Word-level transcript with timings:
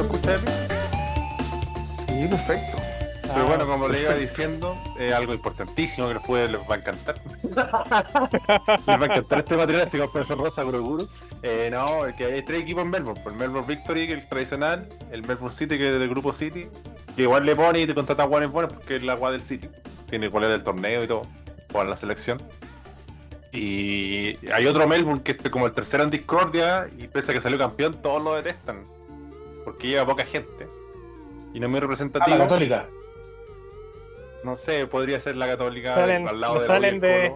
lo 0.00 0.06
escucha. 0.14 0.38
Sí, 2.08 2.26
perfecto. 2.28 2.78
Pero 3.22 3.44
Ah, 3.44 3.44
bueno, 3.46 3.66
como 3.66 3.88
le 3.88 4.02
iba 4.02 4.14
diciendo, 4.14 4.76
es 4.98 5.12
algo 5.12 5.32
importantísimo 5.32 6.08
que 6.08 6.14
después 6.14 6.50
les 6.50 6.60
va 6.68 6.74
a 6.74 6.78
encantar. 6.78 7.14
les 7.44 7.56
va 7.56 9.02
a 9.02 9.04
encantar 9.04 9.38
este 9.38 9.56
material, 9.56 9.86
así 9.86 9.98
como 9.98 10.10
Profesor 10.10 10.38
Rosa, 10.38 10.62
Guruguru. 10.64 11.08
Eh, 11.42 11.68
no, 11.70 12.06
es 12.06 12.16
que 12.16 12.24
hay 12.24 12.42
tres 12.42 12.62
equipos 12.62 12.82
en 12.82 12.90
Melbourne. 12.90 13.20
El 13.24 13.32
Melbourne 13.34 13.68
Victory, 13.68 14.08
que 14.08 14.14
es 14.14 14.22
el 14.24 14.28
tradicional, 14.28 14.88
el 15.12 15.22
Melbourne 15.22 15.54
City, 15.56 15.78
que 15.78 15.92
es 15.92 15.98
del 16.00 16.08
grupo 16.08 16.32
City, 16.32 16.66
que 17.14 17.22
igual 17.22 17.46
le 17.46 17.54
pone 17.54 17.80
y 17.80 17.86
te 17.86 17.94
contrata 17.94 18.24
guanes 18.24 18.50
buenos 18.50 18.72
porque 18.72 18.96
es 18.96 19.02
la 19.04 19.12
agua 19.12 19.30
del 19.30 19.42
City. 19.42 19.68
Tiene 20.08 20.28
cuál 20.28 20.44
es 20.44 20.50
del 20.50 20.64
torneo 20.64 21.04
y 21.04 21.06
todo, 21.06 21.22
para 21.72 21.88
la 21.88 21.96
selección. 21.96 22.42
Y 23.52 24.44
hay 24.52 24.66
otro 24.66 24.88
Melbourne 24.88 25.22
que 25.22 25.32
es 25.32 25.50
como 25.50 25.66
el 25.66 25.72
tercero 25.72 26.02
en 26.02 26.10
discordia 26.10 26.88
y 26.98 27.06
pese 27.06 27.30
a 27.30 27.34
que 27.34 27.40
salió 27.40 27.58
campeón, 27.58 27.94
todos 28.02 28.22
lo 28.22 28.34
detestan. 28.34 28.82
Porque 29.64 29.88
lleva 29.88 30.06
poca 30.06 30.24
gente. 30.24 30.66
Y 31.52 31.60
no 31.60 31.66
es 31.66 31.70
muy 31.70 31.78
Ah, 31.78 31.80
representativo. 31.82 32.36
la 32.36 32.44
católica. 32.44 32.86
No 34.44 34.56
sé, 34.56 34.86
podría 34.86 35.20
ser 35.20 35.36
la 35.36 35.46
católica 35.46 35.94
Salen- 35.96 36.26
al 36.28 36.40
lado 36.40 36.54
no 36.54 36.60
de 36.60 36.66
salen 36.66 36.82
la 36.82 36.88
el 36.88 37.00
de-. 37.30 37.32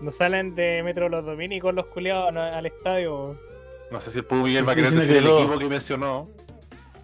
No 0.00 0.10
salen 0.10 0.54
de 0.56 0.82
Metro 0.82 1.08
los 1.08 1.24
dominicos 1.24 1.72
los 1.74 1.86
culiados 1.86 2.32
no- 2.32 2.42
al 2.42 2.66
estadio. 2.66 3.36
No 3.90 4.00
sé 4.00 4.10
si 4.10 4.18
el 4.18 4.24
Pudo 4.24 4.42
Miguel 4.42 4.66
va 4.68 4.72
a 4.72 4.74
querer 4.74 4.90
decir 4.90 5.16
el 5.16 5.26
equipo 5.28 5.58
que 5.58 5.66
mencionó. 5.66 6.26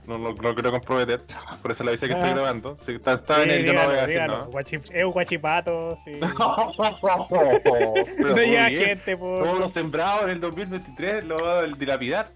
No 0.07 0.19
lo 0.19 0.33
no, 0.34 0.55
quiero 0.55 0.73
comprometer. 0.73 1.20
Por 1.62 1.70
eso 1.70 1.85
le 1.85 1.91
avisé 1.91 2.09
que 2.09 2.14
estoy 2.14 2.31
Ah. 2.31 2.35
grabando. 2.35 2.77
Si 2.81 2.92
está, 2.92 3.12
está 3.12 3.37
Sí, 3.37 3.42
en 3.42 3.51
él, 3.51 3.64
yo 3.67 3.73
no 3.75 3.85
voy 3.87 3.95
a 3.97 4.07
decir 4.07 4.23
nada. 4.23 4.48
Es 4.92 5.05
un 5.05 5.12
guachipato, 5.12 5.97
sí. 6.05 6.19
No 8.19 8.35
llega 8.37 8.69
gente, 8.69 9.17
por. 9.17 9.45
Todos 9.45 9.59
los 9.61 9.73
sembrados 9.73 10.25
en 10.25 10.31
el 10.31 10.41
2023 10.41 11.25
lo 11.25 11.39
va 11.39 11.61
a 11.61 11.62
dilapidar. 11.67 12.29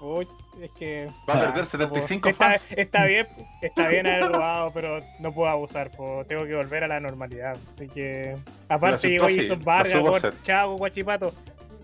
Uy, 0.00 0.26
es 0.60 0.70
que. 0.72 1.08
Va 1.28 1.34
a 1.34 1.36
Ah, 1.36 1.40
perder 1.40 1.66
75 1.66 2.28
Está, 2.28 2.44
fans. 2.50 2.72
está 2.76 3.04
bien, 3.06 3.26
está 3.62 3.88
bien 3.88 4.06
haber 4.06 4.28
robado, 4.32 4.70
pero 4.72 4.98
no 5.20 5.32
puedo 5.32 5.48
abusar, 5.50 5.90
po. 5.90 6.24
tengo 6.26 6.44
que 6.44 6.54
volver 6.54 6.84
a 6.84 6.88
la 6.88 7.00
normalidad. 7.00 7.56
Así 7.74 7.88
que. 7.88 8.36
Aparte 8.68 9.08
llegó 9.08 9.28
sí, 9.28 9.36
Jason 9.38 9.62
Vargas, 9.64 10.00
por. 10.00 10.42
Chavo, 10.42 10.76
Guachipato. 10.76 11.32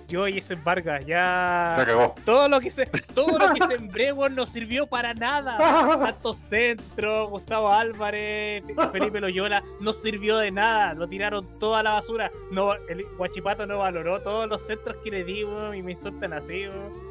Yo 0.09 0.25
Jason 0.29 0.59
Vargas, 0.65 1.03
La 1.07 1.77
ya. 1.77 1.85
cagó. 1.87 2.17
Todo 2.25 2.49
lo 2.49 2.59
que 2.59 2.69
se, 2.73 2.85
todo 3.15 3.39
lo 3.39 3.55
que 3.55 3.65
sembré, 3.69 4.11
weón, 4.13 4.35
no 4.35 4.45
sirvió 4.45 4.89
para 4.89 5.15
nada. 5.15 5.57
Tanto 6.01 6.35
Centro, 6.35 7.29
Gustavo 7.29 7.71
Álvarez, 7.71 8.65
Felipe 8.91 9.21
Loyola, 9.21 9.63
no 9.81 9.93
sirvió 9.93 10.39
de 10.39 10.51
nada. 10.51 10.95
Lo 10.95 11.07
tiraron 11.07 11.47
todo 11.61 11.77
a 11.77 11.85
la 11.85 11.93
basura. 11.93 12.29
No, 12.51 12.75
el 12.75 13.05
Guachipato 13.19 13.67
no 13.67 13.79
valoró 13.79 14.21
todos 14.21 14.49
los 14.49 14.67
centros 14.67 14.97
que 15.05 15.13
le 15.13 15.23
di, 15.23 15.45
weón, 15.45 15.77
y 15.77 15.83
me 15.85 15.93
insultan 15.93 16.33
así, 16.33 16.67
weón. 16.67 17.11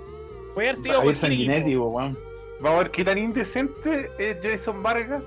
Puede 0.54 0.70
haber 0.70 0.82
sido 0.82 0.96
Javier 0.96 1.18
cualquier 1.18 1.52
equipo. 1.52 1.88
Weón. 1.88 2.18
Vamos 2.60 2.80
a 2.80 2.84
ver 2.84 2.92
qué 2.92 3.06
tan 3.06 3.18
indecente 3.18 4.10
es 4.18 4.38
Jason 4.42 4.84
Vargas. 4.84 5.24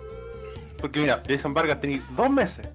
Porque 0.80 1.00
mira, 1.00 1.22
Jason 1.26 1.54
Vargas 1.54 1.80
tenía 1.80 2.02
dos 2.16 2.30
meses 2.30 2.66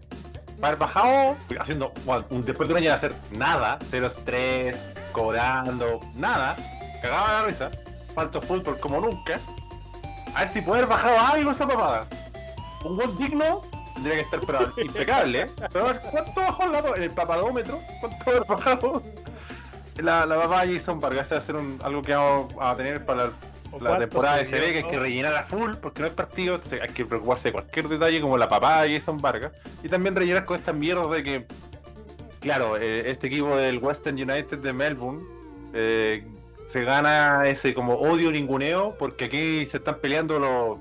para 0.60 0.70
haber 0.70 0.80
bajado, 0.80 1.36
haciendo, 1.60 1.92
bueno, 2.06 2.26
después 2.30 2.68
de 2.68 2.74
un 2.74 2.78
año 2.80 2.90
de 2.90 2.96
hacer 2.96 3.14
nada, 3.32 3.78
cero 3.84 4.08
estrés, 4.08 4.78
cobrando, 5.12 6.00
nada, 6.16 6.56
cagaba 7.02 7.34
la 7.34 7.44
risa, 7.44 7.72
falto 8.16 8.42
fútbol 8.42 8.80
como 8.80 9.00
nunca. 9.00 9.40
A 10.34 10.42
ver 10.42 10.50
si 10.50 10.62
puede 10.62 10.80
haber 10.82 10.90
bajado 10.90 11.20
algo 11.20 11.52
esa 11.52 11.68
papada. 11.68 12.08
Un 12.84 12.96
gol 12.96 13.18
digno 13.18 13.62
tendría 13.94 14.16
que 14.16 14.22
estar 14.22 14.40
pero, 14.46 14.74
impecable. 14.78 15.42
¿eh? 15.42 15.48
Pero 15.72 15.86
a 15.88 15.94
ver, 15.94 16.02
¿cuánto 16.12 16.42
bajó 16.42 16.96
en 16.96 17.04
el 17.04 17.12
papadómetro? 17.12 17.80
¿Cuánto 18.00 18.30
haber 18.30 18.46
bajado? 18.46 19.02
La, 20.02 20.26
la 20.26 20.66
de 20.66 20.74
Jason 20.76 21.00
Vargas 21.00 21.32
va 21.32 21.38
a 21.38 21.42
ser 21.42 21.56
un- 21.56 21.80
algo 21.84 22.02
que 22.02 22.14
vamos 22.14 22.54
a 22.60 22.76
tener 22.76 23.06
para 23.06 23.26
el 23.26 23.32
¿O 23.72 23.80
la 23.84 23.98
temporada 24.00 24.38
de 24.38 24.46
CB 24.46 24.72
que 24.72 24.78
hay 24.78 24.84
que 24.86 24.98
rellenar 25.00 25.36
a 25.36 25.44
full 25.44 25.74
porque 25.82 26.00
no 26.02 26.08
hay 26.08 26.14
partido, 26.14 26.56
entonces 26.56 26.82
hay 26.82 26.90
que 26.90 27.06
preocuparse 27.06 27.50
de 27.50 27.54
cualquier 27.54 27.90
detalle 27.90 28.22
como 28.22 28.38
la 28.38 28.48
papá 28.48 28.84
de 28.84 28.94
Jason 28.98 29.18
Vargas. 29.18 29.52
Y 29.84 29.90
también 29.90 30.16
rellenar 30.16 30.46
con 30.46 30.58
esta 30.58 30.72
mierda 30.72 31.06
de 31.08 31.24
que, 31.24 31.46
claro, 32.40 32.78
eh, 32.78 33.10
este 33.10 33.28
equipo 33.28 33.58
del 33.58 33.80
Western 33.80 34.16
United 34.16 34.60
de 34.60 34.72
Melbourne 34.72 35.22
eh, 35.74 36.26
se 36.66 36.84
gana 36.86 37.48
ese 37.50 37.74
como 37.74 37.96
odio 37.96 38.32
ninguneo 38.32 38.96
porque 38.98 39.26
aquí 39.26 39.66
se 39.66 39.78
están 39.78 39.98
peleando 40.00 40.40
los 40.40 40.78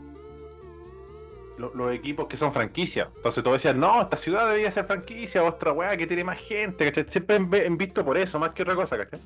los, 1.59 1.75
los 1.75 1.93
equipos 1.93 2.27
que 2.27 2.37
son 2.37 2.53
franquicias. 2.53 3.09
Entonces 3.17 3.43
todos 3.43 3.63
decían, 3.63 3.81
no, 3.81 4.03
esta 4.03 4.17
ciudad 4.17 4.47
debería 4.47 4.71
ser 4.71 4.85
franquicia, 4.87 5.43
otra 5.43 5.73
weá 5.73 5.97
que 5.97 6.07
tiene 6.07 6.25
más 6.25 6.39
gente, 6.39 6.85
¿cachai? 6.85 7.05
Siempre 7.09 7.37
han, 7.37 7.77
visto 7.79 8.05
por 8.05 8.19
eso, 8.19 8.39
más 8.39 8.51
que 8.51 8.63
otra 8.63 8.75
cosa, 8.75 8.97
¿cachai? 8.99 9.21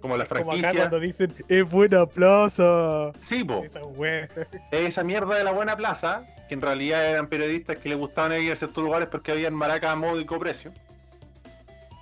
Como 0.00 0.16
la 0.16 0.24
Como 0.26 0.40
acá 0.40 0.44
franquicia. 0.44 0.72
cuando 0.74 1.00
dicen, 1.00 1.34
es 1.48 1.70
buena 1.70 2.06
plaza. 2.06 3.12
Sí, 3.20 3.44
po. 3.44 3.62
Esa 3.64 3.80
esa 4.70 5.04
mierda 5.04 5.36
de 5.36 5.44
la 5.44 5.52
buena 5.52 5.76
plaza, 5.76 6.24
que 6.48 6.54
en 6.54 6.62
realidad 6.62 7.10
eran 7.10 7.28
periodistas 7.28 7.78
que 7.78 7.88
les 7.88 7.98
gustaban 7.98 8.40
ir 8.40 8.52
a 8.52 8.56
ciertos 8.56 8.82
lugares 8.82 9.08
porque 9.08 9.32
habían 9.32 9.54
maracas 9.54 9.90
a 9.90 9.96
módico 9.96 10.38
precio. 10.38 10.72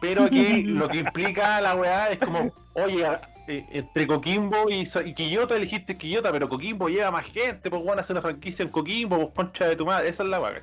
Pero 0.01 0.25
aquí 0.25 0.65
lo 0.65 0.89
que 0.89 0.99
implica 1.05 1.61
la 1.61 1.75
weá 1.77 2.09
es 2.09 2.19
como, 2.19 2.53
oye, 2.75 3.07
eh, 3.47 3.67
entre 3.73 4.07
Coquimbo 4.07 4.71
y, 4.71 4.85
Quillota 5.15 5.57
elegiste 5.57 5.97
Quillota, 5.97 6.33
pero 6.33 6.49
Coquimbo 6.49 6.89
lleva 6.89 7.11
más 7.11 7.27
gente, 7.27 7.71
pues 7.71 7.85
van 7.85 7.99
a 7.99 8.01
hacer 8.01 8.15
una 8.15 8.23
franquicia 8.23 8.63
en 8.63 8.71
Coquimbo, 8.71 9.17
pues 9.19 9.31
concha 9.35 9.67
de 9.67 9.77
tu 9.77 9.85
madre, 9.85 10.09
esa 10.09 10.23
es 10.23 10.29
la 10.29 10.41
¿cachai? 10.41 10.63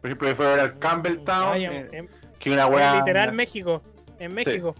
Por 0.00 0.10
ejemplo, 0.10 0.28
yo 0.28 0.34
fui 0.34 0.46
a 0.46 0.48
ver 0.48 0.60
al 0.60 0.78
Campbelltown, 0.78 1.50
Vaya, 1.50 1.72
eh, 1.72 1.88
en- 1.92 2.08
que 2.38 2.50
una 2.50 2.66
weá. 2.66 2.96
literal 2.96 3.32
México. 3.32 3.82
En 4.18 4.34
México. 4.34 4.74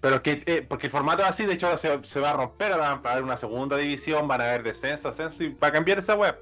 Pero 0.00 0.16
es 0.16 0.20
que, 0.20 0.42
eh, 0.46 0.64
porque 0.66 0.86
el 0.86 0.92
formato 0.92 1.22
es 1.22 1.28
así, 1.28 1.44
de 1.44 1.54
hecho 1.54 1.66
ahora 1.66 1.76
se, 1.78 2.04
se 2.04 2.20
va 2.20 2.30
a 2.30 2.34
romper, 2.34 2.70
van 2.78 3.00
a 3.04 3.10
haber 3.10 3.24
una 3.24 3.36
segunda 3.36 3.76
división, 3.76 4.28
van 4.28 4.40
a 4.40 4.44
haber 4.44 4.62
descenso, 4.62 5.08
ascenso, 5.08 5.42
y 5.42 5.54
va 5.54 5.68
a 5.68 5.72
cambiar 5.72 5.98
esa 5.98 6.14
web. 6.14 6.36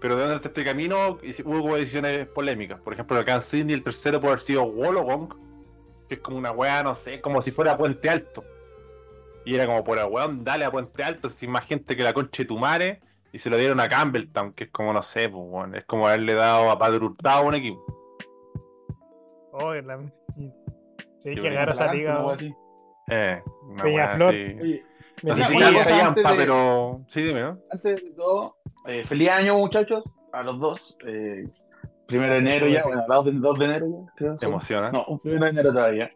Pero 0.00 0.16
de 0.16 0.22
donde 0.22 0.36
está 0.36 0.48
este 0.48 0.64
camino 0.64 1.18
hubo 1.44 1.76
decisiones 1.76 2.26
polémicas. 2.28 2.80
Por 2.80 2.92
ejemplo, 2.92 3.16
acá 3.18 3.34
en 3.34 3.42
Sydney 3.42 3.74
el 3.74 3.82
tercero 3.82 4.20
puede 4.20 4.32
haber 4.32 4.40
sido 4.40 4.64
Wollongong, 4.64 5.28
que 6.08 6.14
es 6.16 6.20
como 6.20 6.38
una 6.38 6.52
wea, 6.52 6.82
no 6.82 6.94
sé, 6.94 7.20
como 7.20 7.42
si 7.42 7.50
fuera 7.50 7.76
Puente 7.76 8.08
Alto. 8.08 8.44
Y 9.44 9.54
era 9.54 9.66
como 9.66 9.84
por 9.84 9.98
el 9.98 10.06
weón, 10.06 10.42
dale 10.44 10.64
a 10.64 10.70
Puente 10.70 11.02
Alto, 11.04 11.30
sin 11.30 11.50
más 11.50 11.66
gente 11.66 11.96
que 11.96 12.02
la 12.02 12.12
conche 12.12 12.42
de 12.42 12.48
tu 12.48 12.58
madre, 12.58 13.00
y 13.32 13.38
se 13.38 13.50
lo 13.50 13.56
dieron 13.56 13.78
a 13.80 13.88
Campbelltown, 13.88 14.52
que 14.52 14.64
es 14.64 14.70
como, 14.70 14.92
no 14.92 15.02
sé, 15.02 15.28
pues, 15.28 15.42
weón, 15.46 15.74
es 15.74 15.84
como 15.84 16.08
haberle 16.08 16.34
dado 16.34 16.70
a 16.70 16.78
Padre 16.78 16.98
Hurtado 17.04 17.38
a 17.38 17.42
un 17.42 17.54
equipo. 17.54 17.84
Oh, 19.52 19.72
la... 19.74 20.00
Sí, 21.22 21.34
que 21.34 21.48
agarra 21.48 21.72
esa 21.72 21.92
liga. 21.92 22.24
Eh, 23.08 23.42
una 23.62 23.82
Peñaflor. 23.82 24.34
No 25.22 25.34
sé 25.34 25.44
si 25.44 25.56
de- 25.58 26.22
pero. 26.36 27.00
Sí, 27.08 27.22
dime, 27.22 27.40
¿no? 27.40 27.58
antes 27.70 28.02
de 28.02 28.10
todo, 28.12 28.58
eh, 28.86 29.04
feliz 29.06 29.30
año, 29.30 29.56
muchachos, 29.58 30.04
a 30.32 30.42
los 30.42 30.58
dos. 30.58 30.96
Eh, 31.06 31.46
primero 32.06 32.34
de 32.34 32.38
enero 32.40 32.66
ya, 32.68 32.84
bueno, 32.84 33.04
2 33.08 33.24
de, 33.24 33.32
2 33.32 33.58
de 33.58 33.64
enero 33.64 33.86
ya, 33.88 34.12
creo. 34.16 34.36
Te 34.36 34.46
emociona. 34.46 34.90
No, 34.90 35.04
un 35.06 35.18
primero 35.20 35.44
de 35.44 35.50
enero 35.50 35.72
todavía. 35.72 36.08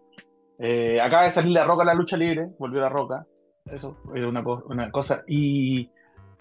Eh, 0.58 1.00
acaba 1.00 1.24
de 1.24 1.30
salir 1.30 1.52
la 1.52 1.64
Roca 1.64 1.82
a 1.82 1.86
la 1.86 1.94
lucha 1.94 2.16
libre, 2.16 2.48
volvió 2.58 2.80
la 2.80 2.88
Roca. 2.88 3.26
Eso, 3.64 3.96
era 4.14 4.28
una, 4.28 4.42
co- 4.44 4.64
una 4.68 4.90
cosa. 4.90 5.22
Y. 5.26 5.90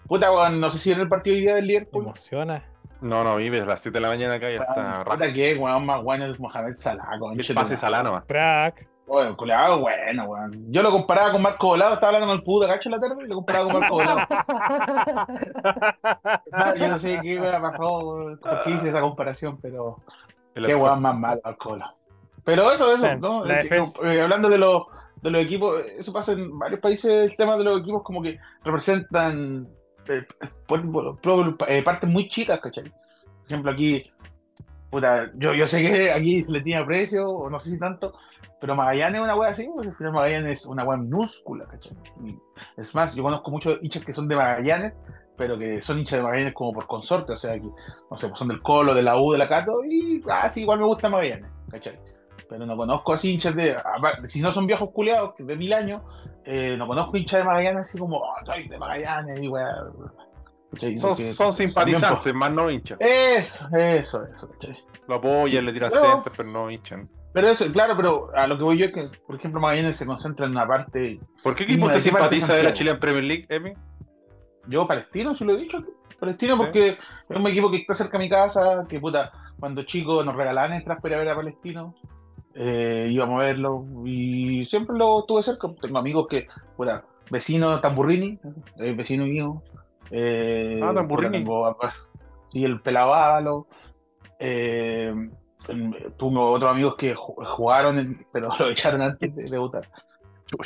Puta, 0.06 0.32
weón, 0.32 0.60
no 0.60 0.70
sé 0.70 0.78
si 0.78 0.92
en 0.92 1.00
el 1.00 1.08
partido 1.08 1.36
hoy 1.36 1.42
día 1.42 1.54
del 1.54 1.66
Liverpool. 1.66 2.04
Emociona. 2.04 2.64
No, 3.00 3.24
no, 3.24 3.36
vives 3.36 3.62
a 3.62 3.66
las 3.66 3.80
7 3.80 3.96
de 3.96 4.02
la 4.02 4.08
mañana 4.08 4.34
acá 4.34 4.50
y 4.50 4.56
ya 4.56 4.62
está. 4.64 5.04
Puta 5.04 5.32
que, 5.32 5.54
weón, 5.56 5.86
más 5.86 6.02
bueno 6.02 6.26
es 6.26 6.38
Mohamed 6.40 6.74
Salah, 6.76 7.08
El 7.14 7.20
conche 7.20 7.54
pase 7.54 7.76
madre. 7.86 8.02
nomás. 8.04 8.24
Crack. 8.26 8.86
Bueno, 9.06 9.36
culeado, 9.36 9.80
bueno, 9.80 10.24
weón. 10.24 10.72
Yo 10.72 10.82
lo 10.82 10.90
comparaba 10.92 11.32
con 11.32 11.42
Marco 11.42 11.66
Volado, 11.68 11.94
estaba 11.94 12.08
hablando 12.08 12.28
con 12.28 12.36
el 12.36 12.44
puto 12.44 12.66
cacho 12.68 12.88
en 12.88 12.92
la 12.92 13.00
tarde 13.00 13.24
y 13.24 13.28
lo 13.28 13.34
comparaba 13.36 13.64
con 13.70 13.80
Marco 13.80 13.94
Volado. 13.96 14.20
Nada, 16.52 16.74
yo 16.76 16.88
no 16.88 16.98
sé 16.98 17.18
qué 17.20 17.40
weón 17.40 17.62
pasó, 17.62 18.36
por 18.40 18.62
qué 18.62 18.70
hice 18.70 18.88
esa 18.90 19.00
comparación, 19.00 19.58
pero 19.60 19.96
El 20.54 20.66
qué 20.66 20.74
weón 20.76 21.02
más 21.02 21.16
malo, 21.18 21.40
Marco 21.44 21.70
Volado. 21.70 21.92
Pero 22.44 22.70
eso, 22.72 22.92
eso, 22.94 23.02
Bien, 23.02 23.20
¿no? 23.20 23.44
la 23.44 23.60
Eh, 23.60 23.62
defensa. 23.64 23.98
eh, 24.06 24.20
hablando 24.22 24.48
de 24.48 24.58
los, 24.58 24.84
de 25.22 25.30
los 25.30 25.42
equipos, 25.42 25.82
eso 25.98 26.12
pasa 26.12 26.32
en 26.32 26.56
varios 26.58 26.80
países, 26.80 27.30
el 27.30 27.36
tema 27.36 27.56
de 27.56 27.64
los 27.64 27.80
equipos 27.80 28.02
como 28.04 28.22
que 28.22 28.38
representan 28.64 29.68
eh, 30.08 30.24
por- 30.66 30.90
por- 30.90 31.20
por- 31.20 31.56
eh, 31.68 31.82
partes 31.82 32.08
muy 32.08 32.28
chicas, 32.28 32.60
¿cachai? 32.60 32.84
Por 32.84 33.46
ejemplo, 33.48 33.72
aquí, 33.72 34.02
puta, 34.90 35.30
yo, 35.34 35.54
yo 35.54 35.66
sé 35.66 35.82
que 35.82 36.12
aquí 36.12 36.42
se 36.42 36.52
le 36.52 36.60
tiene 36.60 36.84
precio, 36.84 37.28
o 37.28 37.48
no 37.48 37.58
sé 37.58 37.70
si 37.70 37.78
tanto, 37.78 38.14
pero 38.60 38.74
Magallanes 38.74 39.20
es 39.20 39.24
una 39.24 39.36
wea 39.36 39.50
así, 39.50 39.68
porque 39.72 39.88
al 39.88 39.96
final 39.96 40.12
Magallanes 40.12 40.60
es 40.60 40.66
una 40.66 40.84
wea 40.84 40.98
minúscula, 40.98 41.64
¿cachai? 41.66 41.96
Es 42.76 42.94
más, 42.94 43.14
yo 43.14 43.22
conozco 43.22 43.50
muchos 43.50 43.78
hinchas 43.82 44.04
que 44.04 44.12
son 44.12 44.28
de 44.28 44.36
Magallanes, 44.36 44.92
pero 45.36 45.58
que 45.58 45.80
son 45.80 45.98
hinchas 45.98 46.18
de 46.18 46.24
Magallanes 46.24 46.52
como 46.52 46.72
por 46.72 46.86
consorte, 46.86 47.32
o 47.32 47.36
sea, 47.36 47.54
que, 47.54 47.62
no 48.10 48.16
sé, 48.16 48.28
pues 48.28 48.38
son 48.38 48.48
del 48.48 48.60
Colo, 48.60 48.94
de 48.94 49.02
la 49.02 49.18
U, 49.18 49.32
de 49.32 49.38
la 49.38 49.48
Cato, 49.48 49.84
y 49.84 50.22
ah, 50.28 50.50
sí, 50.50 50.62
igual 50.62 50.80
me 50.80 50.86
gusta 50.86 51.08
Magallanes, 51.08 51.50
¿cachai? 51.70 51.98
Pero 52.48 52.66
no 52.66 52.76
conozco 52.76 53.12
así 53.12 53.32
hinchas 53.32 53.54
de, 53.54 53.76
si 54.24 54.42
no 54.42 54.50
son 54.50 54.66
viejos 54.66 54.90
culiados 54.90 55.34
de 55.38 55.56
mil 55.56 55.72
años, 55.72 56.02
eh, 56.44 56.74
no 56.76 56.86
conozco 56.86 57.16
hinchas 57.16 57.40
de 57.40 57.44
Magallanes 57.44 57.82
así 57.82 57.98
como, 57.98 58.18
oh, 58.18 58.34
soy 58.44 58.68
de 58.68 58.78
Magallanes, 58.78 59.40
y. 59.40 59.48
¿cachai? 60.72 60.98
Son, 60.98 61.10
Porque 61.10 61.32
son 61.32 61.50
también, 61.50 61.68
simpatizantes, 61.68 62.34
más 62.34 62.52
no 62.52 62.70
hinchas. 62.70 62.98
pues, 62.98 63.10
Eso, 63.38 63.68
eso, 63.76 64.24
eso, 64.26 64.50
¿cachai? 64.52 64.76
Lo 65.08 65.16
apoyan, 65.16 65.66
le 65.66 65.72
tiran 65.72 65.90
centros, 65.90 66.32
pero 66.36 66.48
no 66.48 66.70
hinchan. 66.70 67.08
Pero 67.32 67.48
eso, 67.48 67.70
claro, 67.72 67.94
pero 67.96 68.30
a 68.34 68.46
lo 68.46 68.56
que 68.58 68.64
voy 68.64 68.76
yo 68.78 68.86
es 68.86 68.92
que, 68.92 69.08
por 69.26 69.36
ejemplo, 69.36 69.60
Magallanes 69.60 69.96
se 69.96 70.04
concentra 70.06 70.46
en 70.46 70.52
una 70.52 70.66
parte. 70.66 71.20
¿Por 71.42 71.54
qué 71.54 71.62
equipo 71.64 71.86
usted 71.86 71.98
¿de 71.98 72.04
qué 72.04 72.10
parte 72.10 72.36
simpatiza 72.36 72.54
de 72.56 72.62
la? 72.64 72.72
Chilean 72.72 72.98
Premier 72.98 73.24
League, 73.24 73.46
Emi? 73.48 73.72
Yo, 74.66 74.86
Palestino, 74.86 75.34
se 75.34 75.44
lo 75.44 75.54
he 75.54 75.58
dicho. 75.58 75.78
Palestino, 76.18 76.54
Sí. 76.56 76.58
porque 76.62 76.88
es 76.88 76.96
un 77.36 77.46
equipo 77.46 77.70
que 77.70 77.78
está 77.78 77.94
cerca 77.94 78.18
de 78.18 78.24
mi 78.24 78.30
casa, 78.30 78.84
que 78.88 78.98
puta, 79.00 79.32
cuando 79.58 79.82
chicos 79.84 80.24
nos 80.26 80.34
regalaban 80.34 80.72
entradas 80.72 81.00
para 81.02 81.14
ir 81.14 81.20
a 81.20 81.24
ver 81.24 81.32
a 81.32 81.36
Palestino, 81.36 81.94
eh, 82.54 83.08
íbamos 83.10 83.40
a 83.40 83.46
verlo 83.46 83.84
y 84.04 84.64
siempre 84.66 84.96
lo 84.98 85.24
tuve 85.24 85.42
cerca. 85.42 85.68
Tengo 85.80 85.98
amigos 85.98 86.26
que, 86.28 86.46
puta, 86.76 87.04
vecino 87.30 87.80
Tamburrini, 87.80 88.38
eh, 88.78 88.92
vecino 88.92 89.24
mío. 89.24 89.62
Eh, 90.10 90.80
Ah, 90.82 90.92
Tamburrini. 90.94 91.38
tengo, 91.38 91.76
y 92.52 92.64
el 92.64 92.80
pelado 92.80 93.14
Ávalo. 93.14 93.66
Eh, 94.38 95.14
el- 95.68 96.14
tuve 96.16 96.38
otros 96.38 96.70
amigos 96.72 96.96
que 96.96 97.14
ju- 97.14 97.44
jugaron, 97.56 97.98
en- 97.98 98.26
pero 98.32 98.48
lo 98.58 98.70
echaron 98.70 99.02
antes 99.02 99.34
de 99.36 99.44
debutar. 99.44 99.86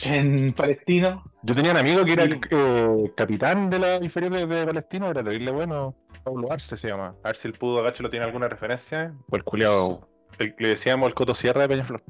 En 0.04 0.54
Palestino. 0.54 1.22
Yo 1.42 1.54
tenía 1.54 1.72
un 1.72 1.76
amigo 1.76 2.04
que 2.06 2.14
era 2.14 2.24
Sí. 2.24 2.40
eh, 2.50 3.12
capitán 3.14 3.68
de 3.68 3.78
la 3.78 3.96
inferior 4.02 4.32
de, 4.32 4.46
de 4.46 4.64
Palestino, 4.66 5.10
era 5.10 5.22
terrible 5.22 5.50
bueno. 5.50 5.94
Pablo 6.22 6.50
Arce 6.50 6.78
se 6.78 6.88
llama. 6.88 7.14
A 7.22 7.28
ver 7.28 7.36
si 7.36 7.48
el 7.48 7.54
pudo 7.54 7.82
Gacho 7.82 8.02
lo 8.02 8.08
tiene 8.08 8.24
alguna 8.24 8.48
referencia. 8.48 9.12
O 9.30 9.36
el 9.36 9.44
culiao. 9.44 10.08
el- 10.38 10.54
le 10.58 10.68
decíamos 10.68 11.06
el 11.08 11.14
Coto 11.14 11.34
Sierra 11.34 11.60
de 11.62 11.68
Peñaflor. 11.68 12.02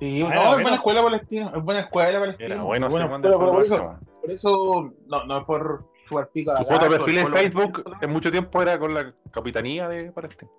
Sí, 0.00 0.22
Ah, 0.22 0.28
no, 0.28 0.34
es 0.34 0.34
bueno. 0.48 0.62
buena 0.62 0.74
escuela 0.76 1.02
palestina, 1.02 1.52
es 1.56 1.62
buena 1.62 1.80
escuela 1.80 2.18
palestina. 2.20 2.54
Era 2.54 2.62
bueno 2.62 2.88
buena 2.88 3.06
escuela, 3.06 4.00
por, 4.26 4.34
eso, 4.34 4.94
no, 5.06 5.24
no 5.24 5.38
es 5.38 5.44
por 5.44 5.86
jugar 6.08 6.30
pico 6.32 6.52
a 6.52 6.58
Su 6.58 6.64
foto 6.64 6.84
de 6.84 6.90
perfil 6.90 7.18
en 7.18 7.28
Facebook 7.28 7.72
palestino, 7.72 7.98
en 8.02 8.10
mucho 8.10 8.30
tiempo 8.30 8.62
era 8.62 8.78
con 8.78 8.94
la 8.94 9.14
capitanía 9.30 9.88
de 9.88 10.12
Palestina. 10.12 10.50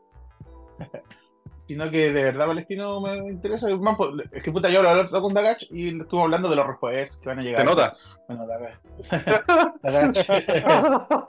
Sino 1.67 1.89
que 1.91 2.13
de 2.13 2.23
verdad 2.23 2.47
palestino 2.47 3.01
me 3.01 3.29
interesa. 3.29 3.67
Man, 3.75 3.97
pues, 3.97 4.13
es 4.31 4.41
que 4.41 4.51
puta, 4.53 4.69
yo 4.69 4.81
lo 4.81 4.89
hablé 4.89 5.09
con 5.09 5.33
Dagach 5.33 5.61
y 5.69 5.91
le 5.91 6.03
estuve 6.03 6.21
hablando 6.21 6.49
de 6.49 6.55
los 6.55 6.65
refuerzos 6.65 7.19
que 7.19 7.27
van 7.27 7.39
a 7.39 7.41
llegar. 7.41 7.59
¿Te 7.59 7.65
nota? 7.65 7.97
Bueno, 8.27 8.47
Dagach. 8.47 8.79
Dagach. 9.81 10.27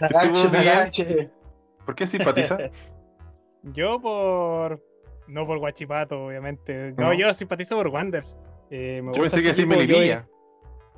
Dagach, 0.00 0.36
¿Estuvo 0.36 0.50
bien? 0.50 0.64
Dagach. 0.64 1.30
¿Por 1.84 1.94
qué 1.94 2.06
simpatiza? 2.06 2.58
Yo 3.62 4.00
por. 4.00 4.82
No 5.26 5.46
por 5.46 5.58
Guachipato, 5.58 6.26
obviamente. 6.26 6.92
No, 6.92 7.08
¿No? 7.08 7.14
yo 7.14 7.34
simpatizo 7.34 7.76
por 7.76 7.88
Wanders. 7.88 8.38
Eh, 8.70 9.02
me 9.02 9.12
Yo 9.12 9.20
pensé 9.20 9.42
que 9.42 9.52
sí 9.52 9.62
equipo, 9.62 9.80
yo-. 9.82 10.33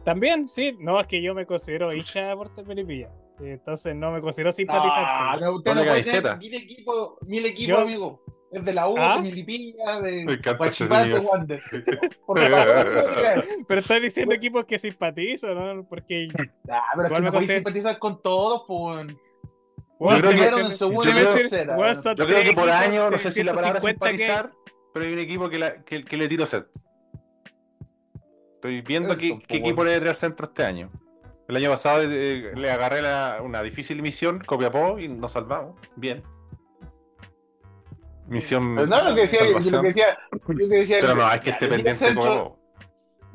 También, 0.06 0.48
sí. 0.48 0.74
No, 0.80 0.98
es 1.00 1.06
que 1.06 1.20
yo 1.20 1.34
me 1.34 1.44
considero 1.44 1.92
hincha 1.92 2.28
de 2.28 2.36
Porter 2.36 2.64
Melipilla. 2.64 3.08
Eh, 3.40 3.52
Entonces 3.54 3.94
no 3.94 4.12
me 4.12 4.20
considero 4.22 4.52
simpatizante. 4.52 4.94
Ah, 5.04 5.36
no, 5.38 5.56
usted 5.56 5.74
no 5.74 5.82
puede 5.82 6.02
tener 6.02 6.38
mil 6.38 6.54
equipos, 6.54 7.14
mil 7.26 7.44
equipos, 7.44 7.76
Yo- 7.76 7.82
amigo. 7.82 8.22
Es 8.52 8.64
de 8.64 8.72
la 8.72 8.88
U, 8.88 8.94
¿Ah? 8.96 9.16
de 9.16 9.22
Milipilla, 9.22 10.00
Me 10.00 10.10
de 10.24 10.36
ese 10.68 10.86
de. 10.86 11.18
Wander. 11.18 11.60
Pero 13.66 13.80
estoy 13.80 14.00
diciendo 14.00 14.34
equipos 14.34 14.64
que 14.64 14.78
simpatizo, 14.78 15.52
¿no? 15.54 15.84
Porque. 15.88 16.28
Ah, 16.70 16.82
pero 16.94 17.08
es 17.08 17.12
que 17.12 17.20
me 17.20 17.26
no 17.26 17.32
considero- 17.32 17.58
simpatizar 17.58 17.98
con 17.98 18.22
todos, 18.22 18.64
pues. 18.66 19.06
Bueno, 19.98 20.20
creo 20.20 20.54
que- 20.54 20.60
en 20.60 20.72
segundo, 20.72 21.02
tercera. 21.02 21.76
bueno, 21.76 21.94
son 21.94 22.16
Yo 22.16 22.26
creo 22.26 22.42
que 22.44 22.52
por 22.52 22.68
año, 22.70 23.10
no 23.10 23.18
sé 23.18 23.30
si 23.30 23.42
la 23.42 23.54
palabra 23.54 23.80
150 23.80 24.10
que- 24.12 24.18
simpatizar, 24.18 24.52
pero 24.94 25.04
hay 25.06 25.12
un 25.14 25.18
equipo 25.18 25.48
que, 25.48 25.58
la- 25.58 25.82
que, 25.84 26.04
que 26.04 26.16
le 26.16 26.28
tiro 26.28 26.46
set. 26.46 26.66
Estoy 28.68 28.80
viendo 28.82 29.16
qué, 29.16 29.30
po, 29.34 29.40
qué 29.46 29.56
equipo 29.58 29.84
le 29.84 29.96
trae 29.98 30.10
al 30.10 30.16
centro 30.16 30.46
este 30.46 30.64
año. 30.64 30.90
El 31.48 31.56
año 31.56 31.70
pasado 31.70 32.02
eh, 32.02 32.52
le 32.56 32.70
agarré 32.70 33.02
la- 33.02 33.38
una 33.42 33.62
difícil 33.62 34.02
misión, 34.02 34.40
Copiapó, 34.44 34.98
y 34.98 35.08
nos 35.08 35.32
salvamos. 35.32 35.76
Bien. 35.94 36.22
Misión. 38.26 38.74
Pero 38.74 38.86
no, 38.88 39.10
lo 39.10 39.14
que 39.14 39.20
decía, 39.22 39.40
yo 39.46 39.70
lo 39.70 39.80
que 39.82 39.86
decía, 39.88 40.18
yo 40.32 40.56
que 40.68 40.76
decía 40.76 40.98
Pero 41.00 41.14
no, 41.14 41.32
es 41.32 41.40
que 41.40 41.50
esté 41.50 41.68
pendiente 41.68 41.90
de 41.90 41.94
centro, 41.94 42.22
Copiapó. 42.22 42.58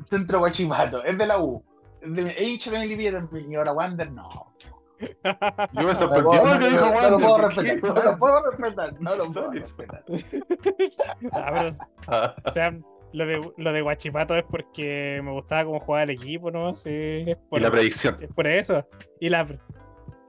centro 0.04 0.38
Guachipato, 0.40 1.02
es 1.04 1.16
de 1.16 1.26
la 1.26 1.38
U. 1.38 1.64
Es 2.02 2.12
de 2.14 2.22
es 2.30 2.42
hincha 2.42 2.70
de 2.72 2.80
Milipilla 2.80 3.12
también, 3.12 3.50
y 3.50 3.54
ahora 3.56 3.72
Wander, 3.72 4.12
no. 4.12 4.28
Yo 5.00 5.08
me 5.74 5.82
No, 5.82 5.94
sorprendí 5.94 6.36
no, 6.36 6.44
lo 6.44 6.58
que 6.58 6.70
no, 6.70 7.10
lo 7.10 7.18
puedo 7.18 7.36
¿por 7.38 7.54
qué, 7.54 7.62
respetar, 7.72 7.94
no 7.94 8.02
lo 8.12 8.18
puedo 8.18 8.50
respetar, 8.50 9.00
no 9.00 9.16
lo 9.16 9.32
puedo 9.32 9.50
respetar. 9.52 10.04
Ah, 12.06 12.34
o 12.44 12.52
sea, 12.52 12.76
lo 13.12 13.26
de, 13.26 13.40
lo 13.56 13.72
de 13.72 13.80
Guachipato 13.82 14.36
es 14.36 14.44
porque 14.44 15.20
me 15.22 15.30
gustaba 15.32 15.64
cómo 15.64 15.80
jugaba 15.80 16.04
el 16.04 16.10
equipo, 16.10 16.50
¿no? 16.50 16.74
Sí, 16.76 16.90
es 16.90 17.36
por, 17.48 17.58
Y 17.60 17.62
la 17.62 17.70
predicción. 17.70 18.16
es 18.20 18.32
por 18.32 18.46
eso. 18.46 18.86
Y 19.20 19.28
la 19.28 19.46
pre- 19.46 19.58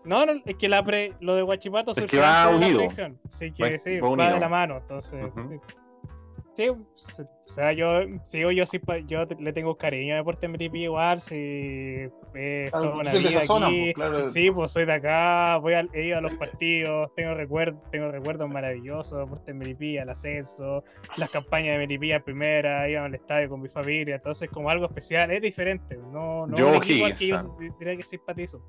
No, 0.05 0.25
no, 0.25 0.33
es 0.45 0.55
que 0.57 0.67
la 0.69 0.83
pre... 0.83 1.13
lo 1.21 1.35
de 1.35 1.41
Guachipato 1.43 1.91
Es 1.91 2.03
que 2.05 2.17
va 2.19 2.45
de 2.47 2.51
la 2.51 2.57
unido. 2.57 2.77
predicción. 2.77 3.19
Sí, 3.29 3.51
que 3.51 3.79
sí, 3.79 3.99
va 3.99 4.07
va, 4.07 4.13
unido. 4.13 4.33
de 4.33 4.39
la 4.39 4.49
mano, 4.49 4.77
entonces. 4.77 5.25
Sí. 5.35 5.73
Sí, 6.55 6.69
s- 6.97 7.23
o 7.23 7.51
sea, 7.51 7.73
yo 7.73 8.01
sigo, 8.23 8.51
yo, 8.51 8.63
simpa- 8.65 8.99
yo 9.07 9.25
le 9.39 9.53
tengo 9.53 9.75
cariño 9.75 10.13
a 10.13 10.17
Deportes 10.17 10.47
Melipilla 10.49 10.85
igual, 10.85 11.19
si 11.19 11.35
es 12.35 12.69
Claro, 12.69 12.89
toda 12.91 13.01
una 13.01 13.11
vida 13.11 13.41
zona, 13.41 13.67
aquí. 13.67 13.81
pues, 13.93 13.95
claro. 13.95 14.27
Sí, 14.27 14.51
pues 14.51 14.71
soy 14.71 14.85
de 14.85 14.93
acá, 14.93 15.57
voy 15.57 15.73
al- 15.73 15.89
he 15.93 16.05
ido 16.05 16.17
a 16.17 16.21
los 16.21 16.33
partidos, 16.33 17.11
tengo 17.15 17.33
recuerdos, 17.33 17.81
tengo 17.91 18.11
recuerdos 18.11 18.53
maravillosos, 18.53 19.17
Deportes 19.17 19.55
Melipilla, 19.55 20.03
el 20.03 20.09
ascenso, 20.09 20.83
las 21.17 21.29
campañas 21.31 21.73
de 21.73 21.79
en 22.17 22.23
primera, 22.23 22.87
iba 22.87 23.03
al 23.03 23.15
estadio 23.15 23.49
con 23.49 23.59
mi 23.61 23.69
familia, 23.69 24.15
entonces 24.15 24.47
como 24.51 24.69
algo 24.69 24.85
especial, 24.85 25.31
es 25.31 25.41
diferente, 25.41 25.97
no, 26.11 26.45
no 26.45 26.55
Yo 26.57 26.69
al 26.69 26.81
que 26.81 26.97
yo 26.99 27.05
di- 27.59 27.69
diría 27.79 27.97
que 27.97 28.03
simpatizo. 28.03 28.61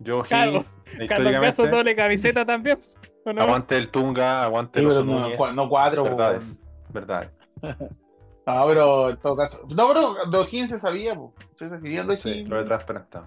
Yo, 0.00 0.22
Carlos 0.22 0.64
Gaso 0.86 1.02
históricamente, 1.04 1.68
doble 1.68 1.96
camiseta 1.96 2.44
también, 2.46 2.78
aguante 3.26 3.76
el 3.76 3.90
Tunga, 3.90 4.44
aguante 4.44 4.80
Sí, 4.80 4.84
los 4.86 5.04
no, 5.54 5.68
cuatro, 5.68 6.02
pues, 6.02 6.16
Verdades, 6.16 6.58
verdades. 6.96 7.30
No, 8.46 8.64
pero 8.68 9.10
en 9.10 9.16
todo 9.16 9.36
caso. 9.36 9.66
No, 9.68 9.88
pero 9.88 10.14
de 10.30 10.38
O'Higgins 10.38 10.70
se 10.70 10.78
sabía, 10.78 11.16
pues. 11.16 11.32
Se 11.56 11.68
sabía 11.68 12.04
de 12.04 12.16
Sí, 12.16 12.44
lo 12.44 12.60
he 12.60 12.64
transparentado. 12.64 13.26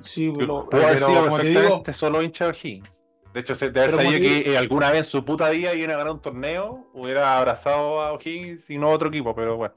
Sí, 0.00 0.28
haber 0.28 0.46
pero 0.70 0.96
sido 0.96 1.24
como 1.24 1.36
te 1.36 1.42
digo, 1.42 1.60
perfectamente 1.60 1.92
solo 1.92 2.22
hincha 2.22 2.46
de 2.46 2.50
O'Higgins. 2.52 3.04
De 3.34 3.40
hecho, 3.40 3.54
se- 3.54 3.70
de 3.70 3.80
haber 3.80 3.92
sabido 3.94 4.12
que 4.18 4.50
eh, 4.50 4.56
alguna 4.56 4.88
vez 4.90 5.00
en 5.00 5.04
su 5.04 5.22
puta 5.22 5.50
vida 5.50 5.74
iban 5.74 5.90
a 5.90 5.98
ganar 5.98 6.14
un 6.14 6.22
torneo, 6.22 6.86
hubiera 6.94 7.36
abrazado 7.36 8.00
a 8.00 8.12
O'Higgins 8.14 8.70
y 8.70 8.78
no 8.78 8.88
a 8.88 8.92
otro 8.92 9.10
equipo, 9.10 9.34
pero 9.34 9.58
bueno. 9.58 9.74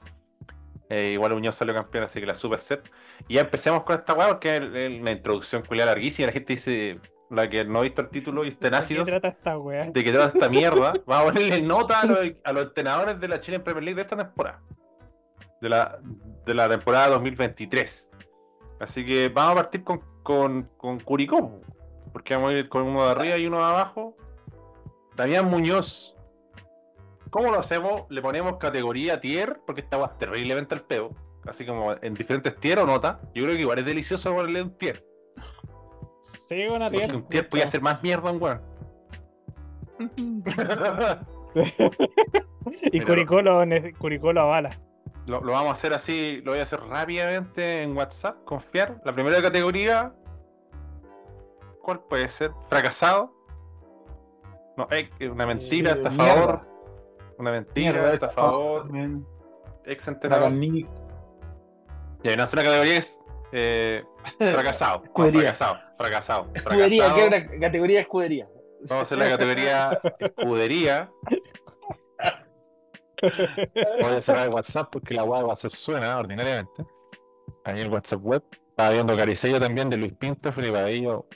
Eh, 0.88 1.10
igual 1.12 1.34
Unión 1.34 1.52
salió 1.52 1.74
campeón, 1.74 2.04
así 2.04 2.18
que 2.20 2.24
la 2.24 2.34
super 2.34 2.58
set. 2.58 2.90
Y 3.28 3.34
ya 3.34 3.42
empecemos 3.42 3.82
con 3.82 3.96
esta 3.96 4.14
weá, 4.14 4.28
porque 4.28 4.56
es 4.56 5.00
una 5.00 5.10
introducción 5.10 5.64
culiada 5.66 5.90
larguísima. 5.92 6.28
La 6.28 6.32
gente 6.32 6.54
dice, 6.54 6.98
la 7.30 7.48
que 7.48 7.64
no 7.64 7.80
ha 7.80 7.82
visto 7.82 8.02
el 8.02 8.08
título 8.08 8.44
y 8.44 8.48
estén 8.48 8.70
¿De 8.70 8.70
qué 8.70 8.76
ácidos, 8.76 9.04
trata 9.06 9.28
esta 9.28 9.58
weá? 9.58 9.90
de 9.90 10.04
que 10.04 10.12
trata 10.12 10.28
esta 10.38 10.48
mierda. 10.48 10.94
Vamos 11.06 11.30
a 11.30 11.32
ponerle 11.32 11.62
nota 11.62 12.00
a 12.00 12.06
los, 12.06 12.18
a 12.44 12.52
los 12.52 12.64
entrenadores 12.66 13.20
de 13.20 13.28
la 13.28 13.40
Chile 13.40 13.60
Premier 13.60 13.84
League 13.84 13.96
de 13.96 14.02
esta 14.02 14.16
temporada. 14.16 14.62
De 15.60 15.68
la, 15.68 15.98
de 16.44 16.54
la 16.54 16.68
temporada 16.68 17.08
2023. 17.08 18.10
Así 18.78 19.04
que 19.04 19.28
vamos 19.28 19.52
a 19.52 19.54
partir 19.56 19.82
con, 19.82 20.02
con, 20.22 20.70
con 20.76 21.00
Curicó. 21.00 21.60
Porque 22.12 22.34
vamos 22.34 22.52
a 22.52 22.54
ir 22.54 22.68
con 22.68 22.82
uno 22.82 23.04
de 23.04 23.10
arriba 23.10 23.38
y 23.38 23.46
uno 23.46 23.58
de 23.58 23.64
abajo. 23.64 24.16
Damián 25.16 25.46
Muñoz. 25.46 26.14
¿Cómo 27.30 27.50
lo 27.50 27.58
hacemos? 27.58 28.04
Le 28.08 28.22
ponemos 28.22 28.56
categoría 28.58 29.20
tier, 29.20 29.60
porque 29.66 29.80
estaba 29.80 30.16
terriblemente 30.18 30.74
al 30.74 30.82
peo. 30.82 31.10
Así 31.46 31.64
como 31.64 31.92
en 31.92 32.14
diferentes 32.14 32.56
tier 32.56 32.78
o 32.78 32.86
nota. 32.86 33.20
Yo 33.34 33.44
creo 33.44 33.56
que 33.56 33.62
igual 33.62 33.78
es 33.78 33.86
delicioso 33.86 34.34
ponerle 34.34 34.62
un 34.62 34.76
tier. 34.76 35.04
Sí, 36.48 36.64
Porque 36.68 36.96
tía. 36.96 37.14
un 37.14 37.22
tier 37.28 37.48
podía 37.48 37.66
ser 37.66 37.80
más 37.82 38.02
mierda 38.02 38.30
un 38.30 38.42
weón. 38.42 38.60
Y 42.92 43.00
Curicó 43.00 43.40
lo, 43.42 43.62
Curicó 43.98 44.32
lo 44.32 44.40
avala. 44.42 44.70
Lo, 45.28 45.40
lo 45.40 45.52
vamos 45.52 45.68
a 45.68 45.72
hacer 45.72 45.92
así, 45.94 46.40
lo 46.44 46.50
voy 46.52 46.60
a 46.60 46.64
hacer 46.64 46.80
rápidamente 46.80 47.82
en 47.82 47.96
WhatsApp, 47.96 48.44
confiar. 48.44 49.00
La 49.04 49.12
primera 49.12 49.40
categoría, 49.40 50.12
¿cuál 51.82 52.00
puede 52.00 52.28
ser? 52.28 52.50
¿Fracasado? 52.68 53.32
No, 54.76 54.86
eh, 54.90 55.08
una 55.30 55.46
mentira, 55.46 55.92
Sí, 55.94 55.98
está 55.98 56.08
a 56.08 56.12
mierda. 56.12 56.34
favor. 56.34 56.68
Una 57.38 57.50
mentira, 57.52 57.92
mierda, 57.92 58.12
está 58.12 58.26
a 58.26 58.30
favor. 58.30 58.82
también. 58.82 59.26
Ex 59.84 60.08
entrenador. 60.08 60.52
Y 60.52 60.86
hay 62.28 62.34
una 62.34 62.46
sola 62.46 62.62
categoría 62.64 62.92
que 62.92 62.98
es 62.98 63.18
eh, 63.52 64.04
fracasado. 64.38 65.02
No, 65.04 65.30
fracasado, 65.30 65.78
fracasado. 65.96 66.50
Escudería, 66.54 67.04
fracasado. 67.04 67.14
¿qué 67.30 67.36
es 67.36 67.46
una 67.48 67.60
categoría 67.60 67.96
de 67.96 68.02
escudería? 68.02 68.48
Vamos 68.88 68.92
a 68.92 69.00
hacer 69.00 69.18
la 69.18 69.28
categoría 69.28 70.00
escudería. 70.18 71.10
Voy 73.22 74.14
a 74.16 74.22
cerrar 74.22 74.46
el 74.46 74.52
WhatsApp 74.54 74.88
porque 74.92 75.14
la 75.14 75.24
web 75.24 75.40
de 75.40 75.46
WhatsApp 75.46 75.72
suena 75.72 76.18
ordinariamente. 76.18 76.84
Ahí 77.64 77.80
el 77.80 77.88
WhatsApp 77.90 78.20
web. 78.22 78.42
Estaba 78.68 78.90
viendo 78.90 79.16
Caricello 79.16 79.58
también 79.58 79.88
de 79.88 79.96
Luis 79.96 80.12
Pinto, 80.12 80.52
Felipe 80.52 80.78
Abello. 80.78 81.26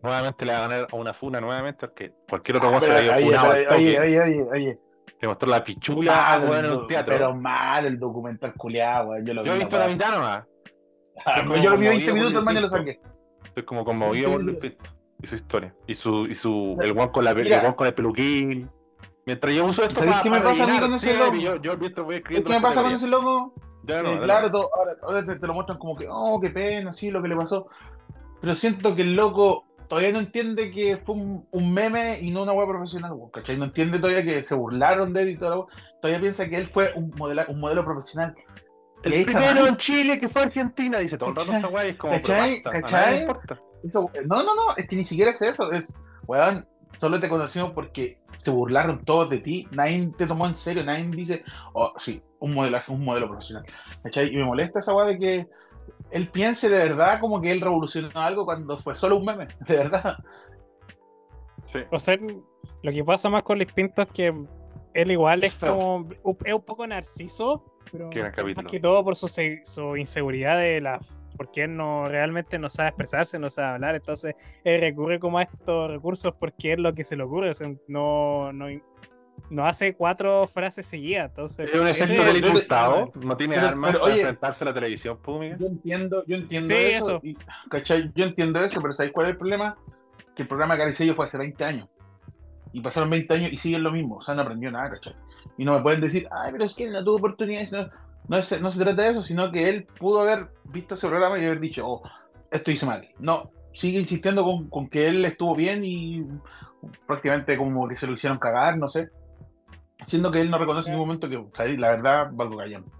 Nuevamente 0.00 0.46
le 0.46 0.52
va 0.52 0.58
a 0.58 0.68
ganar 0.68 0.86
a 0.90 0.96
una 0.96 1.12
funa 1.12 1.40
nuevamente, 1.40 1.86
porque 1.88 2.12
cualquier 2.28 2.56
otro 2.56 2.74
Ah, 2.74 2.80
se 2.80 2.86
pero, 2.86 3.00
le 3.02 3.10
oye, 3.10 3.24
funado 3.24 3.48
toque. 3.52 3.74
oye, 3.74 4.00
oye, 4.00 4.20
oye, 4.20 4.42
oye. 4.52 4.78
Le 5.20 5.28
mostró 5.28 5.48
la 5.50 5.64
pichula 5.64 6.12
Mal 6.14 6.54
a 6.54 6.58
en 6.60 6.70
un 6.70 6.86
teatro. 6.86 7.14
Pero 7.14 7.34
mal 7.34 7.86
el 7.86 7.98
documental 7.98 8.54
culiado. 8.54 9.18
Yo 9.22 9.34
lo 9.34 9.42
vi. 9.42 9.48
Yo 9.48 9.54
he 9.54 9.58
visto 9.58 9.78
la 9.78 9.88
mitad 9.88 10.10
nomás. 10.12 10.44
Ah, 11.26 11.42
Yo 11.42 11.44
lo 11.48 11.54
vi 11.54 11.62
conmovido 11.62 11.90
20 11.90 12.04
por 12.06 12.14
minutos, 12.14 12.36
hermano, 12.36 12.58
y 12.58 12.62
lo 12.62 12.70
saqué. 12.70 13.00
Estoy 13.44 13.62
como 13.64 13.84
conmovido 13.84 14.32
por 14.32 14.42
Luis 14.42 14.58
Pinto 14.58 14.84
y 15.22 15.26
su 15.26 15.34
historia. 15.36 15.74
Y 15.86 15.94
su, 15.94 16.26
y 16.26 16.34
su 16.34 16.76
el 16.82 16.92
weón 16.92 17.08
con 17.10 17.24
la 17.24 17.30
el 17.30 17.74
con 17.74 17.86
el 17.86 17.94
peluquín. 17.94 18.70
Mientras 19.26 19.54
yo 19.54 19.64
uso 19.64 19.82
esto 19.84 19.94
¿Sabéis 20.00 20.12
para, 20.16 20.22
qué 20.22 20.30
me 20.30 20.36
para 20.38 20.50
pasa 20.50 20.64
a 20.64 20.66
mí 20.66 20.80
con 20.80 20.92
ese 20.94 21.12
sí, 21.12 21.18
logo? 21.18 21.34
Yo, 21.36 21.56
yo 21.62 21.76
mientras 21.78 22.04
voy 22.04 22.16
¿Qué 22.16 22.18
escribiendo. 22.18 22.50
me 22.50 22.54
las 22.56 22.62
pasa 22.62 22.82
con 22.82 22.92
ese 22.92 23.06
loco? 23.08 23.54
Ya 23.84 24.02
no, 24.02 24.14
Eh, 24.14 24.20
claro, 24.22 24.50
todo- 24.50 24.70
ahora, 24.76 24.92
ahora 25.02 25.24
te, 25.26 25.38
te 25.38 25.46
lo 25.46 25.54
muestran 25.54 25.78
como 25.78 25.96
que, 25.96 26.06
oh, 26.10 26.38
qué 26.40 26.50
pena, 26.50 26.92
sí, 26.92 27.10
lo 27.10 27.22
que 27.22 27.28
le 27.28 27.36
pasó. 27.36 27.68
Pero 28.40 28.54
siento 28.54 28.94
que 28.94 29.02
el 29.02 29.14
loco 29.14 29.64
todavía 29.88 30.12
no 30.12 30.18
entiende 30.18 30.70
que 30.70 30.96
fue 30.98 31.14
un, 31.14 31.46
un 31.50 31.72
meme 31.72 32.18
y 32.20 32.30
no 32.30 32.42
una 32.42 32.52
web 32.52 32.68
profesional, 32.68 33.12
¿cachai? 33.32 33.56
No 33.56 33.64
entiende 33.64 33.98
todavía 33.98 34.22
que 34.24 34.42
se 34.42 34.54
burlaron 34.54 35.12
de 35.14 35.22
él 35.22 35.28
y 35.30 35.38
todo. 35.38 35.68
Todavía 36.02 36.20
piensa 36.20 36.48
que 36.48 36.56
él 36.56 36.66
fue 36.66 36.90
un, 36.94 37.10
modela- 37.12 37.46
un 37.48 37.60
modelo 37.60 37.82
profesional. 37.84 38.34
El 39.04 39.24
primero 39.24 39.60
mal. 39.60 39.68
en 39.68 39.76
Chile 39.76 40.18
que 40.18 40.28
fue 40.28 40.42
a 40.42 40.44
Argentina, 40.46 40.98
dice 40.98 41.18
todo 41.18 41.30
el 41.30 41.50
esa 41.54 41.68
weá 41.68 41.84
es 41.86 41.96
como, 41.96 42.12
pero 42.22 42.24
¿Cachai? 42.24 43.14
le 43.14 43.20
importa. 43.20 43.60
Eso- 43.82 44.10
no, 44.26 44.42
no, 44.42 44.54
no, 44.54 44.76
es 44.76 44.86
que 44.88 44.96
ni 44.96 45.04
siquiera 45.04 45.30
es 45.30 45.42
eso. 45.42 45.70
Es, 45.72 45.94
weón, 46.26 46.66
solo 46.96 47.20
te 47.20 47.28
conocimos 47.28 47.72
porque 47.72 48.18
se 48.38 48.50
burlaron 48.50 49.04
todos 49.04 49.30
de 49.30 49.38
ti. 49.38 49.68
Nadie 49.72 50.10
te 50.16 50.26
tomó 50.26 50.46
en 50.46 50.54
serio, 50.54 50.84
nadie 50.84 51.04
dice, 51.10 51.44
oh, 51.72 51.92
sí, 51.96 52.22
un 52.40 52.54
modelaje, 52.54 52.92
un 52.92 53.04
modelo 53.04 53.28
profesional. 53.28 53.64
¿Cachai? 54.02 54.28
Y 54.32 54.36
me 54.36 54.44
molesta 54.44 54.80
esa 54.80 54.94
weá 54.94 55.06
de 55.06 55.18
que 55.18 55.46
él 56.10 56.28
piense 56.28 56.68
de 56.68 56.78
verdad 56.78 57.20
como 57.20 57.40
que 57.40 57.50
él 57.50 57.60
revolucionó 57.60 58.08
algo 58.14 58.44
cuando 58.44 58.78
fue 58.78 58.94
solo 58.94 59.16
un 59.18 59.26
meme, 59.26 59.48
de 59.68 59.76
verdad. 59.76 60.16
Sí. 61.66 61.80
O 61.90 61.98
sea, 61.98 62.18
lo 62.82 62.92
que 62.92 63.04
pasa 63.04 63.28
más 63.28 63.42
con 63.42 63.58
Luis 63.58 63.72
Pinto 63.72 64.02
es 64.02 64.08
que 64.08 64.32
él 64.94 65.10
igual 65.10 65.44
es 65.44 65.54
como 65.56 65.96
un- 66.22 66.38
es 66.44 66.54
un 66.54 66.62
poco 66.62 66.86
narciso, 66.86 67.64
pero 67.92 68.08
más 68.56 68.64
que 68.70 68.80
todo 68.80 69.04
por 69.04 69.16
su, 69.16 69.28
su 69.28 69.96
inseguridad 69.96 70.58
de 70.58 70.80
la 70.80 71.00
porque 71.36 71.62
él 71.64 71.76
no 71.76 72.04
realmente 72.04 72.60
no 72.60 72.70
sabe 72.70 72.90
expresarse, 72.90 73.40
no 73.40 73.50
sabe 73.50 73.68
hablar, 73.74 73.96
entonces 73.96 74.36
él 74.62 74.80
recurre 74.80 75.18
como 75.18 75.38
a 75.38 75.42
estos 75.42 75.90
recursos 75.90 76.32
porque 76.38 76.74
es 76.74 76.78
lo 76.78 76.94
que 76.94 77.02
se 77.02 77.16
le 77.16 77.24
ocurre, 77.24 77.50
o 77.50 77.54
sea, 77.54 77.68
no, 77.88 78.52
no, 78.52 78.66
no 79.50 79.66
hace 79.66 79.94
cuatro 79.96 80.46
frases 80.46 80.86
seguidas, 80.86 81.30
entonces 81.30 81.68
Es 81.72 81.80
un 81.80 81.88
efecto 81.88 82.22
del 82.22 82.36
insultado, 82.36 83.10
no 83.16 83.36
tiene 83.36 83.56
pero- 83.56 83.66
armas 83.66 83.90
pero, 83.90 84.02
para 84.02 84.12
oye- 84.14 84.22
enfrentarse 84.22 84.62
a 84.62 84.66
la 84.66 84.74
televisión, 84.74 85.18
¿puedo, 85.20 85.40
Miguel? 85.40 85.58
Yo 85.58 85.66
entiendo, 85.66 86.24
yo 86.24 86.36
entiendo 86.36 86.68
Sí, 86.68 86.74
eso. 86.74 87.04
eso. 87.16 87.20
y- 87.24 87.36
¿cachai? 87.68 88.12
Yo 88.14 88.24
entiendo 88.26 88.60
eso, 88.60 88.80
pero 88.80 88.92
¿sabes 88.92 89.10
cuál 89.10 89.26
es 89.26 89.32
el 89.32 89.38
problema? 89.38 89.76
Que 90.36 90.42
el 90.42 90.48
programa 90.48 90.74
de 90.74 90.80
Caricello 90.82 91.14
fue 91.16 91.26
hace 91.26 91.36
20 91.36 91.64
años. 91.64 91.88
Y 92.74 92.80
pasaron 92.80 93.08
20 93.08 93.32
años 93.34 93.52
y 93.52 93.56
siguen 93.56 93.82
lo 93.82 93.92
mismo. 93.92 94.16
O 94.16 94.20
sea, 94.20 94.34
no 94.34 94.42
aprendió 94.42 94.70
nada, 94.70 94.90
¿cachai? 94.90 95.14
Y 95.56 95.64
no 95.64 95.74
me 95.74 95.80
pueden 95.82 96.00
decir, 96.02 96.28
ay, 96.30 96.52
pero 96.52 96.64
es 96.64 96.74
que 96.74 96.84
él 96.84 96.92
no 96.92 97.02
tuvo 97.04 97.16
oportunidades. 97.16 97.70
No, 97.72 97.88
no, 98.28 98.36
es- 98.36 98.60
no 98.60 98.68
se 98.70 98.82
trata 98.84 99.02
de 99.02 99.10
eso, 99.10 99.22
sino 99.22 99.50
que 99.52 99.68
él 99.70 99.86
pudo 99.98 100.20
haber 100.20 100.50
visto 100.64 100.94
ese 100.96 101.08
programa 101.08 101.38
y 101.38 101.44
haber 101.46 101.60
dicho, 101.60 101.86
oh, 101.88 102.02
esto 102.50 102.70
hice 102.70 102.84
mal. 102.84 103.08
No, 103.18 103.50
sigue 103.72 103.98
insistiendo 104.00 104.42
con, 104.44 104.68
con 104.68 104.88
que 104.88 105.06
él 105.08 105.24
estuvo 105.24 105.54
bien 105.54 105.82
y 105.84 106.26
prácticamente 107.06 107.56
como 107.56 107.88
que 107.88 107.96
se 107.96 108.06
lo 108.06 108.12
hicieron 108.14 108.38
cagar, 108.38 108.76
no 108.76 108.88
sé. 108.88 109.08
Siendo 110.02 110.30
que 110.30 110.40
él 110.40 110.50
no 110.50 110.58
reconoce 110.58 110.90
en 110.90 110.94
ningún 110.96 111.06
momento 111.08 111.28
que, 111.30 111.36
o 111.36 111.48
sea, 111.54 111.66
la 111.66 111.90
verdad, 111.90 112.28
valgo 112.32 112.56
callando. 112.58 112.90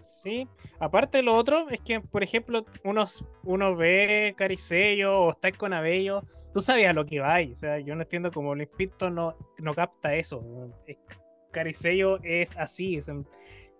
Sí, 0.00 0.48
aparte 0.80 1.22
lo 1.22 1.34
otro 1.34 1.68
es 1.68 1.80
que, 1.80 2.00
por 2.00 2.22
ejemplo, 2.22 2.64
uno, 2.84 3.04
uno 3.44 3.76
ve 3.76 4.34
Caricello 4.36 5.20
o 5.20 5.30
está 5.30 5.52
con 5.52 5.72
Abello, 5.72 6.22
tú 6.52 6.60
sabías 6.60 6.94
lo 6.94 7.04
que 7.04 7.20
va 7.20 7.34
ahí, 7.34 7.52
o 7.52 7.56
sea, 7.56 7.78
yo 7.78 7.94
no 7.94 8.02
entiendo 8.02 8.30
cómo 8.30 8.54
Luis 8.54 8.68
Pinto 8.76 9.10
no, 9.10 9.36
no 9.58 9.74
capta 9.74 10.14
eso. 10.14 10.42
Es- 10.86 10.98
Caricello 11.50 12.18
es 12.22 12.56
así, 12.58 12.98
o 12.98 13.02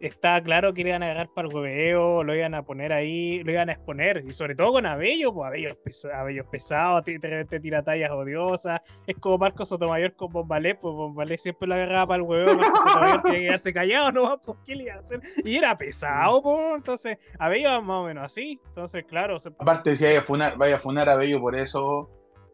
está 0.01 0.41
claro 0.43 0.73
que 0.73 0.83
le 0.85 0.91
iban 0.91 1.03
a 1.03 1.07
agarrar 1.07 1.29
para 1.35 1.49
el 1.49 1.55
hueveo, 1.55 2.23
lo 2.23 2.35
iban 2.35 2.55
a 2.55 2.63
poner 2.63 2.93
ahí, 2.93 3.43
lo 3.43 3.51
iban 3.53 3.69
a 3.69 3.73
exponer, 3.73 4.23
y 4.27 4.33
sobre 4.33 4.55
todo 4.55 4.73
con 4.73 4.87
Abello, 4.87 5.33
pues 5.35 5.47
Abello 5.49 5.69
es, 5.71 5.77
pesa- 5.77 6.21
Abello 6.21 6.43
es 6.43 6.49
pesado, 6.49 7.03
te, 7.03 7.19
te 7.19 7.61
tira 7.61 7.83
tallas 7.83 8.11
odiosas, 8.11 8.81
es 9.07 9.17
como 9.19 9.39
Marco 9.39 9.65
Sotomayor 9.65 10.15
con 10.15 10.33
Bombalé, 10.33 10.75
pues 10.77 10.95
Bombalé 10.95 11.37
siempre 11.37 11.67
lo 11.69 11.75
agarraba 11.75 12.07
para 12.09 12.23
el 12.23 12.29
hueveo, 12.29 12.55
Marco 12.57 12.77
Sotomayor 12.83 13.23
tenía 13.23 13.39
que 13.39 13.45
quedarse 13.47 13.73
callado, 13.73 14.13
no, 14.13 14.39
pues 14.45 14.59
¿qué 14.65 14.75
le 14.77 14.85
iba 14.85 14.95
a 14.95 14.99
hacer? 15.01 15.21
Y 15.45 15.57
era 15.57 15.77
pesado, 15.77 16.43
pues, 16.43 16.59
entonces 16.77 17.19
Abello 17.39 17.83
más 17.83 17.97
o 17.97 18.05
menos 18.05 18.25
así, 18.25 18.61
entonces 18.69 19.05
claro, 19.05 19.39
se- 19.39 19.51
Aparte, 19.59 19.97
si 19.97 20.05
vaya 20.05 20.21
a 20.21 20.23
funar, 20.23 20.57
vaya 20.57 20.77
a, 20.77 20.79
funar 20.79 21.09
a 21.09 21.17
Bello 21.17 21.41
por 21.41 21.57
eso, 21.57 22.09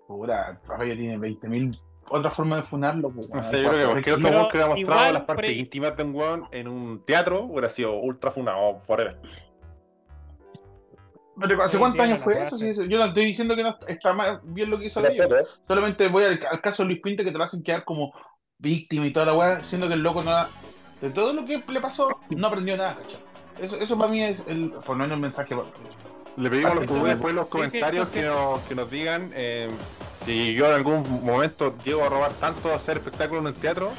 puta, 0.09 0.61
Bello 0.79 0.95
tiene 0.97 1.19
20.000 1.19 1.79
otras 2.11 2.35
formas 2.37 2.61
de 2.61 2.67
funarlo. 2.67 3.11
pues, 3.11 3.29
No 3.33 3.43
sé, 3.43 3.63
yo 3.63 3.69
creo 3.71 3.81
que 3.87 3.93
cualquier 3.93 4.15
otro 4.17 4.29
weón 4.31 4.49
que 4.51 4.57
hubiera 4.59 4.75
mostrado 4.75 5.13
las 5.13 5.23
partes 5.25 5.47
pre- 5.47 5.53
íntimas 5.59 5.97
de 5.97 6.03
un 6.03 6.15
weón 6.15 6.49
en 6.53 6.69
un 6.69 7.05
teatro 7.05 7.45
hubiera 7.45 7.69
sido 7.69 7.95
ultra 7.99 8.31
funado 8.31 8.81
forever. 8.87 9.19
Pero 11.41 11.63
¿hace 11.65 11.79
cuántos 11.79 12.01
años 12.01 12.19
no 12.19 12.25
fue 12.25 12.45
eso? 12.47 12.57
Sí, 12.57 12.73
Yo 12.89 12.97
no 12.99 13.07
estoy 13.07 13.25
diciendo 13.25 13.57
que 13.57 13.63
no 13.65 13.77
está 13.89 14.13
mal- 14.13 14.41
bien 14.45 14.71
lo 14.71 14.79
que 14.79 14.87
hizo 14.87 15.03
Bello. 15.03 15.29
Solamente 15.67 16.07
voy 16.09 16.25
al, 16.25 16.41
al 16.49 16.61
caso 16.61 16.83
de 16.85 16.89
Luis 16.91 17.01
Pinto 17.03 17.25
que 17.25 17.33
te 17.33 17.39
lo 17.39 17.43
hacen 17.45 17.63
quedar 17.63 17.85
como 17.85 18.13
víctima 18.59 19.05
y 19.07 19.13
toda 19.13 19.27
la 19.27 19.35
weá, 19.35 19.65
siendo 19.65 19.89
que 19.89 19.95
el 19.95 20.01
loco 20.03 20.23
no 20.23 20.31
ha- 20.31 20.49
de 21.01 21.11
todo 21.11 21.33
lo 21.33 21.45
que 21.45 21.61
le 21.69 21.81
pasó, 21.81 22.09
no 22.31 22.47
aprendió 22.47 22.77
nada, 22.77 22.95
¿cachai? 22.95 23.19
Eso, 23.61 23.77
eso 23.77 23.99
para 23.99 24.11
mí 24.11 24.23
es 24.23 24.45
el, 24.47 24.71
por 24.71 24.91
lo 24.91 24.95
menos 24.97 25.13
el 25.13 25.21
mensaje. 25.21 25.57
para- 25.57 25.69
Le 26.37 26.51
pedimos 26.51 26.73
a 26.73 26.75
los 26.75 26.91
sí, 26.91 26.97
después 26.97 27.31
en 27.31 27.37
los 27.37 27.47
sí, 27.47 27.51
sí, 27.53 27.59
comentarios 27.59 28.09
sí. 28.09 28.15
que, 28.15 28.23
nos, 28.25 28.61
que 28.63 28.75
nos 28.75 28.91
digan 28.91 29.31
eh, 29.35 29.69
si 30.25 30.55
yo 30.55 30.67
en 30.67 30.75
algún 30.75 31.25
momento 31.25 31.75
llego 31.85 32.05
a 32.05 32.09
robar 32.09 32.33
tanto 32.33 32.73
a 32.73 32.77
hacer 32.77 32.97
espectáculos 32.97 33.43
en 33.43 33.49
el 33.49 33.55
teatro, 33.55 33.93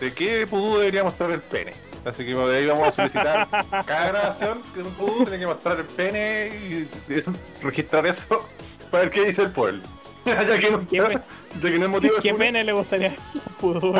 ¿de 0.00 0.12
qué 0.12 0.46
pudú 0.46 0.78
debería 0.78 1.04
mostrar 1.04 1.30
el 1.30 1.40
pene? 1.40 1.72
Así 2.04 2.24
que 2.24 2.34
de 2.34 2.56
ahí 2.56 2.66
vamos 2.66 2.88
a 2.88 2.90
solicitar 2.90 3.46
cada 3.86 4.08
grabación 4.08 4.62
que 4.74 4.80
un 4.80 4.90
pudú 4.92 5.24
tiene 5.24 5.38
que 5.38 5.46
mostrar 5.46 5.78
el 5.78 5.86
pene 5.86 6.48
y, 6.48 7.12
y 7.12 7.22
registrar 7.62 8.06
eso 8.06 8.46
para 8.90 9.04
ver 9.04 9.12
qué 9.12 9.26
dice 9.26 9.42
el 9.42 9.50
pueblo. 9.50 9.82
ya, 10.24 10.58
que 10.58 10.70
no, 10.70 10.86
¿Qué 10.86 10.96
ya 10.96 11.70
que 11.70 11.78
no 11.78 11.84
es 11.86 11.90
motivo 11.90 12.16
de 12.16 12.22
¿Qué 12.22 12.34
pene 12.34 12.62
le 12.62 12.72
gustaría 12.72 13.14
Pudú? 13.58 13.94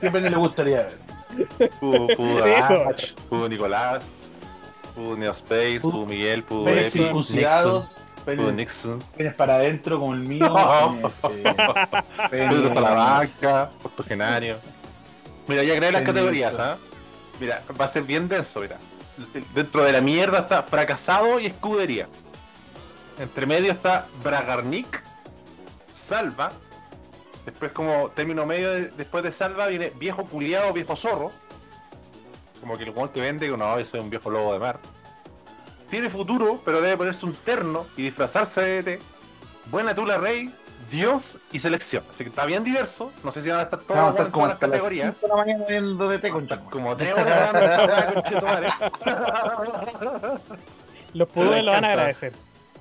¿Qué 0.00 0.10
pena 0.10 0.30
le 0.30 0.36
gustaría 0.36 0.76
ver? 0.76 1.70
Pudú, 1.80 2.08
pudú 3.28 3.48
Nicolás, 3.48 4.04
pudú 4.98 5.16
Neospace, 5.16 5.78
pudú 5.80 6.06
Miguel, 6.06 6.42
Penes 6.42 6.88
Epi, 6.88 6.98
circuncidados, 7.04 7.88
Nixon, 8.26 9.02
penes, 9.16 9.34
para 9.34 9.54
adentro 9.56 9.98
como 10.00 10.12
el 10.14 10.20
mío, 10.20 10.54
penes, 11.00 11.24
eh, 11.24 11.54
penes- 12.30 12.30
Pedro 12.30 12.74
Salamanca, 12.74 13.70
octogenario. 13.82 14.58
Mira, 15.46 15.62
ya 15.62 15.76
creé 15.76 15.92
las 15.92 16.02
categorías, 16.02 16.58
¿ah? 16.58 16.76
Mira, 17.40 17.62
va 17.80 17.84
a 17.84 17.88
ser 17.88 18.02
bien 18.02 18.28
denso, 18.28 18.60
mira. 18.60 18.76
Dentro 19.54 19.82
de 19.84 19.92
la 19.92 20.00
mierda 20.00 20.40
está 20.40 20.62
fracasado 20.62 21.40
y 21.40 21.46
escudería. 21.46 22.06
Entre 23.18 23.46
medio 23.46 23.72
está 23.72 24.06
Bragarnik, 24.22 25.02
Salva. 25.92 26.52
Después, 27.46 27.72
como 27.72 28.10
término 28.10 28.44
medio, 28.46 28.70
de- 28.72 28.88
después 28.90 29.24
de 29.24 29.32
Salva 29.32 29.66
viene 29.68 29.90
viejo 29.98 30.24
culiado, 30.24 30.72
viejo 30.72 30.94
zorro. 30.96 31.32
Como 32.60 32.76
que 32.76 32.84
el 32.84 32.90
guan 32.90 33.08
que 33.10 33.20
vende, 33.20 33.48
que 33.48 33.56
no, 33.56 33.78
yo 33.78 33.84
soy 33.84 34.00
un 34.00 34.10
viejo 34.10 34.30
lobo 34.30 34.52
de 34.52 34.58
mar. 34.58 34.78
Tiene 35.88 36.10
futuro, 36.10 36.60
pero 36.64 36.80
debe 36.80 36.96
ponerse 36.96 37.24
un 37.24 37.34
terno 37.34 37.86
y 37.96 38.02
disfrazarse 38.02 38.60
de 38.60 38.94
ET. 38.94 39.00
Buena 39.66 39.94
tula 39.94 40.18
rey, 40.18 40.52
Dios 40.90 41.38
y 41.52 41.58
selección. 41.58 42.04
Así 42.10 42.24
que 42.24 42.30
está 42.30 42.44
bien 42.44 42.64
diverso. 42.64 43.12
No 43.22 43.32
sé 43.32 43.42
si 43.42 43.48
van 43.48 43.60
a 43.60 43.62
estar 43.62 43.80
todas, 43.80 44.14
todas 44.14 44.30
como 44.30 44.46
las 44.46 44.60
las 44.60 44.70
categorías. 44.70 45.14
5 45.20 45.26
de 45.26 45.28
la 45.28 45.36
mañana 45.36 45.64
viendo 45.68 46.08
DT 46.08 46.30
con. 46.30 46.46
Como. 46.70 46.94
Los 51.14 51.28
Pudú 51.28 51.50
Me 51.50 51.62
lo 51.62 51.72
van 51.72 51.84
a 51.84 51.88
agradecer. 51.88 52.32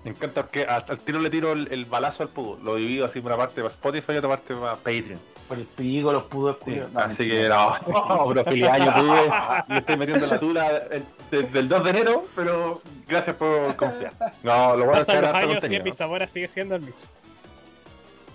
Me 0.08 0.16
encanta 0.16 0.44
porque 0.44 0.66
el 0.90 0.98
tiro 1.00 1.20
le 1.20 1.30
tiro 1.30 1.52
el, 1.52 1.68
el 1.72 1.86
balazo 1.86 2.24
al 2.24 2.30
pudo. 2.30 2.58
Lo 2.64 2.76
divido 2.76 3.06
así 3.06 3.20
por 3.20 3.32
una 3.32 3.38
parte 3.38 3.56
para 3.62 3.68
Spotify 3.74 4.14
y 4.14 4.18
otra 4.18 4.30
parte 4.30 4.56
para 4.56 4.76
Patreon. 4.76 5.20
Por 5.48 5.58
el 5.58 5.66
pico, 5.66 6.12
los 6.14 6.24
pudos 6.24 6.58
Sí. 6.66 6.80
No, 6.94 7.00
así 7.00 7.24
mentira. 7.24 7.80
que 7.86 7.92
no, 7.92 8.26
pero 8.30 8.44
feliz 8.46 8.64
año 8.66 8.94
pudo. 8.94 9.64
Le 9.70 9.78
estoy 9.80 9.98
metiendo 9.98 10.28
la 10.28 10.40
tula 10.40 10.84
desde 11.32 11.60
el 11.60 11.68
2 11.70 11.84
de 11.84 11.90
enero, 11.90 12.26
pero 12.36 12.82
gracias 13.08 13.36
por 13.36 13.76
confiar. 13.76 14.14
No, 14.44 14.76
lo 14.76 14.86
bueno 14.86 15.02
es 15.02 15.06
que 15.08 15.14
Pasan 15.14 15.16
ahora 15.16 15.22
los 15.22 15.26
está 15.26 15.38
años 15.38 15.50
y 15.50 15.54
contenido. 15.56 15.78
el 15.78 15.84
Pizabora 15.84 16.28
sigue 16.28 16.48
siendo 16.48 16.76
el 16.76 16.82
mismo. 16.82 17.08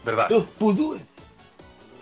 ¿Verdad? 0.05 0.26
Los 0.31 0.45
pudúes. 0.49 1.17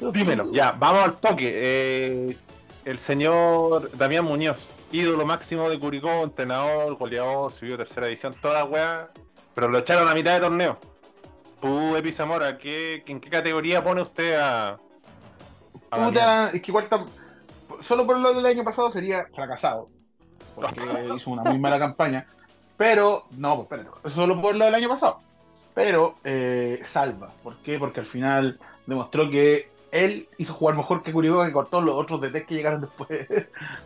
Los 0.01 0.13
Dímelo, 0.13 0.45
pudúes. 0.45 0.57
ya, 0.57 0.73
vamos 0.73 1.03
al 1.05 1.19
toque. 1.21 1.51
Eh, 1.55 2.37
el 2.85 2.99
señor 2.99 3.91
Damián 3.97 4.25
Muñoz, 4.25 4.69
ídolo 4.91 5.27
máximo 5.27 5.69
de 5.69 5.79
Curicó, 5.79 6.23
entrenador, 6.25 6.97
goleador, 6.97 7.53
subió 7.53 7.77
tercera 7.77 8.07
edición, 8.07 8.35
toda 8.41 8.55
la 8.55 8.65
weá, 8.65 9.11
pero 9.61 9.71
lo 9.71 9.79
echaron 9.81 10.09
a 10.09 10.15
mitad 10.15 10.33
de 10.33 10.41
torneo. 10.41 10.79
Tú, 11.61 11.95
Epi 11.95 12.13
Zamora, 12.13 12.57
¿qué, 12.57 13.03
¿en 13.07 13.21
qué 13.21 13.29
categoría 13.29 13.85
pone 13.85 14.01
usted 14.01 14.37
a, 14.37 14.79
a? 15.91 16.07
Puta, 16.07 16.51
es 16.51 16.63
que 16.63 16.71
igual 16.71 16.89
tam- 16.89 17.11
solo 17.79 18.07
por 18.07 18.19
lo 18.19 18.33
del 18.33 18.47
año 18.47 18.65
pasado 18.65 18.91
sería 18.91 19.27
fracasado. 19.35 19.91
Porque 20.55 20.81
hizo 21.15 21.31
una 21.31 21.43
muy 21.43 21.59
mala 21.59 21.79
campaña. 21.79 22.27
Pero, 22.79 23.27
no, 23.33 23.67
pues 23.67 23.81
espérate, 23.83 24.11
solo 24.11 24.41
por 24.41 24.57
lo 24.57 24.65
del 24.65 24.75
año 24.75 24.89
pasado. 24.89 25.21
Pero 25.75 26.15
eh, 26.25 26.81
salva. 26.83 27.31
¿Por 27.43 27.59
qué? 27.59 27.79
Porque 27.79 28.01
al 28.01 28.07
final 28.07 28.59
demostró 28.87 29.29
que 29.29 29.69
él 29.93 30.27
hizo 30.39 30.55
jugar 30.55 30.75
mejor 30.75 31.03
que 31.03 31.13
Curicó 31.13 31.45
que 31.45 31.53
con 31.53 31.67
todos 31.67 31.85
los 31.85 31.97
otros 31.97 32.23
DTs 32.23 32.47
que 32.47 32.55
llegaron 32.55 32.81
después. 32.81 33.29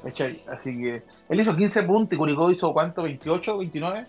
Así 0.52 0.78
que 0.80 1.02
él 1.28 1.40
hizo 1.40 1.56
15 1.56 1.82
puntos 1.82 2.14
y 2.14 2.16
Curicó 2.16 2.48
hizo 2.52 2.72
¿cuánto? 2.72 3.04
¿28? 3.04 3.42
¿29? 3.42 4.06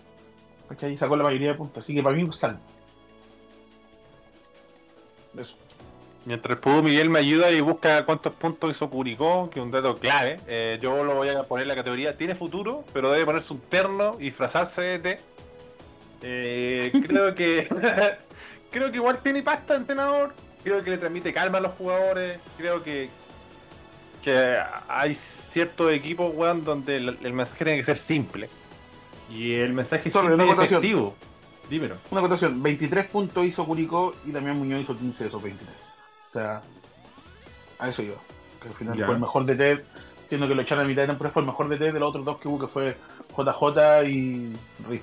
¿Cachai? 0.68 0.92
Y 0.92 0.96
sacó 0.96 1.16
la 1.16 1.24
mayoría 1.24 1.48
de 1.48 1.54
puntos. 1.54 1.84
Así 1.84 1.94
que 1.94 2.02
para 2.02 2.16
mí 2.16 2.26
salva. 2.32 2.60
Eso. 5.38 5.56
Mientras 6.24 6.58
pudo 6.58 6.82
Miguel 6.82 7.08
me 7.08 7.20
ayuda 7.20 7.52
y 7.52 7.60
busca 7.60 8.04
cuántos 8.04 8.32
puntos 8.32 8.72
hizo 8.72 8.90
Curicó, 8.90 9.48
que 9.48 9.60
es 9.60 9.64
un 9.64 9.70
dato 9.70 9.96
clave. 9.96 10.40
Eh, 10.48 10.76
yo 10.82 11.04
lo 11.04 11.14
voy 11.14 11.28
a 11.28 11.44
poner 11.44 11.62
en 11.62 11.68
la 11.68 11.76
categoría. 11.76 12.16
Tiene 12.16 12.34
futuro, 12.34 12.84
pero 12.92 13.12
debe 13.12 13.24
ponerse 13.24 13.52
un 13.52 13.60
terno 13.60 14.16
y 14.18 14.24
disfrazarse 14.24 14.98
de. 14.98 15.20
Eh, 16.22 16.90
creo 17.06 17.32
que 17.34 17.68
creo 18.70 18.90
que 18.90 18.96
igual 18.96 19.20
tiene 19.22 19.44
pasta 19.44 19.76
entrenador. 19.76 20.34
Creo 20.64 20.82
que 20.82 20.90
le 20.90 20.98
transmite 20.98 21.32
calma 21.32 21.58
a 21.58 21.60
los 21.60 21.74
jugadores. 21.74 22.40
Creo 22.58 22.82
que, 22.82 23.08
que 24.24 24.58
hay 24.88 25.14
ciertos 25.14 25.92
equipos, 25.92 26.34
weón, 26.34 26.64
donde 26.64 26.96
el, 26.96 27.18
el 27.22 27.32
mensaje 27.34 27.64
tiene 27.64 27.78
que 27.78 27.84
ser 27.84 27.98
simple. 27.98 28.48
Y 29.30 29.54
el 29.54 29.72
mensaje 29.72 30.08
es 30.08 30.12
Sorry, 30.12 30.34
acotación. 30.34 30.78
efectivo. 30.80 31.14
Dímelo. 31.68 31.96
Una 32.10 32.20
acotación, 32.20 32.62
23 32.62 33.06
puntos 33.06 33.44
hizo 33.44 33.64
Curicó 33.66 34.14
y 34.24 34.30
también 34.30 34.56
Muñoz 34.56 34.82
hizo 34.82 34.96
15 34.96 35.24
de 35.24 35.28
esos 35.28 35.42
23. 35.42 35.76
O 36.28 36.32
sea, 36.32 36.62
a 37.78 37.88
eso 37.88 38.02
iba. 38.02 38.14
Que 38.62 38.68
al 38.68 38.74
final 38.74 38.96
Ya. 38.96 39.04
fue 39.06 39.14
el 39.14 39.20
mejor 39.20 39.44
DT, 39.46 39.84
entiendo 40.22 40.46
que 40.48 40.54
lo 40.54 40.62
echaron 40.62 40.84
a 40.84 40.88
mitad 40.88 41.02
de 41.02 41.08
temporada, 41.08 41.32
fue 41.32 41.42
el 41.42 41.46
mejor 41.46 41.68
DT 41.68 41.92
de 41.92 41.98
los 42.00 42.08
otros 42.10 42.24
dos 42.24 42.38
que 42.38 42.46
hubo, 42.48 42.58
que 42.60 42.68
fue 42.68 42.96
JJ 43.36 44.04
y 44.08 44.52
Riz. 44.88 45.02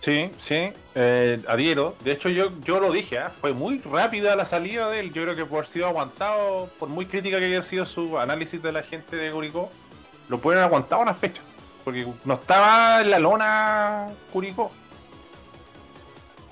Sí, 0.00 0.30
sí, 0.38 0.72
eh, 0.96 1.40
adhiero. 1.46 1.94
De 2.04 2.10
hecho, 2.12 2.28
yo, 2.28 2.50
yo 2.64 2.80
lo 2.80 2.90
dije, 2.92 3.18
¿ah? 3.20 3.32
fue 3.40 3.52
muy 3.52 3.78
rápida 3.80 4.34
la 4.34 4.44
salida 4.44 4.90
de 4.90 5.00
él. 5.00 5.12
Yo 5.12 5.22
creo 5.22 5.36
que 5.36 5.44
por 5.44 5.58
haber 5.58 5.68
sido 5.68 5.86
aguantado, 5.86 6.68
por 6.80 6.88
muy 6.88 7.06
crítica 7.06 7.38
que 7.38 7.44
haya 7.46 7.62
sido 7.62 7.86
su 7.86 8.18
análisis 8.18 8.60
de 8.60 8.72
la 8.72 8.82
gente 8.82 9.14
de 9.16 9.30
Curicó, 9.30 9.70
lo 10.28 10.40
pueden 10.40 10.58
haber 10.58 10.66
aguantado 10.68 11.02
unas 11.02 11.16
fechas. 11.18 11.44
Porque 11.88 12.06
no 12.24 12.34
estaba 12.34 13.00
en 13.00 13.10
la 13.10 13.18
lona 13.18 14.08
Curicó. 14.32 14.70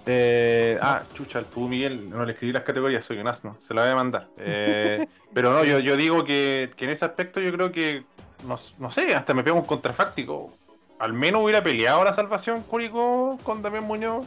Eh, 0.06 0.78
ah, 0.80 1.02
chucha, 1.14 1.40
el 1.40 1.46
Pudu 1.46 1.68
Miguel, 1.68 2.08
no 2.08 2.24
le 2.24 2.32
escribí 2.32 2.52
las 2.52 2.62
categorías, 2.62 3.04
soy 3.04 3.18
un 3.18 3.26
asno, 3.26 3.56
se 3.58 3.74
la 3.74 3.82
voy 3.82 3.90
a 3.90 3.94
mandar. 3.96 4.28
Eh, 4.38 5.06
pero 5.34 5.52
no, 5.52 5.64
yo, 5.64 5.80
yo 5.80 5.96
digo 5.96 6.24
que, 6.24 6.70
que 6.76 6.84
en 6.84 6.90
ese 6.92 7.04
aspecto 7.04 7.40
yo 7.40 7.52
creo 7.52 7.72
que, 7.72 8.04
no, 8.46 8.54
no 8.78 8.90
sé, 8.90 9.14
hasta 9.14 9.34
me 9.34 9.42
pego 9.42 9.56
un 9.56 9.64
contrafáctico 9.64 10.52
al 10.98 11.12
menos 11.12 11.42
hubiera 11.42 11.62
peleado 11.62 12.04
la 12.04 12.12
salvación 12.12 12.62
Curicó 12.62 13.38
con 13.42 13.62
Damián 13.62 13.84
Muñoz. 13.84 14.26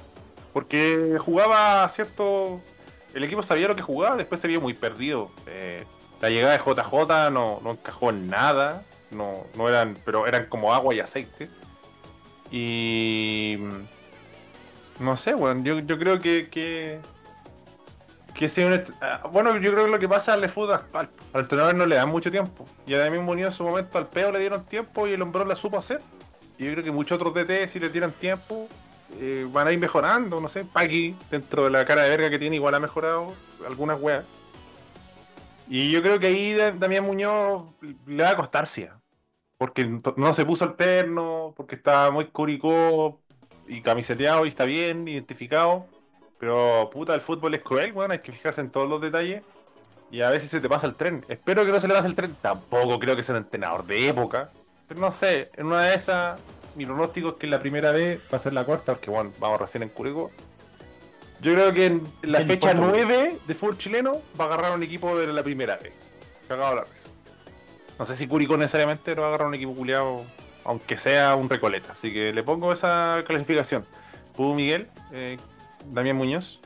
Porque 0.53 1.17
jugaba 1.19 1.87
cierto. 1.89 2.59
El 3.13 3.23
equipo 3.23 3.41
sabía 3.41 3.67
lo 3.67 3.75
que 3.75 3.81
jugaba, 3.81 4.17
después 4.17 4.41
se 4.41 4.47
vio 4.47 4.61
muy 4.61 4.73
perdido. 4.73 5.31
Eh, 5.47 5.85
la 6.21 6.29
llegada 6.29 6.53
de 6.53 6.59
JJ 6.59 7.31
no, 7.31 7.59
no 7.63 7.71
encajó 7.71 8.09
en 8.09 8.29
nada. 8.29 8.83
No, 9.11 9.45
no 9.55 9.67
eran. 9.67 9.97
Pero 10.05 10.27
eran 10.27 10.45
como 10.45 10.73
agua 10.73 10.93
y 10.93 10.99
aceite. 10.99 11.49
Y. 12.51 13.57
No 14.99 15.15
sé, 15.15 15.33
bueno, 15.33 15.63
yo, 15.63 15.79
yo 15.79 15.97
creo 15.97 16.19
que. 16.19 16.49
que 16.49 16.99
que 18.39 18.47
si 18.47 18.63
un 18.63 18.81
ah, 19.01 19.27
bueno, 19.33 19.57
yo 19.57 19.71
creo 19.73 19.83
que 19.83 19.91
lo 19.91 19.99
que 19.99 20.07
pasa 20.07 20.33
al 20.33 20.47
fútbol 20.49 20.75
actual, 20.75 21.09
al 21.33 21.41
entrenador 21.41 21.75
no 21.75 21.85
le 21.85 21.95
dan 21.95 22.07
mucho 22.07 22.31
tiempo. 22.31 22.65
Y 22.87 22.93
a 22.93 22.99
Damián 22.99 23.25
Muñoz 23.25 23.47
en 23.47 23.57
su 23.57 23.63
momento 23.65 23.97
al 23.97 24.07
peo 24.07 24.31
le 24.31 24.39
dieron 24.39 24.63
tiempo 24.63 25.07
y 25.07 25.13
el 25.13 25.21
hombrón 25.21 25.49
la 25.49 25.57
supo 25.57 25.77
hacer. 25.77 25.99
Y 26.57 26.63
yo 26.63 26.71
creo 26.71 26.83
que 26.85 26.91
muchos 26.91 27.17
otros 27.17 27.33
DT, 27.33 27.67
si 27.67 27.81
le 27.81 27.89
tiran 27.89 28.13
tiempo, 28.13 28.69
eh, 29.19 29.45
van 29.51 29.67
a 29.67 29.73
ir 29.73 29.79
mejorando. 29.79 30.39
No 30.39 30.47
sé, 30.47 30.63
Paqui, 30.63 31.17
dentro 31.29 31.65
de 31.65 31.71
la 31.71 31.83
cara 31.83 32.03
de 32.03 32.09
verga 32.11 32.29
que 32.29 32.39
tiene, 32.39 32.55
igual 32.55 32.75
ha 32.75 32.79
mejorado 32.79 33.33
algunas 33.67 33.99
weas. 33.99 34.23
Y 35.69 35.91
yo 35.91 36.01
creo 36.01 36.19
que 36.19 36.27
ahí 36.27 36.53
Da- 36.53 36.71
Damián 36.71 37.05
Muñoz 37.05 37.63
le 38.07 38.23
va 38.23 38.31
a 38.31 38.35
costar. 38.35 38.67
Porque 39.57 39.85
no 40.15 40.33
se 40.33 40.45
puso 40.45 40.65
alterno, 40.65 41.53
porque 41.55 41.75
está 41.75 42.11
muy 42.11 42.25
curicó 42.27 43.19
y 43.67 43.81
camiseteado 43.81 44.45
y 44.45 44.49
está 44.49 44.65
bien 44.65 45.07
identificado. 45.07 45.85
Pero 46.39 46.89
puta, 46.91 47.13
el 47.13 47.21
fútbol 47.21 47.53
es 47.53 47.61
cruel, 47.61 47.91
weón, 47.93 48.11
hay 48.11 48.19
que 48.19 48.31
fijarse 48.31 48.61
en 48.61 48.69
todos 48.71 48.89
los 48.89 49.01
detalles. 49.01 49.43
Y 50.11 50.21
a 50.21 50.29
veces 50.29 50.49
se 50.49 50.59
te 50.59 50.67
pasa 50.69 50.87
el 50.87 50.95
tren. 50.95 51.23
Espero 51.27 51.63
que 51.65 51.71
no 51.71 51.79
se 51.79 51.87
le 51.87 51.93
pase 51.93 52.07
el 52.07 52.15
tren. 52.15 52.35
Tampoco 52.41 52.97
creo 52.99 53.15
que 53.15 53.21
sea 53.21 53.35
un 53.35 53.43
entrenador 53.43 53.85
de 53.85 54.07
época. 54.09 54.49
Pero 54.87 54.99
no 55.01 55.11
sé, 55.11 55.51
en 55.55 55.67
una 55.67 55.81
de 55.83 55.93
esas, 55.95 56.39
mi 56.75 56.85
pronóstico 56.85 57.29
es 57.29 57.35
que 57.35 57.45
la 57.45 57.59
primera 57.59 57.91
vez 57.91 58.19
va 58.33 58.37
a 58.37 58.41
ser 58.41 58.53
la 58.53 58.63
cuarta, 58.63 58.93
porque 58.93 59.11
bueno, 59.11 59.31
vamos 59.39 59.61
recién 59.61 59.83
en 59.83 59.89
Curicó. 59.89 60.31
Yo 61.41 61.53
creo 61.53 61.73
que 61.73 61.85
en 61.85 62.03
la 62.21 62.39
¿Qué 62.39 62.45
fecha 62.45 62.71
importa? 62.71 62.97
9 62.97 63.39
de 63.47 63.53
fútbol 63.55 63.77
chileno 63.77 64.21
va 64.39 64.45
a 64.45 64.47
agarrar 64.49 64.73
un 64.73 64.83
equipo 64.83 65.17
de 65.17 65.27
la 65.27 65.43
primera 65.43 65.77
vez. 65.77 65.93
Cagado 66.47 66.75
la 66.75 66.81
risa. 66.81 66.95
No 67.97 68.05
sé 68.05 68.15
si 68.15 68.27
Curicó 68.27 68.57
necesariamente 68.57 69.03
pero 69.05 69.21
va 69.21 69.27
a 69.27 69.29
agarrar 69.29 69.47
un 69.47 69.55
equipo 69.55 69.73
culiado, 69.73 70.23
aunque 70.65 70.97
sea 70.97 71.35
un 71.35 71.49
Recoleta. 71.49 71.93
Así 71.93 72.11
que 72.11 72.33
le 72.33 72.43
pongo 72.43 72.73
esa 72.73 73.23
clasificación. 73.25 73.85
Pudo 74.35 74.53
Miguel, 74.53 74.87
eh, 75.11 75.37
Damián 75.85 76.17
Muñoz. 76.17 76.59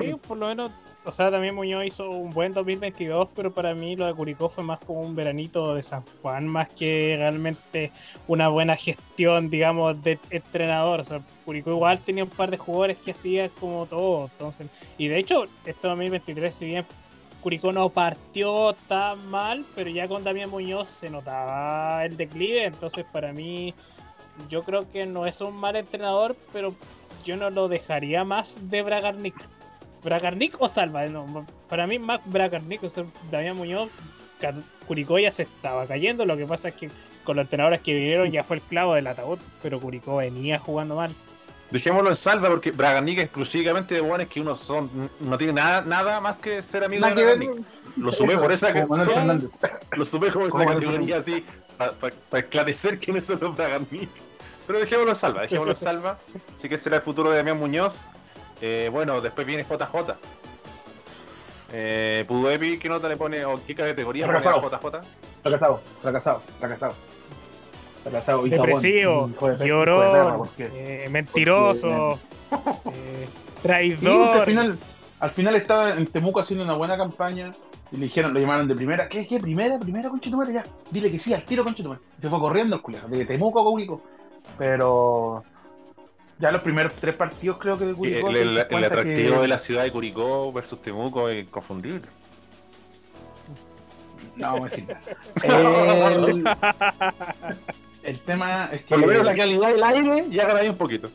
Sí, 0.00 0.14
por 0.26 0.38
lo 0.38 0.48
menos, 0.48 0.72
o 1.04 1.12
sea, 1.12 1.30
también 1.30 1.54
Muñoz 1.54 1.84
hizo 1.84 2.08
un 2.08 2.30
buen 2.30 2.52
2022, 2.52 3.28
pero 3.34 3.52
para 3.52 3.74
mí 3.74 3.94
lo 3.94 4.06
de 4.06 4.14
Curicó 4.14 4.48
fue 4.48 4.64
más 4.64 4.80
como 4.80 5.00
un 5.00 5.14
veranito 5.14 5.74
de 5.74 5.82
San 5.82 6.02
Juan, 6.22 6.46
más 6.48 6.68
que 6.68 7.14
realmente 7.18 7.92
una 8.26 8.48
buena 8.48 8.74
gestión, 8.74 9.50
digamos, 9.50 10.02
de 10.02 10.18
entrenador. 10.30 11.00
O 11.00 11.04
sea, 11.04 11.20
Curicó 11.44 11.70
igual 11.70 12.00
tenía 12.00 12.24
un 12.24 12.30
par 12.30 12.50
de 12.50 12.56
jugadores 12.56 12.98
que 12.98 13.10
hacían 13.10 13.50
como 13.60 13.86
todo, 13.86 14.30
entonces, 14.32 14.68
y 14.96 15.08
de 15.08 15.18
hecho, 15.18 15.44
este 15.66 15.88
2023, 15.88 16.54
si 16.54 16.64
bien 16.66 16.86
Curicó 17.42 17.72
no 17.72 17.90
partió 17.90 18.74
tan 18.88 19.28
mal, 19.28 19.64
pero 19.74 19.90
ya 19.90 20.08
con 20.08 20.24
Damián 20.24 20.48
Muñoz 20.48 20.88
se 20.88 21.10
notaba 21.10 22.06
el 22.06 22.16
declive, 22.16 22.64
entonces 22.64 23.04
para 23.12 23.34
mí, 23.34 23.74
yo 24.48 24.62
creo 24.62 24.90
que 24.90 25.04
no 25.04 25.26
es 25.26 25.42
un 25.42 25.54
mal 25.54 25.76
entrenador, 25.76 26.34
pero 26.52 26.74
yo 27.24 27.36
no 27.36 27.50
lo 27.50 27.68
dejaría 27.68 28.24
más 28.24 28.70
de 28.70 28.82
Bragarnik. 28.82 29.34
¿Bragarnik 30.04 30.60
o 30.60 30.68
Salva? 30.68 31.06
No, 31.06 31.46
para 31.68 31.86
mí 31.86 31.98
más 31.98 32.20
Bragarnik, 32.26 32.84
o 32.84 32.90
sea, 32.90 33.04
Damián 33.30 33.56
Muñoz, 33.56 33.88
Curicó 34.86 35.18
ya 35.18 35.32
se 35.32 35.44
estaba 35.44 35.86
cayendo, 35.86 36.26
lo 36.26 36.36
que 36.36 36.46
pasa 36.46 36.68
es 36.68 36.74
que 36.74 36.90
con 37.24 37.36
los 37.36 37.44
entrenadores 37.44 37.80
que 37.80 37.94
vinieron 37.94 38.30
ya 38.30 38.44
fue 38.44 38.56
el 38.56 38.62
clavo 38.62 38.94
del 38.94 39.06
ataúd, 39.06 39.38
pero 39.62 39.80
Curicó 39.80 40.16
venía 40.16 40.58
jugando 40.58 40.96
mal. 40.96 41.14
Dejémoslo 41.70 42.10
en 42.10 42.16
salva 42.16 42.50
porque 42.50 42.70
Braganic 42.70 43.18
es 43.18 43.24
exclusivamente 43.24 43.94
de 43.94 44.00
buenos 44.00 44.28
que 44.28 44.40
uno 44.40 44.54
son 44.54 45.10
no 45.18 45.38
tiene 45.38 45.54
nada 45.54 45.80
nada 45.80 46.20
más 46.20 46.36
que 46.36 46.62
ser 46.62 46.84
amigo 46.84 47.06
de 47.06 47.14
que. 47.14 47.22
Braganic. 47.22 47.50
Lo 47.96 48.12
sumé 48.12 48.36
por 48.36 48.52
esa 48.52 48.68
Fernández. 48.72 49.60
lo 49.96 50.04
sumé 50.04 50.30
como 50.30 50.46
esa 50.46 50.64
categoría 50.64 51.18
así 51.18 51.44
para 51.78 51.94
esclarecer 52.42 52.98
quiénes 52.98 53.24
son 53.24 53.40
los 53.40 53.56
Braganic. 53.56 54.10
Pero 54.66 54.78
dejémoslo 54.78 55.10
en 55.10 55.16
salva, 55.16 55.42
dejémoslo 55.42 55.72
en 55.72 55.76
salva. 55.80 56.18
Así 56.56 56.68
que 56.68 56.78
será 56.78 56.96
el 56.96 57.02
futuro 57.02 57.30
de 57.30 57.38
Damián 57.38 57.58
Muñoz. 57.58 58.04
Eh, 58.60 58.88
bueno, 58.92 59.20
después 59.20 59.46
viene 59.46 59.64
JJ. 59.64 60.14
Eh, 61.72 62.24
Pudo 62.28 62.50
Epi, 62.50 62.78
¿qué 62.78 62.88
nota 62.88 63.08
le 63.08 63.16
pone 63.16 63.44
o 63.44 63.60
qué 63.66 63.74
categoría 63.74 64.26
pone 64.26 64.38
a 64.38 64.40
Fracasado. 64.42 64.70
JJ? 64.70 65.00
Fracasado, 65.42 65.80
fracasado, 66.02 66.42
fracasado. 66.60 66.94
Fracasado. 68.02 68.46
y 68.46 68.50
Depresivo, 68.50 69.30
llorón, 69.64 70.36
porque- 70.38 70.70
eh, 70.74 71.08
mentiroso, 71.10 72.18
eh, 72.92 73.26
traidor. 73.62 74.38
al 74.38 74.46
final, 74.46 74.78
al 75.20 75.30
final 75.30 75.54
estaba 75.56 75.94
en 75.94 76.06
Temuco 76.06 76.38
haciendo 76.40 76.64
una 76.64 76.74
buena 76.74 76.96
campaña 76.98 77.50
y 77.90 77.96
le 77.96 78.04
dijeron, 78.04 78.34
lo 78.34 78.40
llamaron 78.40 78.68
de 78.68 78.74
primera. 78.74 79.08
¿Qué? 79.08 79.26
¿Qué? 79.26 79.40
¿Primera? 79.40 79.78
¿Primera, 79.78 80.10
conchetumare? 80.10 80.52
Ya. 80.52 80.64
Dile 80.90 81.10
que 81.10 81.18
sí, 81.18 81.32
al 81.32 81.44
tiro, 81.44 81.64
conchetumare. 81.64 82.00
Y 82.18 82.20
se 82.20 82.28
fue 82.28 82.38
corriendo 82.38 82.76
el 82.76 82.82
culiado, 82.82 83.08
de 83.08 83.24
Temuco 83.24 83.64
a. 83.64 84.00
Pero 84.58 85.42
ya 86.44 86.52
los 86.52 86.60
primeros 86.60 86.92
tres 86.92 87.14
partidos 87.14 87.56
creo 87.58 87.78
que 87.78 87.86
de 87.86 87.92
Y 87.92 87.94
Curicó. 87.94 88.28
El, 88.28 88.58
atractivo 88.58 89.36
que- 89.36 89.40
de 89.40 89.48
la 89.48 89.58
ciudad 89.58 89.82
de 89.84 89.90
Curicó 89.90 90.52
versus 90.52 90.82
Temuco 90.82 91.26
es 91.30 91.42
inconfundible. 91.42 92.02
No, 94.36 94.52
vamos 94.52 94.72
a 94.72 94.76
decir. 94.76 94.96
El, 95.42 96.44
el 98.02 98.18
tema 98.20 98.68
es 98.72 98.82
que... 98.82 98.88
Por 98.88 98.98
lo 98.98 99.06
menos 99.06 99.24
la 99.24 99.34
calidad 99.34 99.68
del 99.70 99.82
aire 99.82 100.26
ya 100.28 100.54
ahí 100.54 100.68
un 100.68 100.76
poquito. 100.76 101.08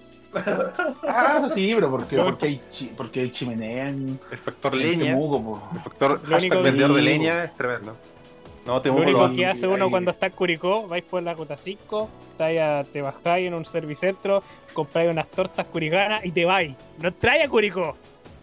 Ah, 1.07 1.35
eso 1.37 1.53
sí, 1.53 1.71
pero 1.75 1.91
porque, 1.91 2.17
porque, 2.17 2.45
hay, 2.47 2.61
chi- 2.71 2.91
porque 2.97 3.19
hay 3.21 3.31
chimenea 3.31 3.89
en, 3.89 4.19
El 4.31 4.37
factor 4.39 4.73
en 4.73 4.79
leña, 4.79 5.05
Temuco, 5.13 5.69
el 5.75 5.79
factor 5.81 6.21
Lo 6.23 6.29
hashtag 6.29 6.63
vendedor 6.63 6.93
de 6.95 7.01
leña 7.03 7.43
es 7.43 7.55
tremendo. 7.55 7.95
No, 8.65 8.73
Lo 8.75 8.81
Temuco 8.81 9.03
único 9.03 9.27
lo 9.27 9.35
que 9.35 9.45
hace 9.45 9.67
uno 9.67 9.85
ahí- 9.85 9.91
cuando 9.91 10.11
está 10.11 10.27
en 10.27 10.31
Curicó, 10.33 10.87
vais 10.87 11.03
por 11.03 11.23
la 11.23 11.35
Cota 11.35 11.57
5, 11.57 12.09
estáis 12.31 12.59
a- 12.59 12.83
te 12.91 13.01
bajáis 13.01 13.47
en 13.47 13.53
un 13.53 13.65
servicentro, 13.65 14.43
compráis 14.73 15.09
unas 15.11 15.27
tortas 15.29 15.65
curicanas 15.67 16.23
y 16.25 16.31
te 16.31 16.45
vais. 16.45 16.75
No 16.99 17.11
trae 17.13 17.43
a 17.43 17.49
Curicó. 17.49 17.95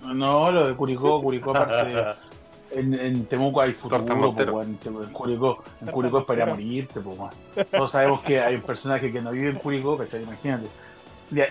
No, 0.05 0.50
lo 0.50 0.68
de 0.68 0.74
Curicó, 0.74 1.20
Curicó 1.22 1.50
aparte. 1.57 1.94
En, 2.68 2.92
en 2.94 3.24
Temuco 3.26 3.61
hay 3.61 3.72
futuro, 3.72 4.05
po, 4.05 4.42
weón. 4.52 4.76
en, 4.85 4.94
en 4.96 5.12
Curicó, 5.12 5.62
en 5.81 5.87
Curicó 5.87 6.18
es 6.18 6.24
para 6.24 6.42
ir 6.42 6.48
a 6.48 6.52
morirte, 6.52 7.00
po, 7.00 7.11
weón. 7.11 7.31
Todos 7.70 7.92
sabemos 7.92 8.20
que 8.22 8.40
hay 8.40 8.57
un 8.57 8.62
personaje 8.62 9.11
que 9.12 9.22
no 9.22 9.31
vive 9.31 9.50
en 9.50 9.57
Curicó, 9.57 9.96
¿cachai? 9.96 10.24
Imagínate. 10.24 10.66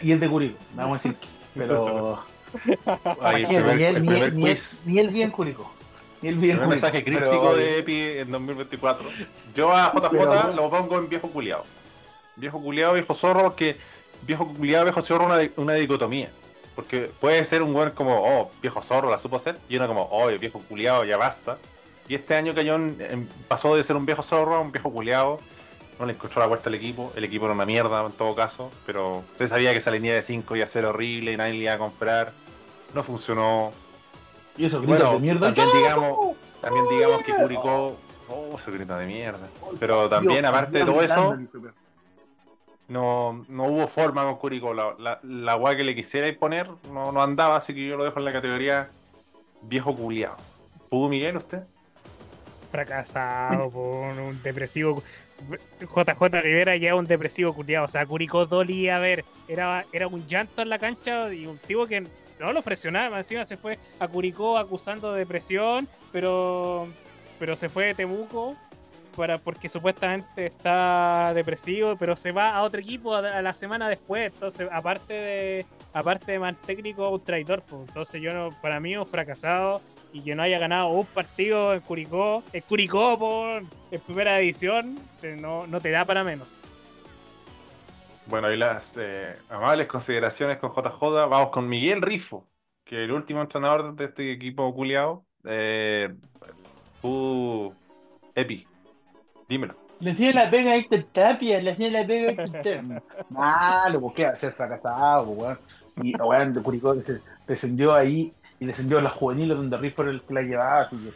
Y 0.03 0.11
es 0.11 0.19
de 0.19 0.29
Curicó, 0.29 0.57
vamos 0.75 1.03
a 1.05 1.09
decir. 1.09 1.17
Pero. 1.55 2.19
Ahí, 3.21 3.43
el 3.43 3.49
imagínate, 3.51 3.63
primer, 3.63 3.77
ni, 3.77 3.83
él, 3.85 3.95
el 3.95 4.01
ni, 4.01 4.07
primer 4.09 4.23
él, 4.29 4.35
ni, 4.35 4.43
él, 4.43 4.49
quiz. 4.51 4.81
ni 4.85 4.99
él 4.99 5.07
vive 5.09 5.23
en 5.23 5.31
Curicó. 5.31 5.71
Un 6.33 6.69
mensaje 6.69 7.01
pero- 7.05 7.19
crítico 7.29 7.55
de 7.55 7.79
Epi 7.79 8.01
en 8.19 8.31
2024. 8.31 9.09
Yo 9.55 9.71
a 9.71 9.91
JJ 9.93 10.09
Pero- 10.11 10.53
lo 10.53 10.69
pongo 10.69 10.97
en 10.99 11.09
viejo 11.09 11.29
culiado. 11.29 11.65
Viejo 12.35 12.61
culiado, 12.61 12.93
viejo 12.93 13.13
zorro, 13.13 13.43
porque 13.43 13.77
viejo 14.23 14.47
culiado, 14.53 14.85
viejo 14.85 15.01
zorro 15.01 15.25
una, 15.25 15.39
una 15.57 15.73
dicotomía. 15.73 16.29
Porque 16.75 17.09
puede 17.19 17.43
ser 17.45 17.63
un 17.63 17.73
weón 17.73 17.91
como, 17.91 18.15
oh, 18.21 18.51
viejo 18.61 18.81
zorro, 18.81 19.09
la 19.09 19.17
supo 19.17 19.37
hacer, 19.37 19.57
y 19.69 19.77
uno 19.77 19.87
como, 19.87 20.09
oh, 20.11 20.27
viejo 20.37 20.59
culiado, 20.67 21.05
ya 21.05 21.15
basta. 21.15 21.57
Y 22.07 22.15
este 22.15 22.35
año 22.35 22.53
Cañón 22.53 22.97
em, 22.99 23.27
pasó 23.47 23.75
de 23.75 23.83
ser 23.83 23.95
un 23.95 24.05
viejo 24.05 24.21
zorro 24.21 24.55
a 24.55 24.59
un 24.59 24.71
viejo 24.71 24.91
culiado. 24.91 25.39
No 25.97 26.05
le 26.05 26.13
encontró 26.13 26.41
la 26.41 26.47
vuelta 26.47 26.69
al 26.69 26.75
equipo. 26.75 27.11
El 27.15 27.23
equipo 27.23 27.45
era 27.45 27.53
una 27.55 27.65
mierda 27.65 28.05
en 28.05 28.11
todo 28.11 28.35
caso. 28.35 28.69
Pero 28.85 29.23
usted 29.31 29.47
sabía 29.47 29.71
que 29.71 29.77
esa 29.77 29.91
línea 29.91 30.13
de 30.13 30.21
5 30.21 30.55
iba 30.57 30.65
a 30.65 30.67
ser 30.67 30.85
horrible 30.85 31.31
y 31.31 31.37
nadie 31.37 31.53
le 31.53 31.59
iba 31.63 31.73
a 31.73 31.77
comprar. 31.77 32.33
No 32.93 33.01
funcionó. 33.01 33.71
Y 34.57 34.65
eso 34.65 34.81
grita 34.81 35.11
de 35.11 35.19
mierda. 35.19 35.53
También 35.53 35.77
digamos, 35.77 36.35
también 36.61 36.85
digamos 36.89 37.23
que 37.23 37.33
Curicó. 37.33 37.97
Oh, 38.27 38.57
ese 38.57 38.71
grita 38.71 38.97
de 38.97 39.05
mierda. 39.05 39.47
Pero 39.79 40.09
también, 40.09 40.41
Dios, 40.41 40.49
aparte 40.49 40.79
de 40.79 40.85
todo 40.85 41.01
eso, 41.01 41.37
no, 42.87 43.45
no 43.47 43.63
hubo 43.65 43.87
forma 43.87 44.23
con 44.23 44.37
Curicó. 44.37 44.73
La, 44.73 44.95
la, 44.97 45.19
la 45.23 45.55
weá 45.55 45.75
que 45.75 45.83
le 45.83 45.95
quisiera 45.95 46.31
poner 46.39 46.69
no, 46.91 47.11
no 47.11 47.21
andaba, 47.21 47.57
así 47.57 47.73
que 47.73 47.85
yo 47.85 47.97
lo 47.97 48.03
dejo 48.03 48.19
en 48.19 48.25
la 48.25 48.33
categoría 48.33 48.89
viejo 49.61 49.95
culiado. 49.95 50.37
¿Pudo 50.89 51.09
Miguel 51.09 51.37
usted? 51.37 51.63
Fracasado, 52.71 53.69
por 53.71 54.17
un 54.17 54.41
depresivo. 54.41 55.03
JJ 55.81 56.41
Rivera 56.41 56.77
ya 56.77 56.95
un 56.95 57.05
depresivo 57.05 57.53
culiado. 57.53 57.85
O 57.85 57.89
sea, 57.89 58.05
Curicó 58.05 58.45
dolía 58.45 58.97
a 58.97 58.99
ver. 58.99 59.25
Era, 59.47 59.85
era 59.91 60.07
un 60.07 60.25
llanto 60.27 60.61
en 60.61 60.69
la 60.69 60.79
cancha 60.79 61.33
y 61.33 61.45
un 61.45 61.57
tipo 61.57 61.85
que 61.85 62.07
no 62.39 62.51
lo 62.53 62.59
ofreció 62.59 62.91
nada. 62.91 63.17
Encima 63.17 63.45
se 63.45 63.57
fue 63.57 63.77
a 63.99 64.07
Curicó 64.07 64.57
acusando 64.57 65.13
de 65.13 65.19
depresión, 65.19 65.87
pero, 66.11 66.87
pero 67.39 67.55
se 67.55 67.69
fue 67.69 67.85
de 67.87 67.95
Temuco 67.95 68.55
para, 69.15 69.37
porque 69.37 69.69
supuestamente 69.69 70.47
está 70.47 71.31
depresivo, 71.33 71.95
pero 71.97 72.17
se 72.17 72.31
va 72.33 72.49
a 72.55 72.63
otro 72.63 72.81
equipo 72.81 73.15
a, 73.15 73.41
la 73.41 73.53
semana 73.53 73.87
después. 73.87 74.33
Entonces, 74.33 74.67
aparte 74.71 75.13
de 75.13 75.65
aparte 75.93 76.33
de 76.33 76.39
mal 76.39 76.57
técnico, 76.57 77.09
un 77.09 77.23
traidor. 77.23 77.63
Entonces, 77.71 78.21
yo 78.21 78.33
no, 78.33 78.49
para 78.61 78.79
mí, 78.81 78.97
un 78.97 79.05
fracasado 79.07 79.81
y 80.11 80.21
que 80.21 80.35
no 80.35 80.43
haya 80.43 80.59
ganado 80.59 80.89
un 80.89 81.05
partido 81.05 81.73
en 81.73 81.79
Curicó, 81.81 82.43
en 82.51 82.61
Curicó 82.61 83.17
por 83.17 83.63
en 83.91 84.01
primera 84.01 84.37
división, 84.37 84.99
te- 85.21 85.37
no, 85.37 85.65
no 85.67 85.79
te 85.79 85.91
da 85.91 86.03
para 86.03 86.23
menos. 86.23 86.61
Bueno, 88.25 88.47
ahí 88.47 88.57
las 88.57 88.95
eh, 88.97 89.35
amables 89.49 89.87
consideraciones 89.87 90.57
con 90.57 90.71
JJ. 90.71 91.27
Vamos 91.27 91.49
con 91.51 91.67
Miguel 91.69 92.01
Rifo, 92.01 92.49
que 92.83 93.03
el 93.03 93.11
último 93.11 93.41
entrenador 93.41 93.95
de 93.95 94.05
este 94.05 94.31
equipo 94.31 94.73
culiado. 94.73 95.25
Eh, 95.43 96.15
tú, 97.01 97.73
Epi, 98.33 98.67
dímelo. 99.47 99.75
Le 99.99 100.11
hacía 100.11 100.33
la 100.33 100.49
pega 100.49 100.71
a 100.71 100.75
Héctor 100.75 101.03
Tapia, 101.13 101.61
le 101.61 101.71
hacía 101.71 101.91
la 101.91 102.05
pega 102.05 102.29
a 102.29 102.31
Héctor 102.33 102.51
Tapia. 102.61 103.03
Malo, 103.29 104.01
pues 104.01 104.13
qué 104.15 104.35
ser 104.35 104.53
fracasado, 104.53 105.25
pues, 105.27 105.37
weón. 105.39 105.59
Y 106.01 106.15
weón, 106.17 106.53
de 106.53 106.61
Curicó 106.61 106.95
se- 106.95 107.21
descendió 107.47 107.93
ahí 107.93 108.33
y 108.59 108.65
descendió 108.65 108.97
a 108.97 109.01
los 109.01 109.13
juveniles 109.13 109.55
donde 109.57 109.77
Riff 109.77 109.99
era 109.99 110.09
el 110.09 110.21
que 110.23 110.33
la 110.33 110.41
llevaba, 110.41 110.81
así 110.81 110.97
que 110.97 111.11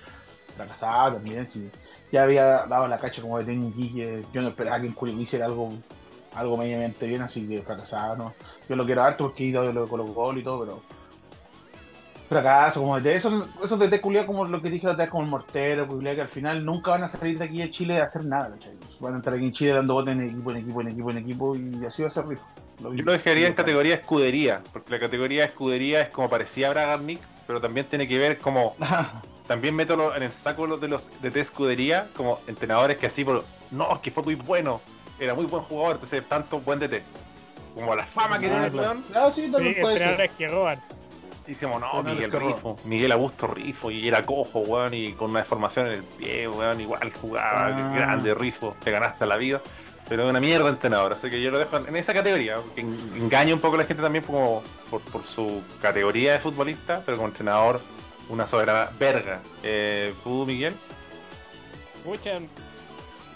fracasado 0.55 1.15
también, 1.15 1.47
sí. 1.47 1.69
Ya 2.11 2.23
había 2.23 2.65
dado 2.65 2.87
la 2.87 2.97
cacha 2.97 3.21
como 3.21 3.37
de 3.39 3.45
técnico 3.45 3.77
que 3.77 4.23
yo 4.33 4.41
no 4.41 4.49
esperaba 4.49 4.79
que 4.79 4.87
en 4.87 4.93
Curicó 4.93 5.19
hiciera 5.21 5.45
algo, 5.45 5.73
algo 6.39 6.57
medianamente 6.57 7.05
bien, 7.07 7.21
así 7.21 7.47
que 7.47 7.61
fracasado, 7.61 8.15
¿no? 8.15 8.33
Yo 8.67 8.75
lo 8.75 8.85
quiero 8.85 9.03
harto 9.03 9.25
porque 9.25 9.45
de 9.45 9.73
lo 9.73 9.83
de 9.83 9.89
Colo 9.89 10.13
Colo 10.13 10.39
y 10.39 10.43
todo, 10.43 10.59
pero 10.59 10.81
fracaso, 12.29 12.81
como 12.81 12.99
de 12.99 13.15
eso, 13.15 13.47
esos 13.63 13.79
de 13.79 13.87
T 13.87 13.99
culiao 13.99 14.25
como 14.25 14.45
lo 14.45 14.61
que 14.61 14.69
dije 14.69 14.85
la 14.85 14.93
otra 14.93 15.05
vez, 15.05 15.11
como 15.11 15.23
el 15.23 15.29
mortero, 15.29 15.87
culiao, 15.87 16.15
que 16.15 16.21
al 16.21 16.29
final 16.29 16.63
nunca 16.63 16.91
van 16.91 17.03
a 17.03 17.09
salir 17.09 17.39
de 17.39 17.45
aquí 17.45 17.57
de 17.57 17.71
Chile 17.71 17.99
a 17.99 18.03
hacer 18.03 18.23
nada, 18.23 18.51
¿cachai? 18.51 18.73
Van 18.99 19.15
a 19.15 19.17
estar 19.17 19.33
aquí 19.33 19.45
en 19.45 19.53
Chile 19.53 19.71
dando 19.71 19.95
botes 19.95 20.13
en 20.13 20.23
equipo, 20.23 20.51
en 20.51 20.57
equipo, 20.57 20.81
en 20.81 20.87
equipo, 20.87 21.11
en 21.11 21.17
equipo, 21.17 21.55
y 21.55 21.85
así 21.85 22.03
va 22.03 22.09
a 22.09 22.11
ser 22.11 22.27
rico. 22.27 22.45
Yo 22.79 23.03
lo 23.03 23.11
dejaría 23.11 23.47
en 23.47 23.53
categoría 23.53 23.95
escudería, 23.95 24.61
porque 24.71 24.91
la 24.91 24.99
categoría 24.99 25.45
escudería 25.45 26.01
es 26.01 26.09
como 26.09 26.29
parecía 26.29 26.69
Bragarnik, 26.69 27.19
pero 27.45 27.59
también 27.59 27.87
tiene 27.87 28.07
que 28.07 28.17
ver 28.17 28.37
como 28.37 28.75
también 29.47 29.75
meto 29.75 30.15
en 30.15 30.23
el 30.23 30.31
saco 30.31 30.77
de 30.77 30.87
los 30.87 31.09
de 31.21 31.39
escudería 31.39 32.07
como 32.15 32.39
entrenadores 32.47 32.97
que 32.97 33.07
así 33.07 33.25
por 33.25 33.43
no, 33.71 33.93
es 33.93 33.99
que 33.99 34.11
fue 34.11 34.23
muy 34.23 34.35
bueno, 34.35 34.81
era 35.19 35.33
muy 35.33 35.45
buen 35.45 35.63
jugador, 35.63 35.93
entonces 35.93 36.23
tanto 36.27 36.59
buen 36.61 36.79
DT. 36.79 37.01
Como 37.75 37.95
la 37.95 38.05
fama 38.05 38.39
que 38.39 38.47
tiene 38.49 38.65
el 38.67 38.75
weón. 38.75 39.01
Claro, 39.03 39.33
sí, 39.33 39.45
Sí, 39.45 39.51
también 39.51 39.75
puede 39.79 39.93
ser. 39.99 40.01
entrenadores 40.09 40.31
que 40.37 40.47
roban. 40.47 40.79
Y 41.47 41.55
no, 41.65 42.03
Miguel. 42.03 42.31
Rifo, 42.31 42.77
Miguel 42.85 43.11
Augusto 43.11 43.47
Rifo, 43.47 43.89
y 43.89 44.07
era 44.07 44.23
cojo, 44.23 44.59
weón, 44.59 44.93
y 44.93 45.13
con 45.13 45.31
una 45.31 45.39
deformación 45.39 45.87
en 45.87 45.93
el 45.93 46.03
pie, 46.03 46.47
weón, 46.47 46.79
igual 46.79 47.11
jugaba, 47.11 47.67
Ah. 47.67 47.93
grande 47.95 48.35
Rifo, 48.35 48.75
te 48.83 48.91
ganaste 48.91 49.25
la 49.25 49.35
vida. 49.35 49.59
Pero 50.07 50.23
es 50.25 50.29
una 50.29 50.39
mierda 50.39 50.69
entrenador, 50.69 51.13
así 51.13 51.29
que 51.29 51.41
yo 51.41 51.49
lo 51.51 51.57
dejo 51.59 51.77
en 51.77 51.95
esa 51.95 52.13
categoría, 52.13 52.57
que 52.75 52.81
en- 52.81 53.11
engaña 53.15 53.53
un 53.53 53.59
poco 53.59 53.75
a 53.75 53.79
la 53.79 53.85
gente 53.85 54.01
también 54.03 54.23
como 54.25 54.63
por, 54.91 55.01
por 55.01 55.23
su 55.23 55.61
categoría 55.81 56.33
de 56.33 56.39
futbolista, 56.39 57.01
pero 57.05 57.17
como 57.17 57.29
entrenador, 57.29 57.79
una 58.27 58.45
soberana 58.45 58.89
verga. 58.99 59.39
Eh, 59.63 60.13
¿Tú, 60.23 60.45
Miguel? 60.45 60.75
Pucha, 62.03 62.37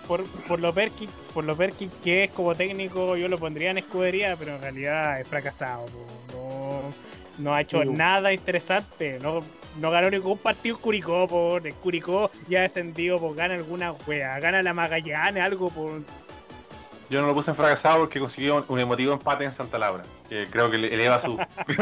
por, 0.07 0.25
por 0.47 0.59
lo 0.59 0.73
Perkin, 0.73 1.09
por 1.33 1.43
lo 1.43 1.55
Perkin 1.55 1.89
que 2.03 2.25
es 2.25 2.31
como 2.31 2.55
técnico, 2.55 3.15
yo 3.15 3.27
lo 3.27 3.37
pondría 3.37 3.71
en 3.71 3.79
escudería, 3.79 4.35
pero 4.37 4.55
en 4.55 4.61
realidad 4.61 5.19
es 5.19 5.27
fracasado. 5.27 5.85
No, 6.33 6.81
no 7.39 7.53
ha 7.53 7.61
hecho 7.61 7.83
nada 7.85 8.33
interesante. 8.33 9.19
No, 9.19 9.41
no 9.79 9.91
ganó 9.91 10.09
ningún 10.09 10.37
partido 10.37 10.77
Curicó. 10.77 11.27
Por, 11.27 11.65
el 11.65 11.73
Curicó 11.75 12.31
ya 12.47 12.61
descendido, 12.61 13.19
pues 13.19 13.35
gana 13.35 13.55
alguna 13.55 13.93
wea. 14.07 14.39
Gana 14.39 14.61
la 14.63 14.73
Magallanes, 14.73 15.43
algo 15.43 15.69
por. 15.69 16.01
Yo 17.09 17.21
no 17.21 17.27
lo 17.27 17.33
puse 17.33 17.51
en 17.51 17.57
fracasado 17.57 17.99
porque 17.99 18.19
consiguió 18.19 18.65
un, 18.67 18.79
emotivo 18.79 19.13
empate 19.13 19.43
en 19.45 19.53
Santa 19.53 19.77
Laura, 19.77 20.03
que 20.29 20.47
creo 20.49 20.71
que 20.71 20.77
le- 20.77 20.93
eleva 20.93 21.19
su... 21.19 21.37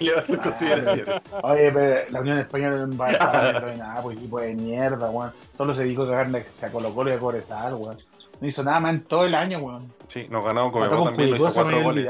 eleva 0.00 0.22
sus 0.22 0.36
consideraciones. 0.38 1.24
Oye, 1.42 1.72
pero 1.72 2.10
la 2.10 2.20
Unión 2.20 2.38
Española 2.38 2.86
no 2.86 2.96
va 2.96 3.08
a 3.08 3.12
nada, 3.76 4.02
pues 4.02 4.16
equipo 4.16 4.40
de 4.40 4.54
mierda, 4.54 5.10
weón. 5.10 5.32
Solo 5.56 5.74
se 5.74 5.82
dedicó 5.82 6.04
a 6.04 6.06
cagarle 6.06 6.46
a 6.62 6.68
Colo 6.70 6.94
Colo 6.94 7.10
y 7.10 7.14
a 7.14 7.18
Cobresal, 7.18 7.74
weón. 7.74 7.96
No 8.40 8.48
hizo 8.48 8.62
nada 8.62 8.80
más 8.80 8.94
en 8.94 9.04
todo 9.04 9.24
el 9.24 9.34
año, 9.34 9.58
weón. 9.58 9.92
Sí, 10.08 10.26
nos 10.30 10.44
ganó 10.44 10.70
con 10.70 10.88
con 10.88 11.04
también, 11.04 11.30
lo 11.30 11.36
Curicó, 11.36 11.48
hizo 11.48 11.50
se 11.50 11.64
me 11.64 11.70
cuatro 11.72 11.84
goles. 11.84 12.06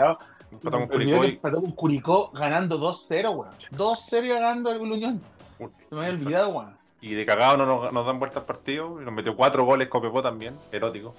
Empató 0.53 0.79
con 0.79 0.87
Curicó 0.89 1.21
que 1.21 1.27
y... 1.27 1.31
empató 1.31 1.61
con 1.61 1.71
Curicó 1.73 2.31
ganando 2.33 2.79
2-0, 2.79 3.35
weón. 3.35 3.55
2-0 3.73 4.29
ganando 4.29 4.71
el 4.71 4.81
Unión. 4.81 5.21
Se 5.59 5.95
me 5.95 6.07
había 6.07 6.19
olvidado, 6.19 6.49
weón. 6.51 6.77
Y 7.01 7.15
de 7.15 7.27
cagado 7.27 7.57
no 7.57 7.67
nos, 7.67 7.93
nos 7.93 8.07
dan 8.07 8.19
vuelta 8.19 8.41
al 8.41 8.47
partido. 8.47 9.01
Y 9.01 9.05
nos 9.05 9.15
metió 9.15 9.37
cuatro 9.37 9.65
goles 9.65 9.89
Copepo 9.89 10.23
también, 10.23 10.57
erótico. 10.73 11.15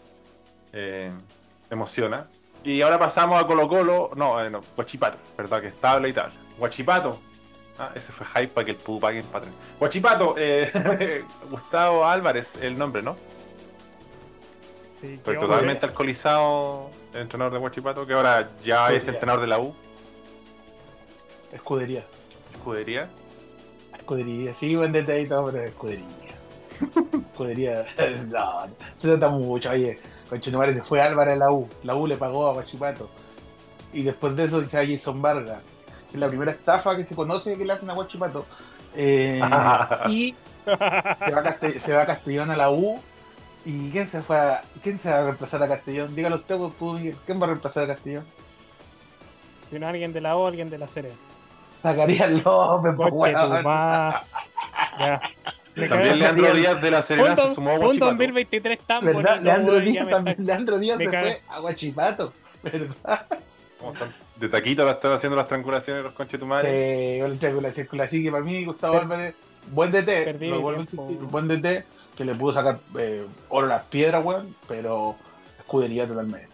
Eh, 0.74 1.12
emociona. 1.70 2.28
Y 2.64 2.82
ahora 2.82 3.00
pasamos 3.00 3.42
a 3.42 3.48
Colo 3.48 3.68
Colo. 3.68 4.12
No, 4.16 4.44
eh, 4.44 4.50
no, 4.50 4.62
Guachipato, 4.76 5.18
¿verdad? 5.38 5.62
Que 5.62 5.68
estable 5.68 6.10
y 6.10 6.14
tal. 6.14 6.32
Guachipato. 6.58 7.20
Ah, 7.80 7.92
ese 7.94 8.12
fue 8.12 8.26
hype 8.26 8.48
para 8.54 8.66
que 8.66 8.72
el 8.72 8.78
pudo 8.78 9.00
paguen 9.00 9.24
Patreon. 9.26 9.54
Guachipato, 9.80 10.36
eh, 10.38 11.24
Gustavo 11.50 12.06
Álvarez, 12.06 12.56
el 12.62 12.78
nombre, 12.78 13.04
¿no? 13.04 13.16
Sí, 15.00 15.20
Pero 15.24 15.42
totalmente 15.42 15.86
alcoholizado 15.86 16.90
el 17.14 17.22
entrenador 17.22 17.54
de 17.54 17.60
Guachipato, 17.60 18.08
que 18.08 18.14
ahora 18.14 18.50
ya 18.64 18.92
es 18.92 19.08
entrenador 19.08 19.42
de 19.42 19.48
la 19.48 19.60
U. 19.60 19.76
Escudería. 21.54 22.04
Escudería. 22.54 23.08
Escudería. 23.96 24.56
Sí, 24.56 24.76
buen 24.76 24.92
todo, 24.94 25.52
pero 25.52 25.64
escudería. 25.64 26.06
escudería. 27.32 27.86
No, 28.32 28.68
se 28.96 29.08
nota 29.10 29.30
mucho. 29.30 29.70
Oye, 29.70 30.00
Conchetumare 30.30 30.74
se 30.74 30.84
fue 30.84 31.02
Álvaro 31.02 31.32
a 31.32 31.36
la 31.36 31.52
U. 31.52 31.68
La 31.84 31.96
U 31.96 32.06
le 32.08 32.18
pagó 32.18 32.48
a 32.48 32.54
Guachipato. 32.54 33.10
Y 33.94 34.04
después 34.04 34.36
de 34.36 34.44
eso 34.46 34.60
está 34.62 34.80
Jason 34.86 35.22
Vargas. 35.22 35.62
Que 36.10 36.14
es 36.16 36.20
la 36.20 36.28
primera 36.28 36.52
estafa 36.52 36.96
que 36.96 37.06
se 37.06 37.16
conoce 37.16 37.56
que 37.58 37.66
le 37.66 37.74
hacen 37.74 37.90
a 37.90 37.94
Guachipato. 37.94 38.46
Eh, 38.96 39.40
y 40.10 40.36
se 40.66 40.72
va, 40.76 41.40
a 41.40 41.44
Castell- 41.44 41.80
se 41.80 41.94
va 41.94 42.02
a 42.04 42.06
Castellón 42.06 42.52
a 42.52 42.58
la 42.58 42.70
U. 42.72 43.00
¿Y 43.66 43.90
quién 43.92 44.08
se 44.08 44.22
fue 44.22 44.38
a, 44.38 44.64
quién 44.82 44.98
se 45.00 45.10
va 45.10 45.18
a 45.18 45.24
reemplazar 45.24 45.62
a 45.64 45.68
Castellón? 45.68 46.16
Dígalo 46.16 46.38
usted, 46.38 46.58
pues, 46.58 46.74
tú, 46.78 47.00
¿quién 47.26 47.40
va 47.42 47.46
a 47.46 47.50
reemplazar 47.50 47.84
a 47.84 47.88
Castellón? 47.88 48.26
Si 49.68 49.78
no, 49.78 49.88
alguien 49.88 50.14
de 50.14 50.22
la 50.22 50.38
O, 50.38 50.48
alguien 50.48 50.70
de 50.70 50.78
la 50.78 50.88
Serena. 50.88 51.16
Zacarías 51.82 52.32
López, 52.32 52.94
ma- 53.64 54.22
Ya. 55.00 55.22
También 55.90 56.20
Leandro 56.20 56.54
Díaz 56.54 56.82
de 56.82 56.92
la 56.92 57.02
Serena 57.02 57.36
se 57.36 57.44
un, 57.44 57.56
sumó 57.56 57.70
a 57.72 57.78
fue 57.78 57.82
un 57.90 58.00
Guachipato. 58.00 58.12
2023 58.12 58.80
tan 58.80 59.06
¿Verdad? 59.06 59.22
bonito. 59.22 59.44
Leandro 59.44 59.80
Díaz 59.80 60.10
también. 60.10 60.38
Leandro 60.40 60.80
Díaz 60.80 60.98
se 60.98 61.10
fue 61.10 61.42
a 61.48 61.60
Guachipato. 61.60 62.34
¿Verdad? 62.64 63.28
¿Cómo 63.80 63.94
están? 63.94 64.14
De 64.36 64.50
taquito 64.50 64.86
la 64.86 64.92
están 64.92 65.12
haciendo 65.14 65.36
las 65.36 65.48
triangulaciones 65.48 66.04
los 66.04 66.14
conchetumares. 66.14 66.72
Eh, 66.72 67.20
el 67.20 67.40
triangulación 67.40 67.88
la 67.92 68.08
que 68.08 68.32
para 68.32 68.44
mí 68.44 68.66
Gustavo 68.66 68.98
Álvarez, 69.00 69.36
buen 69.72 69.92
DT, 69.92 70.06
perdí 70.06 70.48
lo 70.50 70.56
mi 70.58 70.62
vuelvo 70.62 70.82
a 70.82 70.86
tiempo. 70.86 71.04
insistir, 71.04 71.28
buen 71.30 71.48
DT, 71.48 71.86
que 72.16 72.26
le 72.26 72.36
pudo 72.36 72.54
sacar 72.54 72.80
eh, 72.98 73.26
oro 73.50 73.66
a 73.68 73.70
las 73.70 73.84
piedras, 73.84 74.24
weón, 74.24 74.56
pero 74.68 75.16
escudería 75.60 76.08
totalmente. 76.08 76.48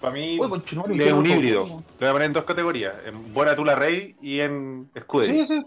Para 0.00 0.12
mí 0.12 0.38
Uy, 0.38 0.62
es 1.00 1.12
un 1.12 1.26
híbrido. 1.26 1.64
Lo 1.64 1.82
voy 1.98 2.08
a 2.08 2.12
poner 2.12 2.26
en 2.26 2.32
dos 2.34 2.44
categorías. 2.44 2.94
En 3.06 3.32
Buena 3.32 3.56
Tula 3.56 3.74
Rey 3.74 4.14
y 4.20 4.40
en 4.40 4.90
Escudería. 4.94 5.46
Sí, 5.46 5.46
sí, 5.46 5.62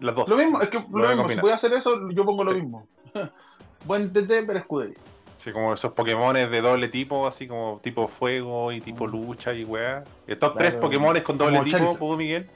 Las 0.00 0.14
dos. 0.14 0.28
lo 0.28 0.36
mismo, 0.36 0.60
es 0.60 0.68
que 0.68 0.78
lo 0.78 1.08
mismo, 1.16 1.30
si 1.30 1.40
voy 1.40 1.50
a 1.50 1.54
hacer 1.54 1.72
eso, 1.74 2.10
yo 2.10 2.24
pongo 2.24 2.44
lo 2.44 2.52
Sí. 2.52 2.60
mismo. 2.60 2.86
buen 3.84 4.12
DT, 4.12 4.44
pero 4.46 4.58
escudería. 4.58 4.96
Sí, 5.36 5.52
como 5.52 5.74
esos 5.74 5.92
Pokémones 5.92 6.50
de 6.50 6.60
doble 6.62 6.88
tipo, 6.88 7.26
así 7.26 7.46
como 7.46 7.78
tipo 7.82 8.08
fuego 8.08 8.72
y 8.72 8.80
tipo 8.80 9.06
lucha 9.06 9.52
y 9.52 9.64
weá. 9.64 10.02
Estos 10.26 10.52
Claro. 10.52 10.54
tres 10.58 10.76
Pokémones 10.76 11.22
con 11.22 11.36
doble 11.36 11.58
Como 11.58 11.64
tipo. 11.70 11.98
¿pudo 11.98 12.16
Miguel? 12.16 12.48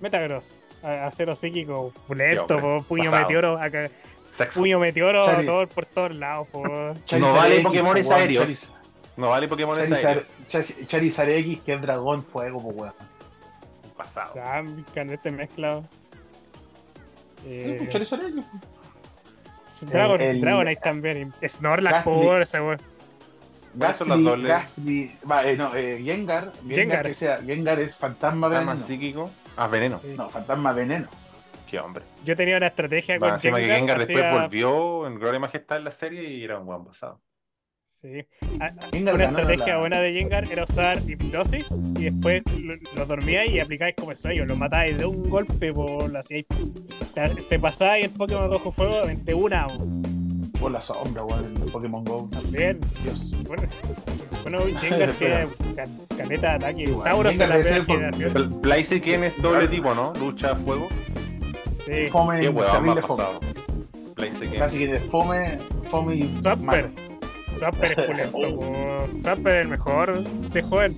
Metagross. 0.00 0.62
Acero 0.82 1.36
psíquico, 1.36 1.92
hombre, 2.08 2.36
po, 2.48 2.82
puño 2.88 3.04
pasado. 3.04 3.22
meteoro, 3.28 3.56
acá, 3.58 3.88
Sexo. 4.30 4.58
puño 4.60 4.80
meteoro 4.80 5.22
todo, 5.44 5.66
por 5.68 5.86
todos 5.86 6.14
lados, 6.16 6.48
po. 6.48 6.62
Charizard 7.06 7.36
vale 7.36 7.60
Pokémones 7.60 8.10
aéreos. 8.10 8.74
No 9.16 9.28
vale 9.28 9.46
Pokémones 9.46 9.88
Charizard, 9.88 10.24
aéreos. 10.48 10.88
Charizard 10.88 11.28
X, 11.28 11.60
que 11.64 11.72
es 11.74 11.80
dragón 11.82 12.24
fuego, 12.24 12.60
pues 12.62 12.76
weón. 12.76 12.92
Pasado. 13.96 14.32
Ya, 14.34 14.64
canete 14.94 15.30
mezclado. 15.30 15.84
Eh. 17.44 17.88
Dragon, 19.88 20.20
el- 20.20 20.40
Dragonite 20.40 20.80
también. 20.82 21.32
Snorlax, 21.46 22.04
por 22.04 22.42
ese 22.42 22.60
weón. 22.60 22.78
Va, 23.80 25.46
eh, 25.46 25.56
no, 25.56 25.74
eh, 25.74 25.98
Gengar, 26.02 26.52
Gengar, 26.60 26.76
Gengar. 26.76 27.06
que 27.06 27.14
sea, 27.14 27.38
Gengar 27.42 27.80
es 27.80 27.96
fantasma 27.96 28.48
veneno. 28.48 28.76
psíquico. 28.76 29.30
Ah, 29.56 29.66
veneno. 29.66 29.98
Sí. 30.04 30.14
No, 30.16 30.28
fantasma 30.28 30.72
veneno. 30.74 31.08
Qué 31.70 31.78
hombre. 31.80 32.04
Yo 32.24 32.36
tenía 32.36 32.58
una 32.58 32.66
estrategia 32.66 33.14
Va, 33.14 33.20
con 33.20 33.30
encima 33.30 33.56
que 33.58 33.64
Gengar. 33.64 33.78
Gengar 33.78 33.98
después 34.06 34.32
volvió 34.42 35.06
en 35.06 35.14
Gloria 35.18 35.36
y 35.38 35.40
Majestad 35.40 35.78
en 35.78 35.84
la 35.84 35.90
serie 35.90 36.22
y 36.30 36.44
era 36.44 36.58
un 36.58 36.66
buen 36.66 36.84
pasado. 36.84 37.20
Sí. 37.88 38.26
Ah, 38.60 38.72
ah, 38.78 38.88
Gengar 38.92 39.14
Una 39.14 39.24
estrategia 39.24 39.66
la- 39.74 39.78
buena 39.78 40.00
de 40.00 40.12
Gengar 40.12 40.52
era 40.52 40.64
usar 40.64 40.98
hipnosis 41.08 41.68
y 41.98 42.04
después 42.10 42.42
lo, 42.58 42.74
lo 42.94 43.06
dormíais 43.06 43.52
y 43.52 43.60
aplicáis 43.60 43.94
como 43.96 44.10
el 44.10 44.18
sueño, 44.18 44.44
lo 44.44 44.54
matáis 44.56 44.98
de 44.98 45.06
un 45.06 45.30
golpe, 45.30 45.72
por 45.72 46.10
la 46.12 46.20
hacíais- 46.20 46.46
te, 47.14 47.28
te 47.48 47.58
pasáis 47.58 48.04
el 48.06 48.10
Pokémon 48.10 48.50
Rojo 48.50 48.70
Fuego 48.72 49.06
de 49.06 49.34
una 49.34 49.66
Por 50.60 50.72
la 50.72 50.80
sombra, 50.80 51.24
weón, 51.24 51.44
en 51.56 51.70
Pokémon 51.70 52.04
Go. 52.04 52.28
también. 52.30 52.80
Dios. 53.02 53.32
Bueno, 53.46 53.62
bueno 54.42 54.58
ca- 55.76 56.16
caleta 56.16 56.48
de 56.50 56.54
ataque. 56.54 56.82
Igual, 56.82 57.04
Tauros 57.04 57.32
en 57.32 57.38
Gengar 57.38 57.58
la. 58.18 58.26
El 58.26 58.48
Blaziken 58.48 59.24
es 59.24 59.42
doble 59.42 59.68
tipo, 59.68 59.94
¿no? 59.94 60.12
Lucha, 60.18 60.54
fuego. 60.56 60.88
Sí. 61.84 62.08
Fome, 62.10 62.40
Qué 62.40 62.48
huevón 62.48 62.72
terrible 62.72 62.94
más 63.00 63.10
pasado. 63.10 63.40
Casi 64.58 64.78
que 64.78 64.86
de 64.86 65.00
fome, 65.00 65.58
fome 65.90 66.14
y 66.14 66.38
Swapper. 66.42 66.58
malo. 66.64 66.88
Swapper 67.58 67.98
es 67.98 68.06
pulento, 68.06 68.38
po. 68.56 69.18
Swapper 69.20 69.54
es 69.56 69.62
el 69.62 69.68
mejor 69.68 70.22
de 70.24 70.62
joven. 70.62 70.96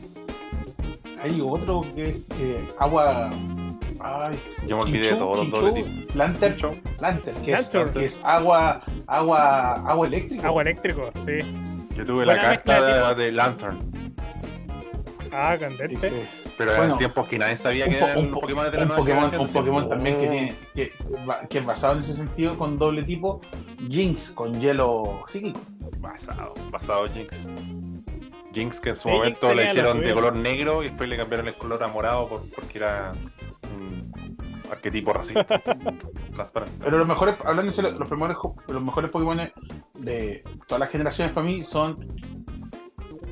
Hay 1.23 1.41
otro 1.41 1.87
que 1.95 2.11
es 2.11 2.17
eh, 2.39 2.69
agua. 2.79 3.31
Ay, 4.07 4.39
Yo 4.67 4.77
me 4.77 4.83
olvidé 4.83 5.11
de 5.13 5.17
todos 5.17 5.37
los 5.39 5.47
Chinchú, 5.47 5.61
doble 5.61 5.83
tipos. 5.83 6.15
Lantern. 6.15 6.83
Lantern, 7.01 7.43
que 7.43 7.53
es, 7.55 7.69
que 7.71 8.05
es 8.05 8.21
agua, 8.23 8.83
agua, 9.07 9.77
agua 9.89 10.07
eléctrica. 10.07 10.47
Agua 10.47 10.61
eléctrico, 10.63 11.11
sí. 11.25 11.39
Yo 11.97 12.05
tuve 12.05 12.25
Buena 12.27 12.35
la 12.35 12.49
de 12.51 12.57
carta 12.63 13.15
de, 13.15 13.25
de 13.25 13.33
Lantern. 13.33 14.15
Ah, 15.33 15.57
candente. 15.59 16.29
Pero 16.57 16.71
Bueno, 16.71 16.85
eran 16.85 16.99
tiempos 16.99 17.27
que 17.29 17.39
nadie 17.39 17.57
sabía 17.57 17.89
que 17.89 17.97
eran 17.97 18.19
un 18.19 18.25
los 18.27 18.35
po- 18.35 18.41
Pokémon 18.43 18.71
de 18.71 18.77
la 18.77 18.83
un 18.83 18.89
nueva 18.89 19.01
Pokémon, 19.03 19.31
generación. 19.31 19.41
un 19.43 19.53
Pokémon 19.65 19.89
también 19.89 20.19
que 20.19 20.29
tiene 20.29 20.55
que, 20.75 20.93
que 21.51 21.59
es 21.59 21.67
basado 21.67 21.95
en 21.95 22.01
ese 22.03 22.13
sentido 22.15 22.57
con 22.57 22.79
doble 22.79 23.03
tipo 23.03 23.41
Jinx 23.89 24.31
con 24.33 24.61
hielo 24.61 25.25
psíquico. 25.27 25.59
Basado, 25.99 26.55
basado 26.71 27.09
Jinx. 27.09 27.49
Jinx 28.53 28.81
que 28.81 28.91
en 28.91 28.95
su 28.97 29.09
Sí, 29.09 29.15
momento 29.15 29.53
le 29.53 29.65
hicieron 29.65 30.01
de 30.01 30.15
color 30.15 30.37
negro 30.37 30.83
y 30.85 30.89
después 30.89 31.09
le 31.09 31.17
cambiaron 31.17 31.49
el 31.49 31.55
color 31.55 31.83
a 31.83 31.89
morado 31.89 32.29
por- 32.29 32.49
porque 32.55 32.79
era 32.79 33.13
un 33.85 34.13
arquetipo 34.71 35.13
racista. 35.13 35.45
Transparente. 36.35 36.79
Pero 36.83 36.99
los 36.99 37.07
mejores, 37.07 37.37
hablando 37.45 37.73
serio, 37.73 37.93
los 37.93 38.11
mejores, 38.11 38.37
los 38.69 38.83
mejores 38.83 39.11
Pokémon 39.11 39.51
de 39.95 40.45
todas 40.67 40.81
las 40.81 40.91
generaciones 40.91 41.33
para 41.33 41.47
mí 41.47 41.65
son 41.65 41.99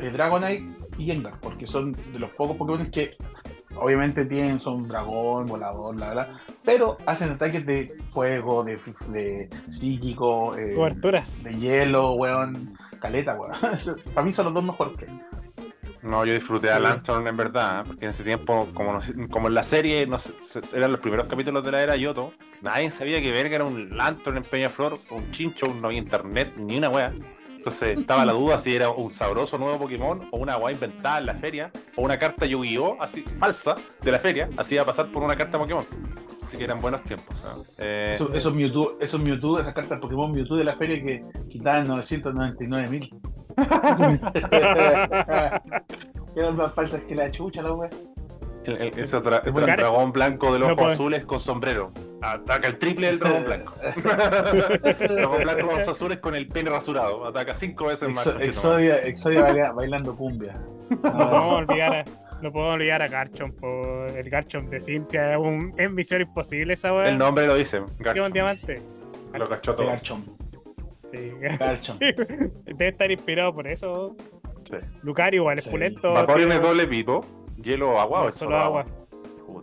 eh, 0.00 0.10
Dragonite 0.10 0.64
y 0.98 1.06
Gengar, 1.06 1.40
porque 1.40 1.66
son 1.66 1.92
de 1.92 2.18
los 2.18 2.30
pocos 2.30 2.56
Pokémon 2.56 2.90
que 2.90 3.16
obviamente 3.76 4.24
tienen, 4.26 4.60
son 4.60 4.86
dragón, 4.86 5.46
volador, 5.46 5.96
la 5.96 6.08
verdad, 6.08 6.28
pero 6.64 6.98
hacen 7.06 7.30
ataques 7.30 7.64
de 7.66 7.94
fuego, 8.04 8.64
de, 8.64 8.78
de 9.08 9.48
psíquico, 9.66 10.56
eh, 10.56 10.74
Coberturas. 10.74 11.42
de 11.44 11.58
hielo, 11.58 12.12
weón, 12.12 12.76
caleta, 13.00 13.34
weón. 13.34 13.52
para 14.14 14.24
mí 14.24 14.32
son 14.32 14.46
los 14.46 14.54
dos 14.54 14.64
mejores 14.64 14.96
que 14.96 15.06
hay. 15.06 15.20
No, 16.02 16.24
yo 16.24 16.34
disfruté 16.34 16.70
a. 16.70 16.80
Lantern 16.80 17.26
en 17.26 17.36
verdad, 17.36 17.80
¿eh? 17.80 17.84
porque 17.86 18.04
en 18.06 18.10
ese 18.10 18.24
tiempo, 18.24 18.68
como, 18.74 18.92
no- 18.94 19.28
como 19.30 19.48
en 19.48 19.54
la 19.54 19.62
serie, 19.62 20.06
no 20.06 20.18
sé, 20.18 20.32
se- 20.42 20.76
eran 20.76 20.90
los 20.92 21.00
primeros 21.00 21.26
capítulos 21.28 21.64
de 21.64 21.70
la 21.72 21.82
era 21.82 21.96
Yoto, 21.96 22.32
nadie 22.60 22.90
sabía 22.90 23.20
que 23.22 23.30
verga 23.32 23.54
era 23.56 23.64
un 23.64 23.96
Lantern 23.96 24.38
en 24.38 24.42
Peñaflor, 24.42 24.98
un 25.10 25.30
chincho, 25.30 25.66
no 25.68 25.86
había 25.88 25.98
internet, 25.98 26.54
ni 26.56 26.78
una 26.78 26.88
wea. 26.90 27.12
Entonces 27.56 27.96
estaba 28.00 28.24
la 28.24 28.32
duda 28.32 28.58
si 28.58 28.74
era 28.74 28.90
un 28.90 29.14
sabroso 29.14 29.56
nuevo 29.56 29.78
Pokémon 29.78 30.26
o 30.32 30.36
una 30.38 30.56
wea 30.56 30.72
inventada 30.72 31.18
en 31.18 31.26
la 31.26 31.34
feria, 31.34 31.70
o 31.94 32.02
una 32.02 32.18
carta 32.18 32.44
Yu-Gi-Oh! 32.46 32.96
así 33.00 33.22
falsa 33.38 33.76
de 34.02 34.10
la 34.10 34.18
feria, 34.18 34.48
así 34.56 34.76
a 34.78 34.84
pasar 34.84 35.06
por 35.12 35.22
una 35.22 35.36
carta 35.36 35.56
Pokémon. 35.58 35.84
Así 36.42 36.56
que 36.56 36.64
eran 36.64 36.80
buenos 36.80 37.04
tiempos. 37.04 37.36
¿eh? 37.36 37.62
Eh, 37.78 38.10
Esos, 38.14 38.34
esos 38.34 38.52
Mewtwo, 38.52 38.96
esos 39.00 39.20
Mewtwo, 39.20 39.60
esas 39.60 39.72
cartas 39.72 40.00
Pokémon 40.00 40.32
Mewtwo 40.32 40.56
de 40.56 40.64
la 40.64 40.74
feria 40.74 41.00
que 41.00 41.22
quitaban 41.48 41.86
999 41.86 42.88
mil. 42.88 43.14
Eran 46.36 46.56
más 46.56 46.72
falsas 46.74 47.02
que 47.02 47.14
la 47.14 47.30
chucha, 47.30 47.62
la 47.62 47.72
wea. 47.72 47.90
Es 48.64 49.12
bueno. 49.52 49.66
dragón 49.66 50.12
blanco 50.12 50.52
de 50.52 50.60
los 50.60 50.76
No 50.76 50.86
azules 50.86 51.24
con 51.24 51.40
sombrero. 51.40 51.90
Ataca 52.20 52.68
el 52.68 52.78
triple 52.78 53.08
del 53.08 53.18
dragón 53.18 53.44
blanco. 53.44 53.74
dragón 54.02 55.42
blanco 55.42 55.60
con 55.66 55.70
ojos 55.70 55.88
azules 55.88 56.18
con 56.18 56.34
el 56.36 56.46
pene 56.46 56.70
rasurado. 56.70 57.26
Ataca 57.26 57.54
cinco 57.54 57.86
veces 57.86 58.12
más. 58.12 58.26
Exodia, 58.40 58.98
Exodia 59.02 59.42
baila- 59.42 59.72
bailando 59.72 60.16
cumbia. 60.16 60.56
No 60.90 61.00
podemos 61.00 61.52
olvidar 61.52 61.94
a, 61.94 62.04
no 62.42 62.52
podemos 62.52 62.74
olvidar 62.74 63.02
a 63.02 63.08
Garchomp, 63.08 63.58
por 63.58 64.10
el 64.10 64.30
Garchomp 64.30 64.68
de 64.68 64.78
Cynthia, 64.78 65.32
es, 65.32 65.38
un, 65.38 65.74
es 65.76 65.90
misión 65.90 66.20
imposible 66.20 66.74
esa 66.74 66.92
weá. 66.92 67.08
El 67.08 67.18
nombre 67.18 67.46
lo 67.46 67.56
dice. 67.56 67.82
Garchomp. 67.98 68.26
un 68.26 68.32
diamante. 68.32 68.82
Lo 69.32 69.48
cachó 69.48 69.74
todo. 69.74 69.86
Garchomp. 69.86 70.28
Sí. 71.12 71.98
Debe 72.64 72.88
estar 72.88 73.10
inspirado 73.10 73.54
por 73.54 73.66
eso. 73.66 74.16
Sí. 74.64 74.76
Lucario 75.02 75.42
igual 75.42 75.58
es 75.58 75.64
Sí. 75.64 75.70
pulento. 75.70 76.14
Tiene- 76.26 76.54
es 76.54 76.62
doble 76.62 76.86
pipo. 76.86 77.24
Hielo 77.62 78.00
agua 78.00 78.22
o 78.22 78.28
es 78.28 78.36
solo 78.36 78.56
agua. 78.56 78.86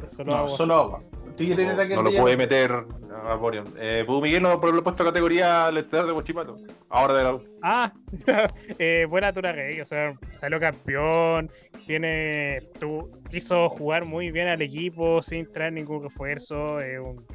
Solo 0.07 0.31
No, 0.31 0.37
agua. 0.37 0.49
solo 0.49 0.73
agua. 0.75 1.03
No 1.39 2.01
lo 2.03 2.11
de 2.11 2.19
puede 2.19 2.35
meter 2.37 2.71
a 2.71 3.21
Vaporeon. 3.29 3.65
Eh, 3.77 4.03
Pudu 4.05 4.21
Miguel 4.21 4.43
no 4.43 4.59
por 4.59 4.73
lo 4.73 4.83
puesto 4.83 5.05
categoría 5.05 5.71
letal 5.71 6.05
de 6.07 6.13
Mochipato. 6.13 6.57
Ahora 6.89 7.13
de 7.13 7.23
la 7.23 7.33
U. 7.35 7.43
Ah, 7.61 7.93
eh, 8.79 9.05
buena 9.09 9.31
Turagay, 9.31 9.79
o 9.79 9.85
sea, 9.85 10.13
salió 10.31 10.59
campeón, 10.59 11.49
tiene, 11.87 12.59
tu, 12.79 13.09
hizo 13.31 13.69
jugar 13.69 14.03
muy 14.05 14.31
bien 14.31 14.47
al 14.49 14.61
equipo 14.61 15.21
sin 15.21 15.49
traer 15.51 15.73
ningún 15.73 16.03
refuerzo, 16.03 16.81
es 16.81 16.99
un 16.99 17.25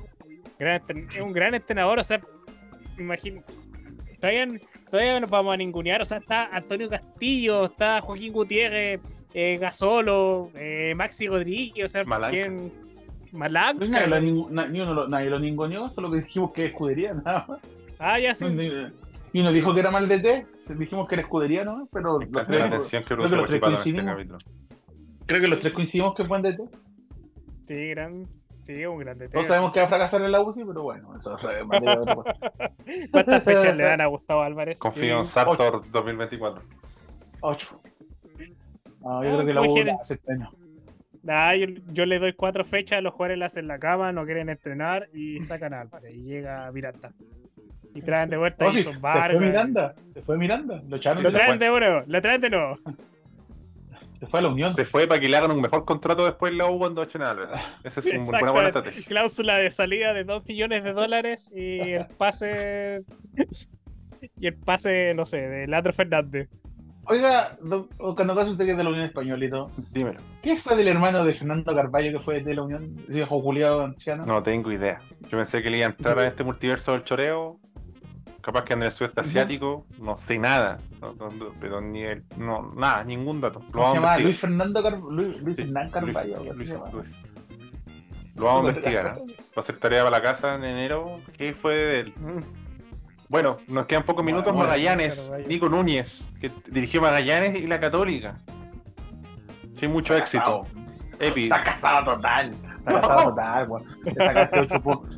gran, 0.58 0.82
un 1.22 1.32
gran 1.32 1.54
entrenador, 1.54 1.98
o 1.98 2.04
sea, 2.04 2.20
imagino, 2.98 3.42
todavía, 4.32 4.60
todavía 4.90 5.20
nos 5.20 5.30
vamos 5.30 5.54
a 5.54 5.56
ningunear, 5.56 6.00
o 6.02 6.04
sea, 6.04 6.18
está 6.18 6.46
Antonio 6.54 6.88
Castillo, 6.88 7.66
está 7.66 8.00
Joaquín 8.00 8.32
Gutiérrez, 8.32 9.00
eh, 9.34 9.58
Gasolo, 9.60 10.50
eh, 10.54 10.94
Maxi 10.96 11.26
Rodríguez, 11.26 11.84
o 11.86 11.88
sea, 11.88 12.04
Malanca. 12.04 12.30
¿quién? 12.32 12.72
Malanca. 13.32 13.78
Pues 13.78 13.90
nadie, 13.90 14.06
lo, 14.08 14.16
ningu- 14.18 14.50
na- 14.50 14.68
ni 14.68 14.80
uno 14.80 14.94
lo- 14.94 15.08
nadie 15.08 15.28
lo 15.28 15.38
ninguneó, 15.40 15.90
solo 15.90 16.10
que 16.10 16.18
dijimos 16.20 16.52
que 16.52 16.64
es 16.64 16.70
escudería, 16.70 17.14
nada 17.14 17.44
más. 17.48 17.58
Ah, 17.98 18.18
ya 18.18 18.34
sí. 18.34 18.44
Ni- 18.48 18.70
Y 19.32 19.42
nos 19.42 19.52
dijo 19.52 19.74
que 19.74 19.80
era 19.80 19.90
mal 19.90 20.08
de 20.08 20.20
té, 20.20 20.46
dijimos 20.78 21.08
que 21.08 21.16
era 21.16 21.22
escudería, 21.22 21.64
¿no? 21.64 21.88
Pero 21.92 22.18
los 22.20 22.46
tres- 22.46 22.58
la 22.60 22.66
atención 22.66 23.02
que 23.02 23.14
creo 23.16 23.18
que 23.28 23.36
los 23.36 23.46
tres 23.46 23.48
en 23.50 23.54
este 23.54 23.60
coincidimos. 23.60 24.04
capítulo. 24.12 24.38
creo 25.26 25.40
que 25.40 25.48
los 25.48 25.58
tres 25.60 25.72
coincidimos 25.72 26.14
que 26.14 26.22
es 26.22 26.28
buen 26.28 26.42
de 26.42 26.52
té. 26.52 26.62
Sí, 27.66 27.88
gran, 27.88 28.26
sí, 28.64 28.84
un 28.86 28.98
grande. 28.98 29.28
Todos 29.28 29.46
sabemos 29.46 29.72
que 29.72 29.80
va 29.80 29.86
a 29.86 29.88
fracasar 29.88 30.22
en 30.22 30.32
la 30.32 30.40
UCI, 30.40 30.64
pero 30.64 30.82
bueno, 30.82 31.16
eso 31.16 31.36
es 31.36 31.66
materia 31.66 31.96
de. 31.96 33.08
¿Cuántas 33.10 33.42
fechas 33.44 33.76
le 33.76 33.84
dan 33.84 34.00
a 34.00 34.06
Gustavo 34.06 34.42
Álvarez? 34.42 34.78
Confío 34.78 35.18
en. 35.18 35.24
Sartor 35.24 35.90
2024. 35.90 36.62
Ocho. 37.40 37.80
No, 39.00 39.22
yo 39.22 39.30
Ah, 39.30 39.32
creo 39.34 39.46
que 39.46 39.54
la 39.54 39.60
U 39.60 39.64
imagínate. 39.66 39.98
hace 40.00 40.14
este 40.14 40.32
año. 40.32 40.50
Nah, 41.22 41.54
yo, 41.54 41.66
yo 41.92 42.04
le 42.06 42.18
doy 42.18 42.34
cuatro 42.34 42.64
fechas, 42.64 43.02
los 43.02 43.12
jugadores 43.14 43.38
le 43.38 43.44
hacen 43.46 43.66
la 43.66 43.78
cama, 43.78 44.12
no 44.12 44.24
quieren 44.26 44.48
entrenar 44.50 45.08
y 45.14 45.40
sacan 45.42 45.72
a 45.74 45.80
Álvarez. 45.82 46.14
Y 46.14 46.22
llega 46.22 46.70
Miranda. 46.72 47.12
Y 47.94 48.02
traen 48.02 48.28
de 48.28 48.36
vuelta 48.36 48.64
No, 48.64 48.70
a 48.70 48.72
sí, 48.72 48.80
Edson 48.80 48.94
se 48.94 49.00
fue 49.00 49.38
Miranda, 49.40 49.94
se 50.10 50.22
fue 50.22 50.36
Miranda, 50.38 50.82
lo 50.88 50.96
echaron 50.96 51.22
Lo 51.22 51.30
traen 51.30 51.58
fue, 51.58 51.70
de 51.70 51.80
nuevo, 51.80 52.02
lo 52.06 52.22
traen 52.22 52.40
de 52.40 52.50
nuevo. 52.50 52.76
se 54.24 54.30
fue 54.30 54.40
a 54.40 54.42
la 54.42 54.48
Unión. 54.48 54.72
Se 54.72 54.84
fue 54.84 55.06
para 55.06 55.20
que 55.20 55.28
le 55.28 55.36
hagan 55.36 55.50
un 55.50 55.60
mejor 55.60 55.84
contrato 55.84 56.24
después 56.24 56.52
en 56.52 56.58
la 56.58 56.70
U 56.70 56.78
cuando 56.78 57.02
echen 57.02 57.22
a 57.22 57.30
Álvarez. 57.30 57.60
Esa 57.82 58.00
es 58.00 58.28
una 58.28 58.52
buena, 58.52 58.68
estrategia. 58.68 59.04
Cláusula 59.06 59.56
de 59.56 59.70
salida 59.70 60.14
de 60.14 60.24
2 60.24 60.44
millones 60.46 60.84
de 60.84 60.92
dólares 60.92 61.50
y 61.54 61.92
el 61.92 62.06
pase. 62.06 63.04
y 64.38 64.46
el 64.46 64.54
pase, 64.54 65.14
no 65.14 65.26
sé, 65.26 65.38
de 65.38 65.66
Leandro 65.66 65.92
Fernández. 65.92 66.48
Oiga, 67.06 67.58
cuando 67.98 68.32
acaso 68.32 68.52
usted 68.52 68.64
que 68.64 68.70
es 68.70 68.76
de 68.76 68.84
la 68.84 68.90
Unión 68.90 69.12
todo, 69.12 69.70
Dímelo. 69.92 70.20
¿qué 70.42 70.56
fue 70.56 70.74
del 70.74 70.88
hermano 70.88 71.24
de 71.24 71.34
Fernando 71.34 71.74
Carballo 71.74 72.18
que 72.18 72.24
fue 72.24 72.40
de 72.40 72.54
la 72.54 72.62
Unión? 72.62 72.96
Ese 73.06 73.16
viejo 73.16 73.42
culiado 73.42 73.84
anciano. 73.84 74.24
No 74.24 74.42
tengo 74.42 74.72
idea. 74.72 75.02
Yo 75.28 75.36
pensé 75.36 75.62
que 75.62 75.70
le 75.70 75.78
iba 75.78 75.86
a 75.86 75.90
entrar 75.90 76.18
a 76.18 76.26
este 76.26 76.44
multiverso 76.44 76.92
del 76.92 77.04
choreo. 77.04 77.60
Capaz 78.44 78.64
que 78.64 78.74
en 78.74 78.82
el 78.82 78.92
sudeste 78.92 79.22
asiático 79.22 79.86
no 79.98 80.18
sé 80.18 80.38
nada. 80.38 80.78
no- 81.00 81.14
no- 81.14 81.30
no, 81.30 81.46
pero 81.60 81.80
ni 81.80 82.02
el, 82.02 82.24
no, 82.36 82.72
nada, 82.76 83.02
ningún 83.04 83.40
dato. 83.40 83.60
Lo 83.60 83.70
¿Cómo 83.72 83.86
se 83.86 83.98
vamos 84.00 84.10
a 84.10 84.12
llama? 84.16 84.18
Luis 84.18 84.38
Fernando 84.38 84.82
Car... 84.82 84.98
Luis, 84.98 85.40
Luis 85.40 85.56
Sí, 85.56 85.62
Hernán 85.62 85.90
Carvalho. 85.90 86.52
Luis-. 86.52 86.76
Luis. 86.92 87.24
Lo 88.34 88.44
vamos 88.46 88.64
a 88.64 88.68
investigar. 88.68 89.16
¿eh? 89.18 89.34
Va 89.56 89.60
a 89.60 89.62
ser 89.62 89.78
tarea 89.78 90.00
para 90.04 90.10
la 90.18 90.22
casa 90.22 90.56
en 90.56 90.64
enero. 90.64 91.18
¿Qué 91.38 91.54
fue 91.54 91.74
de 91.74 92.00
él? 92.00 92.14
Bueno, 93.30 93.56
nos 93.68 93.86
quedan 93.86 94.02
pocos 94.04 94.22
minutos. 94.24 94.52
Bueno, 94.52 94.68
Magallanes. 94.68 95.32
Nico 95.48 95.68
Núñez, 95.70 96.28
que 96.40 96.52
dirigió 96.70 97.00
Magallanes 97.00 97.56
y 97.56 97.66
la 97.66 97.80
Católica. 97.80 98.36
Sin 99.72 99.90
mucho 99.90 100.14
éxito. 100.16 100.64
Casado. 100.64 100.66
Epi, 101.18 101.44
Está 101.44 101.62
casado 101.62 102.14
total. 102.16 102.52
Está 102.84 103.00
casado 103.00 103.30
total. 103.30 103.68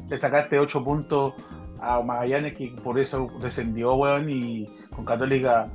Le 0.09 0.17
sacaste 0.19 0.59
8 0.61 0.85
puntos, 0.85 1.35
a 1.81 2.01
Magallanes 2.03 2.55
que 2.55 2.69
por 2.83 2.99
eso 2.99 3.29
descendió, 3.41 3.95
weón, 3.95 4.29
y 4.31 4.67
con 4.95 5.05
Católica, 5.05 5.69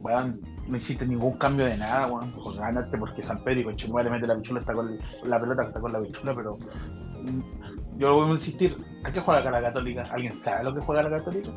weón, 0.00 0.40
no 0.66 0.76
hiciste 0.76 1.06
ningún 1.06 1.36
cambio 1.38 1.66
de 1.66 1.76
nada, 1.76 2.06
weón. 2.06 2.32
Pues 2.32 2.56
porque 2.98 3.22
San 3.22 3.42
Pedro 3.42 3.60
y 3.60 3.64
con 3.64 3.76
Chimuela 3.76 4.16
le 4.16 4.26
la 4.26 4.36
pichula, 4.36 4.60
está 4.60 4.72
con 4.72 4.98
la 5.24 5.40
pelota, 5.40 5.62
está 5.64 5.80
con 5.80 5.92
la 5.92 6.00
pichula, 6.00 6.34
pero 6.34 6.56
mm, 6.56 7.98
yo 7.98 8.14
voy 8.14 8.30
a 8.30 8.34
insistir, 8.34 8.76
¿a 9.04 9.12
qué 9.12 9.20
juega 9.20 9.40
acá 9.40 9.50
la 9.50 9.62
Católica? 9.62 10.02
¿Alguien 10.10 10.36
sabe 10.36 10.64
lo 10.64 10.74
que 10.74 10.80
juega 10.80 11.02
la 11.02 11.18
Católica? 11.18 11.50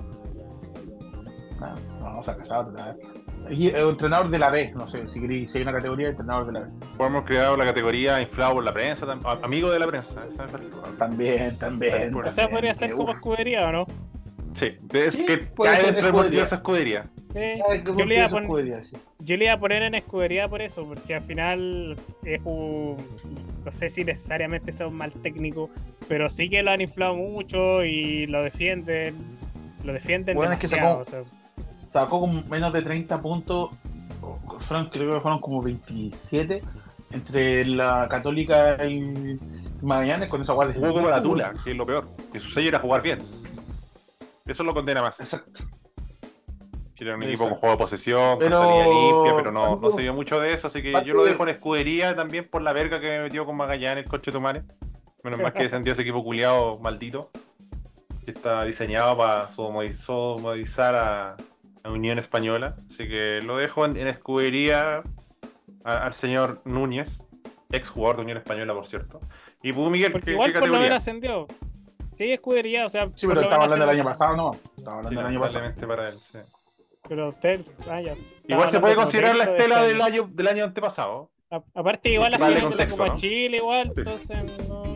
No, 1.60 2.14
no, 2.14 2.20
está 2.20 2.36
casado 2.36 2.66
total. 2.72 2.98
Y 3.50 3.68
el 3.70 3.90
entrenador 3.90 4.30
de 4.30 4.40
la 4.40 4.50
B, 4.50 4.72
no 4.76 4.88
sé, 4.88 5.08
si 5.10 5.20
queréis, 5.22 5.52
si 5.52 5.58
hay 5.58 5.64
una 5.64 5.74
categoría, 5.74 6.10
entrenador 6.10 6.48
de 6.48 6.54
la 6.54 6.60
B. 6.62 6.68
hemos 7.00 7.26
creado 7.26 7.56
la 7.58 7.66
categoría 7.66 8.22
inflado 8.22 8.54
por 8.56 8.64
la 8.64 8.74
prensa, 8.74 9.06
amigo 9.44 9.70
de 9.72 9.80
la 9.80 9.88
prensa. 9.88 10.26
esa 10.28 10.46
es 10.46 10.52
la- 10.52 10.60
También, 10.98 11.58
también. 11.58 12.14
O 12.16 12.28
sea, 12.30 12.50
podría 12.50 12.74
ser 12.74 12.94
como 12.94 13.12
escudería, 13.14 13.68
¿o 13.68 13.72
no? 13.72 13.86
Sí, 14.54 14.68
es 14.94 15.14
Sí, 15.16 15.26
que 15.26 15.38
puede 15.40 15.72
cae 15.74 15.82
ser 15.82 15.92
dentro 15.94 16.08
escudería. 16.08 16.22
multiverso 16.24 16.56
escudería. 16.56 17.06
Sí. 17.34 17.84
Yo 17.98 18.06
le, 18.06 18.16
iba 18.16 18.26
a 18.26 18.30
poner, 18.30 18.82
yo 19.20 19.36
le 19.38 19.44
iba 19.44 19.54
a 19.54 19.60
poner 19.60 19.84
en 19.84 19.96
escudería 19.96 20.48
por 20.48 20.62
eso, 20.62 20.88
porque 20.88 21.16
al 21.16 21.24
final 21.24 21.98
es 22.24 22.40
un. 22.46 22.96
No 23.66 23.72
sé 23.72 23.90
si 23.90 24.06
necesariamente 24.06 24.72
sea 24.72 24.88
un 24.88 24.96
mal 24.96 25.12
técnico, 25.12 25.70
pero 26.08 26.30
sí 26.30 26.48
que 26.50 26.64
lo 26.64 26.72
han 26.72 26.80
inflado 26.80 27.16
mucho 27.16 27.84
y 27.84 28.26
lo 28.28 28.42
defienden. 28.44 29.16
Lo 29.84 29.92
defienden 29.92 30.36
Bueno, 30.38 30.54
es 30.54 30.60
que 30.60 30.68
demasiado. 30.68 31.04
sacó- 31.04 31.20
o 31.20 31.24
sea, 31.26 31.35
Sacó 31.96 32.20
con 32.20 32.50
menos 32.50 32.74
de 32.74 32.82
30 32.82 33.22
puntos. 33.22 33.70
Fueron, 34.60 34.88
creo 34.88 35.14
que 35.14 35.20
fueron 35.22 35.40
como 35.40 35.62
27 35.62 36.62
entre 37.12 37.64
la 37.66 38.10
Católica 38.10 38.86
y 38.86 39.40
Magallanes 39.82 40.28
con 40.28 40.42
esa 40.42 40.52
guardia. 40.52 40.76
Jugó 40.76 40.94
como 40.94 41.08
la 41.08 41.24
Tula, 41.24 41.54
que 41.64 41.72
es 41.72 41.78
lo 41.78 41.86
peor. 41.86 42.10
Que 42.34 42.40
su 42.42 42.50
sello 42.50 42.68
era 42.68 42.80
jugar 42.80 43.02
bien. 43.02 43.20
Eso 44.46 44.66
lo 44.66 44.74
condena 44.74 45.02
más. 45.02 45.22
Exacto. 45.22 45.64
Que 46.96 47.06
era 47.06 47.16
un 47.16 47.24
Exacto. 47.24 47.28
equipo 47.28 47.50
con 47.50 47.54
juego 47.60 47.76
de 47.76 47.78
posesión, 47.80 48.40
Pero- 48.40 48.58
con 48.58 48.68
salida 48.68 48.88
limpia, 48.88 49.36
pero 49.38 49.52
no, 49.54 49.76
no 49.78 49.90
se 49.90 50.02
vio 50.02 50.14
mucho 50.14 50.38
de 50.42 50.52
eso, 50.52 50.68
así 50.68 50.82
que 50.82 50.92
parte 50.92 51.08
yo 51.08 51.16
lo 51.16 51.24
de- 51.24 51.32
dejo 51.32 51.44
en 51.44 51.50
escudería 51.50 52.14
también 52.14 52.50
por 52.50 52.62
la 52.62 52.74
verga 52.74 53.00
que 53.00 53.08
me 53.08 53.20
metió 53.22 53.46
con 53.46 53.56
Magallanes, 53.56 54.04
el 54.04 54.10
coche 54.10 54.34
Tomare. 54.34 54.64
Menos 55.24 55.40
mal 55.40 55.54
que 55.54 55.64
descendió 55.64 55.94
ese 55.94 56.02
equipo 56.02 56.22
culiado 56.26 56.78
maldito. 56.80 57.30
Que 58.26 58.32
está 58.32 58.64
diseñado 58.66 59.16
para 59.16 59.48
sodomizar 59.48 60.96
a, 60.96 61.38
a 61.86 61.92
Unión 61.92 62.18
Española. 62.20 62.76
Así 62.90 63.08
que 63.08 63.42
lo 63.44 63.58
dejo 63.58 63.86
en, 63.86 63.96
en 63.98 64.08
escudería 64.08 65.04
al 65.84 66.14
señor 66.14 66.62
Núñez, 66.66 67.24
ex 67.72 67.90
jugador 67.90 68.18
de 68.18 68.22
Unión 68.24 68.38
Española, 68.40 68.74
por 68.74 68.88
cierto. 68.88 69.22
Y 69.62 69.72
tú, 69.74 69.90
Miguel, 69.90 70.12
porque 70.12 70.26
¿qué, 70.28 70.32
igual 70.34 70.54
qué 70.54 70.60
por 70.60 70.70
lo 70.70 70.80
menos 70.80 70.98
ascendió. 70.98 71.48
Sí, 72.14 72.32
escudería, 72.32 72.86
o 72.86 72.90
sea. 72.90 73.10
Sí, 73.16 73.28
pero 73.28 73.42
estaba 73.42 73.64
hablando 73.66 73.86
del 73.86 73.96
año 74.00 74.04
pasado, 74.06 74.36
no. 74.38 74.52
Estaba 74.78 75.02
Sí, 75.02 75.08
hablando 75.08 75.10
del 75.22 75.26
año 75.28 75.40
pasado. 75.42 75.88
para 75.88 76.10
él, 76.10 76.16
sí. 76.32 76.40
Pero 77.08 77.30
usted. 77.30 77.62
ah, 77.90 78.02
ya. 78.02 78.14
Igual 78.48 78.70
se 78.70 78.80
puede 78.80 78.96
considerar 78.96 79.36
la 79.38 79.44
estela 79.44 79.82
de 79.84 79.88
del 79.90 80.02
año. 80.02 80.30
del 80.32 80.48
año 80.48 80.64
antepasado. 80.64 81.30
A- 81.52 81.62
Aparte, 81.76 82.10
igual 82.10 82.32
la 82.32 82.38
final 82.40 82.54
de 82.56 82.62
la 82.62 82.68
contexto, 82.68 82.98
Copa 82.98 83.10
¿no? 83.14 83.20
Chile, 83.20 83.58
igual, 83.58 83.86
Sí. 83.88 83.94
entonces 83.98 84.68
no. 84.68 84.96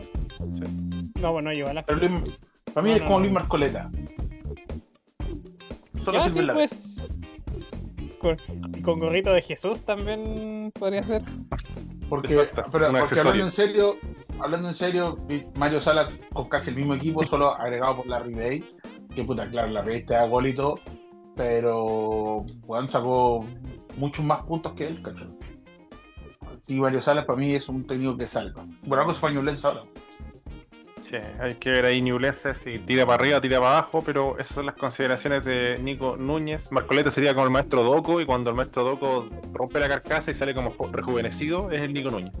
Sí. 0.54 1.10
No, 1.20 1.32
bueno, 1.32 1.52
igual 1.52 1.74
la 1.76 1.82
Pero 1.84 1.98
Luis- 1.98 2.38
para 2.74 2.82
mí 2.82 2.90
No, 2.90 2.96
es 2.96 3.02
como 3.02 3.14
no. 3.14 3.20
Luis 3.20 3.32
Marcoleta. 3.32 3.90
Solo 6.04 6.18
Ya, 6.18 6.30
sirve 6.30 6.68
sí, 6.68 6.76
pues. 6.76 7.14
Con, 8.20 8.36
y 8.76 8.82
con 8.82 9.00
gorrito 9.00 9.32
de 9.32 9.42
Jesús 9.42 9.82
también 9.82 10.70
podría 10.78 11.02
ser. 11.02 11.22
Porque, 12.08 12.34
Exacto, 12.34 12.70
pero, 12.72 12.86
un 12.86 12.92
porque 12.92 13.04
accesorio. 13.04 13.30
hablando 13.30 13.46
en 13.46 13.52
serio, 13.52 13.96
hablando 14.40 14.68
en 14.68 14.74
serio, 14.74 15.18
Mario 15.54 15.80
Sala 15.80 16.10
con 16.32 16.48
casi 16.48 16.70
el 16.70 16.76
mismo 16.76 16.94
equipo, 16.94 17.24
solo 17.24 17.50
agregado 17.50 17.96
por 17.96 18.06
la 18.06 18.18
Ribey, 18.18 18.64
que 19.14 19.24
puta, 19.24 19.48
claro, 19.48 19.68
la 19.70 19.82
Ribey 19.82 20.04
te 20.04 20.14
da 20.14 20.26
gol 20.26 20.48
y 20.48 20.54
todo, 20.54 20.80
pero 21.36 22.44
Juan 22.66 22.90
sacó 22.90 23.44
muchos 23.96 24.24
más 24.24 24.42
puntos 24.42 24.72
que 24.74 24.88
él, 24.88 25.02
¿cachai? 25.02 25.28
Y 26.66 26.80
Mario 26.80 27.00
Salas 27.00 27.24
para 27.24 27.38
mí 27.38 27.54
es 27.54 27.68
un 27.68 27.86
técnico 27.86 28.16
que 28.16 28.28
salva. 28.28 28.64
Bueno, 28.82 29.02
algo 29.02 29.12
español 29.12 29.48
ahora. 29.62 29.82
Sí, 31.10 31.16
hay 31.40 31.56
que 31.56 31.70
ver 31.70 31.86
ahí 31.86 32.00
Ñublense 32.00 32.54
si 32.54 32.78
tira 32.78 33.04
para 33.04 33.20
arriba, 33.20 33.40
tira 33.40 33.58
para 33.58 33.78
abajo, 33.78 34.00
pero 34.06 34.38
esas 34.38 34.54
son 34.54 34.66
las 34.66 34.76
consideraciones 34.76 35.44
de 35.44 35.76
Nico 35.82 36.16
Núñez. 36.16 36.70
Marcoleta 36.70 37.10
sería 37.10 37.34
como 37.34 37.46
el 37.46 37.50
maestro 37.50 37.82
Doco, 37.82 38.20
y 38.20 38.26
cuando 38.26 38.50
el 38.50 38.56
maestro 38.56 38.84
Doco 38.84 39.28
rompe 39.52 39.80
la 39.80 39.88
carcasa 39.88 40.30
y 40.30 40.34
sale 40.34 40.54
como 40.54 40.72
rejuvenecido, 40.92 41.72
es 41.72 41.82
el 41.82 41.92
Nico 41.92 42.12
Núñez. 42.12 42.32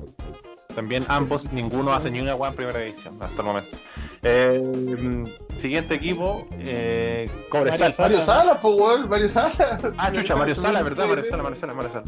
También 0.72 1.04
ambos, 1.08 1.52
ninguno 1.52 1.92
hace 1.92 2.12
ni 2.12 2.20
una 2.20 2.34
guay 2.34 2.50
en 2.50 2.56
primera 2.56 2.78
división 2.78 3.20
hasta 3.20 3.42
el 3.42 3.44
momento. 3.48 3.76
Eh, 4.22 5.34
siguiente 5.56 5.94
equipo, 5.94 6.46
eh, 6.52 7.28
Cobresal. 7.48 7.92
Mario 7.98 8.20
Salas, 8.20 8.60
pues, 8.62 8.74
weón, 8.76 9.08
Mario 9.08 9.28
Salas. 9.28 9.58
Ah, 9.98 10.12
chucha, 10.12 10.36
Mario 10.36 10.54
Sala, 10.54 10.84
¿verdad? 10.84 11.08
Mario 11.08 11.24
Sala, 11.24 11.42
Mario 11.42 11.56
Sala, 11.56 11.74
Mario 11.74 11.90
Sala. 11.90 12.06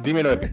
Dímelo, 0.00 0.32
Epi. 0.32 0.48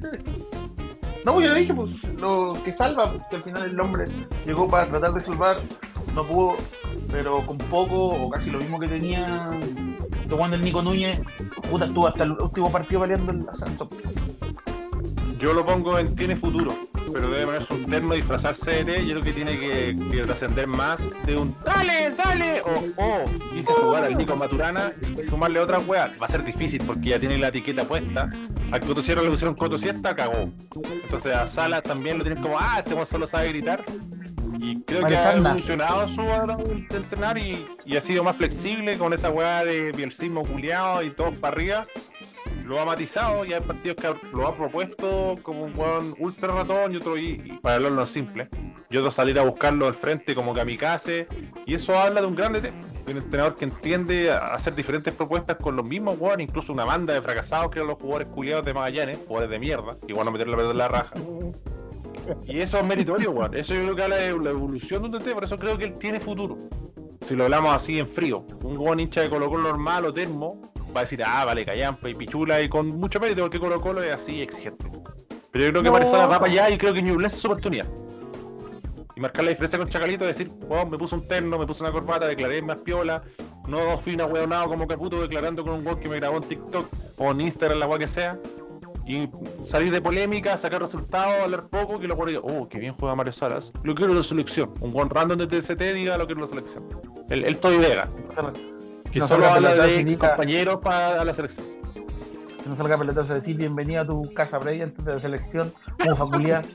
No, 1.25 1.41
yo 1.41 1.53
dije, 1.53 1.73
pues, 1.73 2.03
lo 2.17 2.53
que 2.63 2.71
salva, 2.71 3.12
porque 3.12 3.36
al 3.36 3.43
final 3.43 3.63
el 3.69 3.79
hombre 3.79 4.08
llegó 4.45 4.69
para 4.69 4.88
tratar 4.88 5.13
de 5.13 5.21
salvar, 5.21 5.58
no 6.15 6.23
pudo, 6.23 6.55
pero 7.12 7.45
con 7.45 7.58
poco 7.58 8.08
o 8.08 8.29
casi 8.29 8.49
lo 8.49 8.60
mismo 8.60 8.79
que 8.79 8.88
tenía 8.88 9.49
jugando 10.29 10.55
el 10.55 10.63
Nico 10.63 10.82
Núñez, 10.82 11.19
puta, 11.69 11.86
estuvo 11.86 12.08
hasta 12.08 12.23
el 12.23 12.32
último 12.32 12.71
partido 12.71 13.01
peleando 13.01 13.32
el 13.32 13.49
ascenso. 13.49 13.89
Yo 15.39 15.53
lo 15.53 15.65
pongo 15.65 15.97
en 15.97 16.15
tiene 16.15 16.36
futuro, 16.36 16.73
pero 17.11 17.29
debe 17.29 17.45
ponerse 17.45 17.73
un 17.73 17.85
terno, 17.85 18.13
disfrazarse 18.13 18.71
de 18.71 18.85
té. 18.85 19.05
Yo 19.05 19.13
creo 19.13 19.23
que 19.23 19.33
tiene 19.33 19.59
que, 19.59 19.95
que 20.11 20.23
trascender 20.23 20.67
más 20.67 21.01
de 21.25 21.37
un 21.37 21.55
¡Dale, 21.63 22.11
dale! 22.11 22.61
O, 22.61 22.83
oh, 22.97 23.25
quise 23.53 23.73
jugar 23.73 24.03
al 24.03 24.17
Nico 24.17 24.35
Maturana 24.35 24.91
y 25.17 25.23
sumarle 25.23 25.59
otra 25.59 25.79
wea. 25.79 26.11
Va 26.21 26.25
a 26.25 26.29
ser 26.29 26.43
difícil 26.43 26.81
porque 26.85 27.09
ya 27.09 27.19
tiene 27.19 27.37
la 27.37 27.49
etiqueta 27.49 27.83
puesta. 27.83 28.29
Al 28.71 28.79
Coto 28.81 29.01
Sierra 29.01 29.21
le 29.21 29.29
pusieron 29.29 29.55
Coto 29.55 29.77
Siesta, 29.77 30.15
cagó. 30.15 30.49
Entonces 31.03 31.33
a 31.33 31.47
Sala 31.47 31.81
también 31.81 32.17
lo 32.17 32.23
tienen 32.23 32.41
como, 32.41 32.57
ah, 32.59 32.79
este 32.79 33.05
solo 33.05 33.27
sabe 33.27 33.49
gritar. 33.49 33.83
Y 34.61 34.81
creo 34.81 35.05
que 35.05 35.15
ha 35.15 35.37
evolucionado 35.37 36.05
su 36.07 36.21
hora 36.21 36.57
de 36.57 36.97
entrenar 36.97 37.37
y, 37.37 37.65
y 37.85 37.95
ha 37.95 38.01
sido 38.01 38.23
más 38.25 38.35
flexible 38.35 38.97
con 38.97 39.13
esa 39.13 39.29
weá 39.29 39.63
de 39.63 39.93
bielcismo 39.93 40.45
culiado 40.45 41.01
y 41.01 41.11
todos 41.11 41.33
para 41.35 41.53
arriba 41.53 41.87
lo 42.69 42.79
ha 42.79 42.86
matizado 42.86 43.43
y 43.45 43.53
hay 43.53 43.62
partidos 43.62 43.97
que 43.97 44.27
lo 44.32 44.47
ha 44.47 44.55
propuesto 44.55 45.38
como 45.41 45.63
un 45.63 45.75
weón 45.75 46.15
ultra 46.19 46.53
ratón 46.53 46.93
y 46.93 46.97
otro, 46.97 47.17
y, 47.17 47.41
y 47.43 47.60
para 47.60 47.77
hablarlo 47.77 48.05
simple, 48.05 48.47
y 48.91 48.97
otro 48.97 49.10
salir 49.10 49.39
a 49.39 49.43
buscarlo 49.43 49.88
al 49.88 49.95
frente 49.95 50.36
como 50.36 50.53
kamikaze, 50.53 51.27
y 51.65 51.73
eso 51.73 51.97
habla 51.97 52.21
de 52.21 52.27
un 52.27 52.36
grande 52.36 52.62
de 52.62 52.71
un 53.12 53.17
entrenador 53.17 53.55
que 53.55 53.65
entiende 53.65 54.32
a 54.32 54.53
hacer 54.53 54.75
diferentes 54.75 55.12
propuestas 55.15 55.58
con 55.58 55.75
los 55.75 55.84
mismos 55.84 56.17
weón, 56.19 56.41
incluso 56.41 56.71
una 56.71 56.86
banda 56.86 57.12
de 57.12 57.23
fracasados 57.23 57.71
que 57.71 57.79
eran 57.79 57.88
los 57.88 57.99
jugadores 57.99 58.27
culiados 58.27 58.63
de 58.63 58.73
Magallanes, 58.75 59.17
jugadores 59.17 59.49
de 59.49 59.58
mierda, 59.58 59.97
igual 60.08 60.27
a 60.27 60.32
meter 60.32 60.47
la 60.47 60.69
en 60.69 60.77
la 60.77 60.88
raja. 60.88 61.15
Y 62.45 62.60
eso 62.60 62.77
es 62.77 62.86
meritorio, 62.86 63.32
weón. 63.32 63.55
Eso 63.55 63.73
yo 63.73 63.82
creo 63.82 63.95
que 63.95 64.03
habla 64.03 64.17
de 64.17 64.38
la 64.38 64.51
evolución 64.51 65.01
de 65.01 65.08
un 65.08 65.23
DT, 65.23 65.34
por 65.34 65.43
eso 65.43 65.58
creo 65.58 65.75
que 65.75 65.85
él 65.85 65.98
tiene 65.98 66.19
futuro. 66.19 66.69
Si 67.21 67.35
lo 67.35 67.46
hablamos 67.46 67.73
así 67.73 67.98
en 67.98 68.06
frío, 68.06 68.46
un 68.63 68.77
weón 68.77 69.00
hincha 69.00 69.21
de 69.21 69.29
Colo 69.29 69.50
Colo 69.50 69.63
normal 69.63 70.06
o 70.06 70.13
termo, 70.13 70.62
va 70.96 71.02
a 71.02 71.04
decir, 71.04 71.23
ah, 71.23 71.46
vale, 71.46 71.65
callampa 71.65 72.10
y 72.10 72.15
pichula, 72.15 72.62
y 72.62 72.69
con 72.69 72.87
mucho 72.87 73.19
mérito, 73.19 73.42
porque 73.42 73.60
Colo 73.60 73.79
Colo 73.81 74.04
es 74.04 74.13
así 74.13 74.42
exigente. 74.42 74.85
Pero 75.52 75.65
yo 75.65 75.71
creo 75.71 75.83
que 75.83 75.90
No. 75.90 75.94
Marisala 75.94 76.27
va 76.27 76.40
para 76.40 76.52
allá 76.52 76.69
y 76.69 76.77
creo 76.77 76.94
que 76.94 77.02
Ñublense 77.02 77.35
es 77.35 77.42
su 77.42 77.48
oportunidad. 77.48 77.87
Y 79.15 79.19
marcar 79.19 79.44
la 79.44 79.50
diferencia 79.50 79.77
con 79.77 79.90
Chacalito, 79.90 80.25
decir, 80.25 80.52
weón, 80.62 80.90
me 80.90 80.98
puse 80.98 81.15
un 81.15 81.27
terno, 81.27 81.58
me 81.58 81.65
puse 81.65 81.83
una 81.83 81.92
corbata, 81.92 82.25
declaré 82.25 82.62
más 82.62 82.77
piola, 82.77 83.23
no 83.67 83.98
fui 83.98 84.13
una 84.13 84.25
weonado 84.25 84.67
como 84.69 84.87
Caputo 84.87 85.21
declarando 85.21 85.63
con 85.63 85.73
un 85.73 85.85
weón 85.85 86.00
que 86.00 86.08
me 86.08 86.17
grabó 86.17 86.37
en 86.37 86.44
TikTok 86.44 86.87
o 87.17 87.31
en 87.31 87.42
Instagram, 87.42 87.79
la 87.79 87.87
weá 87.87 88.00
que 88.00 88.08
sea. 88.08 88.40
Y 89.06 89.27
salir 89.63 89.92
de 89.92 90.02
polémica, 90.02 90.56
sacar 90.56 90.81
resultados, 90.81 91.42
hablar 91.42 91.67
poco, 91.67 92.00
que 92.00 92.08
jugadores 92.08 92.35
digan, 92.35 92.58
oh, 92.62 92.69
qué 92.69 92.77
bien 92.77 92.94
juega 92.94 93.15
Mario 93.15 93.33
Salas. 93.33 93.71
Lo 93.83 93.96
quiero 93.96 94.12
en 94.12 94.19
la 94.19 94.23
selección. 94.23 94.71
Un 94.81 94.94
buen 94.94 95.10
random 95.10 95.40
de 95.40 95.48
TCT 95.48 95.81
diga 95.96 96.15
lo 96.15 96.27
quiero 96.27 96.42
en 96.42 96.46
la 96.46 96.48
selección. 96.48 96.87
El, 97.29 97.44
el 97.44 97.58
Toy 97.58 97.79
Vega, 97.79 98.08
que 99.12 99.19
No 99.19 99.27
solo 99.27 99.47
habla 99.47 99.73
de 99.75 99.99
ex 100.01 100.17
compañeros 100.17 100.79
para 100.83 101.23
la 101.23 101.33
selección. 101.33 101.65
Que 102.63 102.69
no 102.69 102.75
salga 102.75 102.97
pelotazo 102.97 103.31
a 103.33 103.35
decir 103.35 103.55
bienvenido 103.55 104.01
a 104.01 104.05
tu 104.05 104.33
casa 104.33 104.60
previa 104.60 104.83
antes 104.83 105.03
de 105.03 105.13
la 105.15 105.19
selección, 105.19 105.73
como 106.03 106.15
faculidad. 106.15 106.65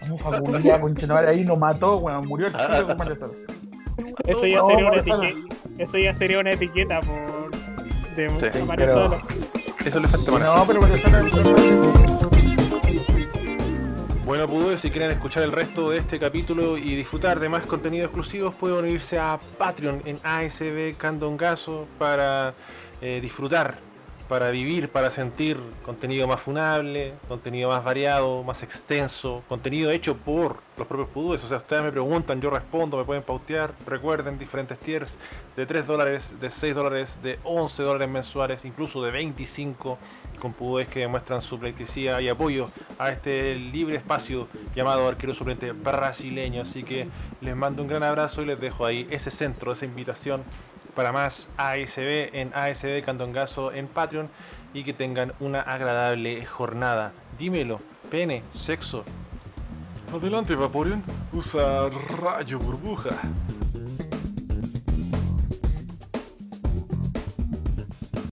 Como 0.00 0.18
faculidad, 0.18 0.80
conchetumare, 0.80 1.28
ahí 1.28 1.44
nos 1.44 1.58
mató, 1.58 2.00
bueno, 2.00 2.22
murió 2.22 2.46
el 2.48 2.52
tiro 2.52 2.86
con 2.86 2.96
Mario 2.96 3.14
Salas. 3.16 3.36
Eso 4.26 4.46
ya 4.46 4.58
No, 4.58 4.66
sería 4.66 4.86
una 4.86 4.96
etiqueta. 4.96 5.22
Eso 5.78 5.98
ya 5.98 6.14
sería 6.14 6.38
una 6.40 6.50
etiqueta 6.52 7.00
por. 7.00 7.50
De 8.16 8.28
Sí, 8.38 8.48
de 8.58 8.64
Mario 8.64 8.86
pero- 8.86 9.04
Solo. 9.04 9.18
Eso 9.84 10.00
le 10.00 10.08
falta 10.08 10.30
No, 10.32 10.64
pero 10.66 10.86
eso 10.86 11.08
no- 11.08 12.47
Bueno, 14.28 14.46
Pudo, 14.46 14.76
si 14.76 14.90
quieren 14.90 15.10
escuchar 15.10 15.42
el 15.42 15.52
resto 15.52 15.88
de 15.88 15.96
este 15.96 16.18
capítulo 16.18 16.76
y 16.76 16.94
disfrutar 16.94 17.40
de 17.40 17.48
más 17.48 17.64
contenido 17.64 18.04
exclusivos, 18.04 18.54
pueden 18.54 18.76
unirse 18.84 19.18
a 19.18 19.40
Patreon 19.56 20.02
en 20.04 20.20
ASB 20.22 20.98
Candongazo 20.98 21.88
para 21.98 22.52
eh, 23.00 23.20
disfrutar, 23.22 23.78
para 24.28 24.50
vivir, 24.50 24.90
para 24.90 25.10
sentir 25.10 25.58
contenido 25.84 26.28
más 26.28 26.40
funable, 26.40 27.14
contenido 27.28 27.70
más 27.70 27.82
variado, 27.82 28.42
más 28.42 28.62
extenso, 28.62 29.42
contenido 29.48 29.90
hecho 29.90 30.16
por 30.16 30.58
los 30.76 30.86
propios 30.86 31.08
Pudúes. 31.08 31.42
O 31.44 31.48
sea, 31.48 31.56
ustedes 31.56 31.82
me 31.82 31.90
preguntan, 31.90 32.40
yo 32.40 32.50
respondo, 32.50 32.98
me 32.98 33.04
pueden 33.04 33.22
pautear. 33.22 33.72
Recuerden, 33.86 34.38
diferentes 34.38 34.78
tiers 34.78 35.18
de 35.56 35.64
3 35.64 35.86
dólares, 35.86 36.34
de 36.38 36.50
6 36.50 36.74
dólares, 36.74 37.18
de 37.22 37.38
11 37.42 37.82
dólares 37.82 38.08
mensuales, 38.08 38.64
incluso 38.66 39.02
de 39.02 39.10
25 39.10 39.98
con 40.38 40.52
Pudúes 40.52 40.88
que 40.88 41.00
demuestran 41.00 41.40
su 41.40 41.58
pleitesía 41.58 42.20
y 42.20 42.28
apoyo 42.28 42.70
a 42.98 43.10
este 43.10 43.54
libre 43.54 43.96
espacio 43.96 44.46
llamado 44.74 45.08
arquero 45.08 45.32
suplente 45.32 45.72
brasileño. 45.72 46.62
Así 46.62 46.84
que 46.84 47.08
les 47.40 47.56
mando 47.56 47.82
un 47.82 47.88
gran 47.88 48.02
abrazo 48.02 48.42
y 48.42 48.44
les 48.44 48.60
dejo 48.60 48.84
ahí 48.84 49.08
ese 49.10 49.30
centro, 49.30 49.72
esa 49.72 49.86
invitación 49.86 50.44
para 50.98 51.12
más 51.12 51.48
ASB 51.56 52.34
en 52.34 52.52
ASB 52.52 53.04
Candongazo 53.04 53.70
en 53.70 53.86
Patreon 53.86 54.28
y 54.74 54.82
que 54.82 54.92
tengan 54.92 55.32
una 55.38 55.60
agradable 55.60 56.44
jornada. 56.44 57.12
Dímelo, 57.38 57.78
pene, 58.10 58.42
sexo. 58.50 59.04
Adelante, 60.12 60.56
Vaporeon. 60.56 61.04
Usa 61.32 61.88
rayo 62.20 62.58
burbuja. 62.58 63.10